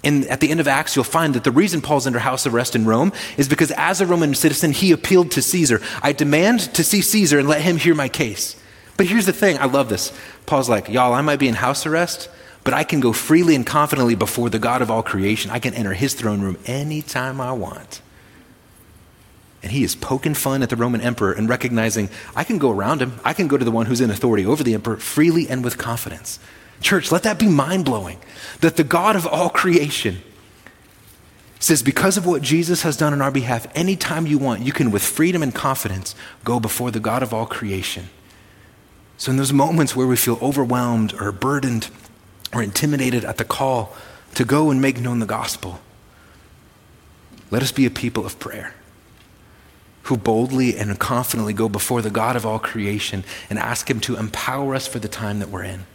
And 0.04 0.26
at 0.26 0.40
the 0.40 0.50
end 0.50 0.60
of 0.60 0.68
Acts, 0.68 0.94
you'll 0.94 1.04
find 1.04 1.34
that 1.34 1.44
the 1.44 1.50
reason 1.50 1.80
Paul's 1.80 2.06
under 2.06 2.18
house 2.18 2.46
arrest 2.46 2.76
in 2.76 2.84
Rome 2.84 3.12
is 3.38 3.48
because 3.48 3.70
as 3.72 4.02
a 4.02 4.06
Roman 4.06 4.34
citizen, 4.34 4.72
he 4.72 4.92
appealed 4.92 5.30
to 5.32 5.42
Caesar. 5.42 5.80
I 6.02 6.12
demand 6.12 6.60
to 6.74 6.84
see 6.84 7.00
Caesar 7.00 7.38
and 7.38 7.48
let 7.48 7.62
him 7.62 7.78
hear 7.78 7.94
my 7.94 8.08
case. 8.08 8.54
But 8.96 9.06
here's 9.06 9.26
the 9.26 9.32
thing 9.32 9.58
I 9.58 9.66
love 9.66 9.88
this. 9.88 10.12
Paul's 10.46 10.68
like, 10.68 10.88
y'all, 10.88 11.12
I 11.12 11.20
might 11.20 11.38
be 11.38 11.48
in 11.48 11.54
house 11.54 11.86
arrest, 11.86 12.28
but 12.62 12.74
I 12.74 12.84
can 12.84 13.00
go 13.00 13.12
freely 13.12 13.54
and 13.54 13.66
confidently 13.66 14.14
before 14.14 14.50
the 14.50 14.58
God 14.58 14.82
of 14.82 14.90
all 14.90 15.02
creation. 15.02 15.50
I 15.50 15.58
can 15.58 15.74
enter 15.74 15.92
his 15.92 16.14
throne 16.14 16.40
room 16.40 16.58
anytime 16.66 17.40
I 17.40 17.52
want. 17.52 18.00
And 19.62 19.72
he 19.72 19.82
is 19.82 19.96
poking 19.96 20.34
fun 20.34 20.62
at 20.62 20.68
the 20.68 20.76
Roman 20.76 21.00
emperor 21.00 21.32
and 21.32 21.48
recognizing 21.48 22.10
I 22.36 22.44
can 22.44 22.58
go 22.58 22.70
around 22.70 23.00
him. 23.00 23.18
I 23.24 23.32
can 23.32 23.48
go 23.48 23.56
to 23.56 23.64
the 23.64 23.70
one 23.70 23.86
who's 23.86 24.02
in 24.02 24.10
authority 24.10 24.44
over 24.44 24.62
the 24.62 24.74
emperor 24.74 24.98
freely 24.98 25.48
and 25.48 25.64
with 25.64 25.78
confidence. 25.78 26.38
Church, 26.82 27.10
let 27.10 27.22
that 27.22 27.38
be 27.38 27.48
mind 27.48 27.86
blowing 27.86 28.18
that 28.60 28.76
the 28.76 28.84
God 28.84 29.16
of 29.16 29.26
all 29.26 29.48
creation 29.48 30.18
says, 31.58 31.82
because 31.82 32.18
of 32.18 32.26
what 32.26 32.42
Jesus 32.42 32.82
has 32.82 32.98
done 32.98 33.14
on 33.14 33.22
our 33.22 33.30
behalf, 33.30 33.66
anytime 33.74 34.26
you 34.26 34.36
want, 34.36 34.60
you 34.60 34.72
can, 34.72 34.90
with 34.90 35.02
freedom 35.02 35.42
and 35.42 35.54
confidence, 35.54 36.14
go 36.44 36.60
before 36.60 36.90
the 36.90 37.00
God 37.00 37.22
of 37.22 37.32
all 37.32 37.46
creation. 37.46 38.10
So, 39.16 39.30
in 39.30 39.36
those 39.36 39.52
moments 39.52 39.94
where 39.94 40.06
we 40.06 40.16
feel 40.16 40.38
overwhelmed 40.42 41.14
or 41.14 41.30
burdened 41.32 41.88
or 42.52 42.62
intimidated 42.62 43.24
at 43.24 43.38
the 43.38 43.44
call 43.44 43.94
to 44.34 44.44
go 44.44 44.70
and 44.70 44.80
make 44.80 44.98
known 44.98 45.20
the 45.20 45.26
gospel, 45.26 45.80
let 47.50 47.62
us 47.62 47.72
be 47.72 47.86
a 47.86 47.90
people 47.90 48.26
of 48.26 48.38
prayer 48.38 48.74
who 50.04 50.16
boldly 50.16 50.76
and 50.76 50.98
confidently 50.98 51.52
go 51.52 51.68
before 51.68 52.02
the 52.02 52.10
God 52.10 52.36
of 52.36 52.44
all 52.44 52.58
creation 52.58 53.24
and 53.48 53.58
ask 53.58 53.88
Him 53.88 54.00
to 54.00 54.16
empower 54.16 54.74
us 54.74 54.86
for 54.86 54.98
the 54.98 55.08
time 55.08 55.38
that 55.38 55.48
we're 55.48 55.64
in. 55.64 55.86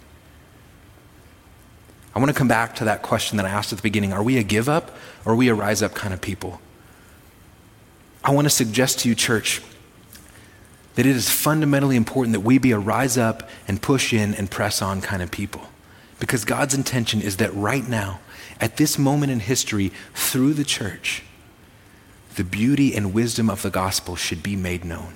I 2.15 2.19
want 2.19 2.29
to 2.29 2.37
come 2.37 2.47
back 2.47 2.75
to 2.75 2.85
that 2.85 3.01
question 3.01 3.37
that 3.37 3.45
I 3.45 3.49
asked 3.49 3.71
at 3.71 3.77
the 3.77 3.83
beginning 3.83 4.13
Are 4.13 4.23
we 4.23 4.37
a 4.37 4.43
give 4.43 4.67
up 4.67 4.95
or 5.25 5.33
are 5.33 5.35
we 5.35 5.47
a 5.49 5.53
rise 5.53 5.83
up 5.83 5.93
kind 5.93 6.13
of 6.13 6.21
people? 6.21 6.59
I 8.23 8.31
want 8.31 8.45
to 8.45 8.49
suggest 8.49 8.99
to 8.99 9.09
you, 9.09 9.15
church, 9.15 9.61
that 10.95 11.05
it 11.05 11.15
is 11.15 11.29
fundamentally 11.29 11.95
important 11.95 12.33
that 12.33 12.41
we 12.41 12.57
be 12.57 12.71
a 12.71 12.79
rise 12.79 13.17
up 13.17 13.49
and 13.67 13.81
push 13.81 14.13
in 14.13 14.33
and 14.35 14.51
press 14.51 14.81
on 14.81 15.01
kind 15.01 15.21
of 15.21 15.31
people. 15.31 15.69
Because 16.19 16.43
God's 16.43 16.73
intention 16.73 17.21
is 17.21 17.37
that 17.37 17.53
right 17.53 17.87
now, 17.87 18.19
at 18.59 18.77
this 18.77 18.97
moment 18.97 19.31
in 19.31 19.39
history, 19.39 19.91
through 20.13 20.53
the 20.53 20.65
church, 20.65 21.23
the 22.35 22.43
beauty 22.43 22.93
and 22.95 23.13
wisdom 23.13 23.49
of 23.49 23.61
the 23.61 23.69
gospel 23.69 24.15
should 24.15 24.43
be 24.43 24.55
made 24.55 24.83
known. 24.83 25.13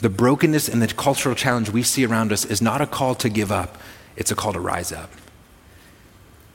The 0.00 0.10
brokenness 0.10 0.68
and 0.68 0.82
the 0.82 0.88
cultural 0.88 1.34
challenge 1.34 1.70
we 1.70 1.84
see 1.84 2.04
around 2.04 2.32
us 2.32 2.44
is 2.44 2.60
not 2.60 2.80
a 2.80 2.86
call 2.86 3.14
to 3.16 3.28
give 3.28 3.52
up, 3.52 3.78
it's 4.16 4.32
a 4.32 4.34
call 4.34 4.52
to 4.52 4.60
rise 4.60 4.90
up. 4.90 5.10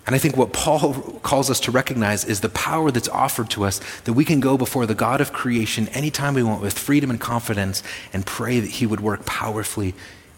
And 0.07 0.15
I 0.15 0.19
think 0.19 0.37
what 0.37 0.53
Paul 0.53 0.93
calls 1.21 1.49
us 1.49 1.59
to 1.59 1.71
recognize 1.71 2.23
is 2.23 2.39
the 2.39 2.47
power 2.47 2.91
that's 2.91 3.09
offered 3.09 3.49
to 3.51 3.65
us 3.65 3.81
that 4.05 4.13
we 4.13 4.23
can 4.23 4.39
go 4.39 4.57
before 4.57 4.85
the 4.85 4.95
God 4.95 5.19
of 5.19 5.33
creation 5.33 5.89
anytime 5.89 6.33
we 6.33 6.43
want 6.43 6.61
with 6.61 6.79
freedom 6.79 7.09
and 7.09 7.19
confidence 7.19 7.83
and 8.13 8.25
pray 8.25 8.61
that 8.61 8.69
He 8.69 8.85
would 8.85 9.01
work 9.01 9.25
powerfully 9.25 9.93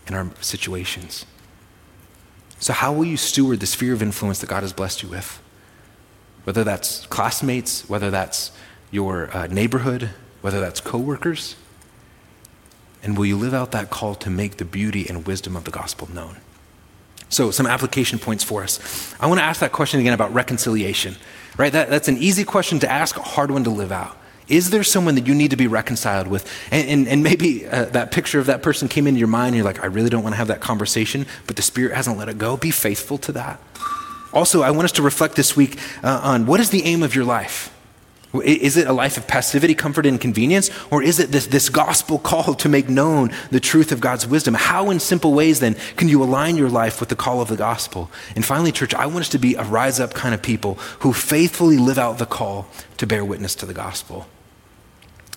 in 0.08 0.16
our 0.16 0.32
situations. 0.42 1.28
So, 2.58 2.74
how 2.74 2.92
will 2.92 3.06
you 3.06 3.16
steward 3.16 3.60
the 3.60 3.68
sphere 3.68 3.94
of 3.94 4.02
influence 4.02 4.40
that 4.40 4.50
God 4.50 4.64
has 4.64 4.74
blessed 4.74 5.04
you 5.04 5.10
with? 5.10 5.40
Whether 6.46 6.64
that's 6.64 7.06
classmates, 7.06 7.88
whether 7.88 8.10
that's 8.10 8.52
your 8.90 9.30
uh, 9.38 9.46
neighborhood, 9.48 10.10
whether 10.42 10.60
that's 10.60 10.82
coworkers? 10.82 11.56
And 13.04 13.16
will 13.16 13.28
you 13.28 13.38
live 13.38 13.54
out 13.54 13.72
that 13.72 13.92
call 13.92 14.16
to 14.16 14.32
make 14.32 14.58
the 14.58 14.66
beauty 14.66 15.08
and 15.08 15.28
wisdom 15.28 15.56
of 15.56 15.64
the 15.64 15.72
gospel 15.72 16.10
known? 16.12 16.38
So, 17.30 17.52
some 17.52 17.68
application 17.68 18.20
points 18.20 18.44
for 18.44 18.64
us. 18.64 19.16
I 19.20 19.28
want 19.28 19.40
to 19.40 19.44
ask 19.44 19.62
that 19.62 19.72
question 19.72 20.00
again 20.00 20.14
about 20.14 20.34
reconciliation, 20.34 21.16
right? 21.58 21.72
That, 21.72 21.90
that's 21.90 22.08
an 22.08 22.18
easy 22.18 22.44
question 22.44 22.80
to 22.80 22.92
ask, 22.92 23.18
a 23.18 23.22
hard 23.22 23.52
one 23.52 23.64
to 23.66 23.70
live 23.70 23.92
out. 23.92 24.18
Is 24.48 24.72
there 24.72 24.84
someone 24.84 25.14
that 25.14 25.28
you 25.28 25.36
need 25.36 25.52
to 25.52 25.58
be 25.58 25.68
reconciled 25.68 26.28
with? 26.28 26.52
And, 26.72 26.90
and, 26.90 27.08
and 27.08 27.24
maybe 27.24 27.68
uh, 27.68 27.86
that 27.86 28.12
picture 28.12 28.40
of 28.40 28.48
that 28.48 28.64
person 28.64 28.88
came 28.88 29.06
into 29.06 29.20
your 29.20 29.28
mind 29.28 29.50
and 29.50 29.58
you're 29.58 29.66
like, 29.66 29.84
I 29.84 29.86
really 29.86 30.10
don't 30.10 30.24
want 30.24 30.34
to 30.34 30.38
have 30.38 30.48
that 30.48 30.60
conversation, 30.60 31.28
but 31.46 31.56
the 31.56 31.62
Spirit 31.62 31.96
hasn't 31.96 32.18
let 32.18 32.30
it 32.30 32.40
go. 32.40 32.58
Be 32.58 32.72
faithful 32.72 33.20
to 33.20 33.32
that. 33.34 33.60
Also, 34.34 34.64
I 34.64 34.72
want 34.72 34.86
us 34.86 34.92
to 34.94 35.04
reflect 35.04 35.36
this 35.36 35.56
week 35.56 35.80
uh, 36.04 36.20
on 36.24 36.48
what 36.48 36.60
is 36.60 36.72
the 36.72 36.84
aim 36.84 37.04
of 37.04 37.16
your 37.16 37.26
life? 37.26 37.76
Is 38.32 38.78
it 38.78 38.88
a 38.88 38.94
life 38.94 39.18
of 39.18 39.26
passivity, 39.26 39.74
comfort, 39.74 40.06
and 40.06 40.22
convenience? 40.22 40.70
Or 40.92 41.02
is 41.02 41.20
it 41.20 41.32
this, 41.32 41.48
this 41.48 41.68
gospel 41.68 42.20
call 42.20 42.54
to 42.54 42.70
make 42.70 42.88
known 42.88 43.32
the 43.50 43.60
truth 43.60 43.92
of 43.92 44.00
God's 44.00 44.28
wisdom? 44.28 44.54
How, 44.54 44.92
in 44.92 45.00
simple 45.00 45.34
ways, 45.34 45.60
then, 45.60 45.76
can 45.96 46.10
you 46.10 46.22
align 46.22 46.56
your 46.56 46.70
life 46.70 47.00
with 47.00 47.10
the 47.10 47.16
call 47.16 47.42
of 47.42 47.48
the 47.48 47.56
gospel? 47.56 48.12
And 48.36 48.46
finally, 48.46 48.72
church, 48.72 48.94
I 48.94 49.08
want 49.08 49.22
us 49.22 49.30
to 49.30 49.40
be 49.40 49.56
a 49.56 49.64
rise 49.64 50.00
up 50.00 50.14
kind 50.14 50.36
of 50.36 50.44
people 50.44 50.76
who 51.00 51.12
faithfully 51.12 51.80
live 51.80 51.98
out 51.98 52.20
the 52.20 52.28
call 52.28 52.68
to 52.98 53.08
bear 53.08 53.26
witness 53.26 53.56
to 53.56 53.66
the 53.66 53.74
gospel. 53.74 54.28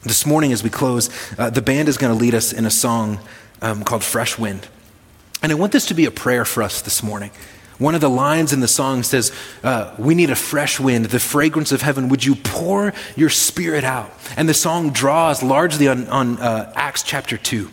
This 0.02 0.26
morning, 0.26 0.52
as 0.52 0.62
we 0.62 0.68
close, 0.68 1.08
uh, 1.38 1.48
the 1.48 1.62
band 1.62 1.88
is 1.88 1.96
going 1.96 2.12
to 2.12 2.20
lead 2.20 2.34
us 2.34 2.52
in 2.52 2.66
a 2.66 2.70
song 2.70 3.20
um, 3.62 3.84
called 3.84 4.04
Fresh 4.04 4.38
Wind. 4.38 4.68
And 5.42 5.50
I 5.50 5.54
want 5.54 5.72
this 5.72 5.86
to 5.86 5.94
be 5.94 6.04
a 6.04 6.10
prayer 6.10 6.44
for 6.44 6.62
us 6.62 6.82
this 6.82 7.02
morning. 7.02 7.30
One 7.82 7.96
of 7.96 8.00
the 8.00 8.08
lines 8.08 8.52
in 8.52 8.60
the 8.60 8.68
song 8.68 9.02
says, 9.02 9.32
uh, 9.64 9.92
We 9.98 10.14
need 10.14 10.30
a 10.30 10.36
fresh 10.36 10.78
wind, 10.78 11.06
the 11.06 11.18
fragrance 11.18 11.72
of 11.72 11.82
heaven. 11.82 12.08
Would 12.10 12.24
you 12.24 12.36
pour 12.36 12.92
your 13.16 13.28
spirit 13.28 13.82
out? 13.82 14.12
And 14.36 14.48
the 14.48 14.54
song 14.54 14.90
draws 14.90 15.42
largely 15.42 15.88
on, 15.88 16.06
on 16.06 16.38
uh, 16.38 16.72
Acts 16.76 17.02
chapter 17.02 17.36
2. 17.36 17.68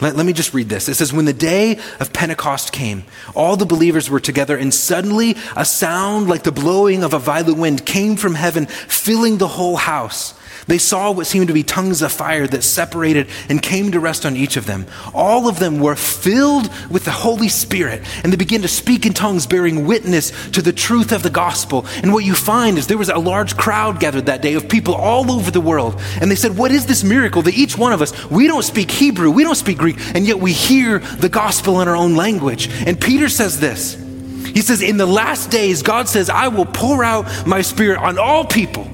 Let, 0.00 0.16
let 0.16 0.24
me 0.24 0.32
just 0.32 0.54
read 0.54 0.70
this. 0.70 0.88
It 0.88 0.94
says, 0.94 1.12
When 1.12 1.26
the 1.26 1.34
day 1.34 1.78
of 2.00 2.10
Pentecost 2.14 2.72
came, 2.72 3.04
all 3.34 3.58
the 3.58 3.66
believers 3.66 4.08
were 4.08 4.18
together, 4.18 4.56
and 4.56 4.72
suddenly 4.72 5.36
a 5.54 5.66
sound 5.66 6.26
like 6.26 6.44
the 6.44 6.52
blowing 6.52 7.04
of 7.04 7.12
a 7.12 7.18
violent 7.18 7.58
wind 7.58 7.84
came 7.84 8.16
from 8.16 8.36
heaven, 8.36 8.64
filling 8.64 9.36
the 9.36 9.48
whole 9.48 9.76
house. 9.76 10.32
They 10.66 10.78
saw 10.78 11.10
what 11.10 11.26
seemed 11.26 11.48
to 11.48 11.54
be 11.54 11.62
tongues 11.62 12.02
of 12.02 12.12
fire 12.12 12.46
that 12.46 12.62
separated 12.62 13.28
and 13.48 13.62
came 13.62 13.92
to 13.92 14.00
rest 14.00 14.26
on 14.26 14.36
each 14.36 14.56
of 14.56 14.66
them. 14.66 14.86
All 15.14 15.48
of 15.48 15.58
them 15.58 15.78
were 15.78 15.96
filled 15.96 16.70
with 16.90 17.04
the 17.04 17.10
Holy 17.10 17.48
Spirit, 17.48 18.02
and 18.22 18.32
they 18.32 18.36
began 18.36 18.62
to 18.62 18.68
speak 18.68 19.06
in 19.06 19.12
tongues, 19.12 19.46
bearing 19.46 19.86
witness 19.86 20.30
to 20.50 20.62
the 20.62 20.72
truth 20.72 21.12
of 21.12 21.22
the 21.22 21.30
gospel. 21.30 21.86
And 22.02 22.12
what 22.12 22.24
you 22.24 22.34
find 22.34 22.78
is 22.78 22.86
there 22.86 22.98
was 22.98 23.08
a 23.08 23.18
large 23.18 23.56
crowd 23.56 24.00
gathered 24.00 24.26
that 24.26 24.42
day 24.42 24.54
of 24.54 24.68
people 24.68 24.94
all 24.94 25.30
over 25.32 25.50
the 25.50 25.60
world. 25.60 26.00
And 26.20 26.30
they 26.30 26.36
said, 26.36 26.56
What 26.56 26.70
is 26.70 26.86
this 26.86 27.04
miracle 27.04 27.42
that 27.42 27.54
each 27.54 27.76
one 27.76 27.92
of 27.92 28.02
us, 28.02 28.30
we 28.30 28.46
don't 28.46 28.62
speak 28.62 28.90
Hebrew, 28.90 29.30
we 29.30 29.42
don't 29.42 29.54
speak 29.54 29.78
Greek, 29.78 29.96
and 30.14 30.26
yet 30.26 30.38
we 30.38 30.52
hear 30.52 30.98
the 30.98 31.28
gospel 31.28 31.80
in 31.80 31.88
our 31.88 31.96
own 31.96 32.16
language? 32.16 32.68
And 32.86 33.00
Peter 33.00 33.28
says 33.28 33.60
this. 33.60 33.94
He 34.46 34.62
says, 34.62 34.82
In 34.82 34.96
the 34.96 35.06
last 35.06 35.50
days, 35.50 35.82
God 35.82 36.08
says, 36.08 36.28
I 36.28 36.48
will 36.48 36.66
pour 36.66 37.04
out 37.04 37.46
my 37.46 37.62
spirit 37.62 37.98
on 37.98 38.18
all 38.18 38.44
people 38.44 38.88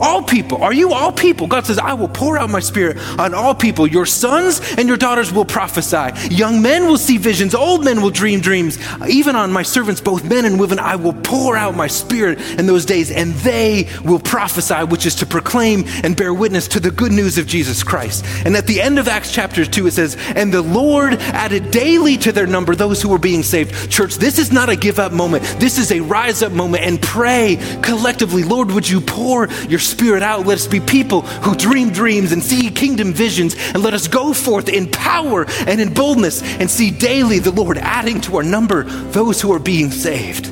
all 0.00 0.22
people. 0.22 0.62
Are 0.62 0.72
you 0.72 0.92
all 0.92 1.12
people? 1.12 1.46
God 1.46 1.66
says, 1.66 1.78
I 1.78 1.94
will 1.94 2.08
pour 2.08 2.38
out 2.38 2.50
my 2.50 2.60
spirit 2.60 2.98
on 3.18 3.34
all 3.34 3.54
people. 3.54 3.86
Your 3.86 4.06
sons 4.06 4.60
and 4.76 4.88
your 4.88 4.96
daughters 4.96 5.32
will 5.32 5.44
prophesy. 5.44 6.34
Young 6.34 6.62
men 6.62 6.86
will 6.86 6.98
see 6.98 7.18
visions. 7.18 7.54
Old 7.54 7.84
men 7.84 8.02
will 8.02 8.10
dream 8.10 8.40
dreams. 8.40 8.78
Even 9.08 9.36
on 9.36 9.52
my 9.52 9.62
servants, 9.62 10.00
both 10.00 10.24
men 10.24 10.44
and 10.44 10.58
women, 10.58 10.78
I 10.78 10.96
will 10.96 11.12
pour 11.12 11.56
out 11.56 11.76
my 11.76 11.86
spirit 11.86 12.40
in 12.58 12.66
those 12.66 12.84
days, 12.84 13.10
and 13.10 13.32
they 13.34 13.88
will 14.04 14.18
prophesy, 14.18 14.84
which 14.84 15.06
is 15.06 15.14
to 15.16 15.26
proclaim 15.26 15.84
and 16.02 16.16
bear 16.16 16.32
witness 16.32 16.68
to 16.68 16.80
the 16.80 16.90
good 16.90 17.12
news 17.12 17.38
of 17.38 17.46
Jesus 17.46 17.82
Christ. 17.82 18.24
And 18.44 18.56
at 18.56 18.66
the 18.66 18.80
end 18.80 18.98
of 18.98 19.08
Acts 19.08 19.32
chapter 19.32 19.64
2, 19.64 19.86
it 19.86 19.92
says, 19.92 20.16
And 20.34 20.52
the 20.52 20.62
Lord 20.62 21.14
added 21.14 21.70
daily 21.70 22.16
to 22.18 22.32
their 22.32 22.46
number 22.46 22.74
those 22.74 23.02
who 23.02 23.08
were 23.08 23.18
being 23.18 23.42
saved. 23.42 23.90
Church, 23.90 24.16
this 24.16 24.38
is 24.38 24.52
not 24.52 24.68
a 24.68 24.76
give 24.76 24.98
up 24.98 25.12
moment. 25.12 25.44
This 25.58 25.78
is 25.78 25.92
a 25.92 26.00
rise 26.00 26.42
up 26.42 26.52
moment 26.52 26.84
and 26.84 27.00
pray 27.00 27.58
collectively, 27.82 28.42
Lord, 28.42 28.70
would 28.70 28.88
you 28.88 29.00
pour 29.00 29.48
your 29.68 29.78
Spirit 29.82 30.22
out. 30.22 30.46
Let 30.46 30.54
us 30.54 30.66
be 30.66 30.80
people 30.80 31.22
who 31.22 31.54
dream 31.54 31.90
dreams 31.90 32.32
and 32.32 32.42
see 32.42 32.70
kingdom 32.70 33.12
visions, 33.12 33.54
and 33.74 33.82
let 33.82 33.94
us 33.94 34.08
go 34.08 34.32
forth 34.32 34.68
in 34.68 34.90
power 34.90 35.46
and 35.66 35.80
in 35.80 35.92
boldness 35.92 36.42
and 36.42 36.70
see 36.70 36.90
daily 36.90 37.38
the 37.38 37.50
Lord 37.50 37.78
adding 37.78 38.20
to 38.22 38.36
our 38.36 38.42
number 38.42 38.84
those 38.84 39.40
who 39.40 39.52
are 39.52 39.58
being 39.58 39.90
saved. 39.90 40.50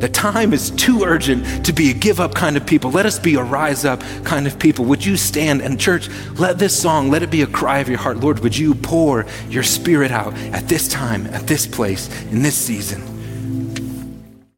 The 0.00 0.08
time 0.10 0.52
is 0.52 0.70
too 0.70 1.04
urgent 1.04 1.64
to 1.64 1.72
be 1.72 1.90
a 1.90 1.94
give 1.94 2.20
up 2.20 2.34
kind 2.34 2.58
of 2.58 2.66
people. 2.66 2.90
Let 2.90 3.06
us 3.06 3.18
be 3.18 3.36
a 3.36 3.42
rise 3.42 3.86
up 3.86 4.02
kind 4.24 4.46
of 4.46 4.58
people. 4.58 4.84
Would 4.86 5.02
you 5.02 5.16
stand 5.16 5.62
and, 5.62 5.80
church, 5.80 6.10
let 6.34 6.58
this 6.58 6.78
song, 6.78 7.10
let 7.10 7.22
it 7.22 7.30
be 7.30 7.40
a 7.40 7.46
cry 7.46 7.78
of 7.78 7.88
your 7.88 7.98
heart. 7.98 8.18
Lord, 8.18 8.40
would 8.40 8.54
you 8.54 8.74
pour 8.74 9.24
your 9.48 9.62
spirit 9.62 10.10
out 10.10 10.34
at 10.52 10.68
this 10.68 10.88
time, 10.88 11.26
at 11.28 11.46
this 11.46 11.66
place, 11.66 12.10
in 12.24 12.42
this 12.42 12.56
season? 12.56 13.13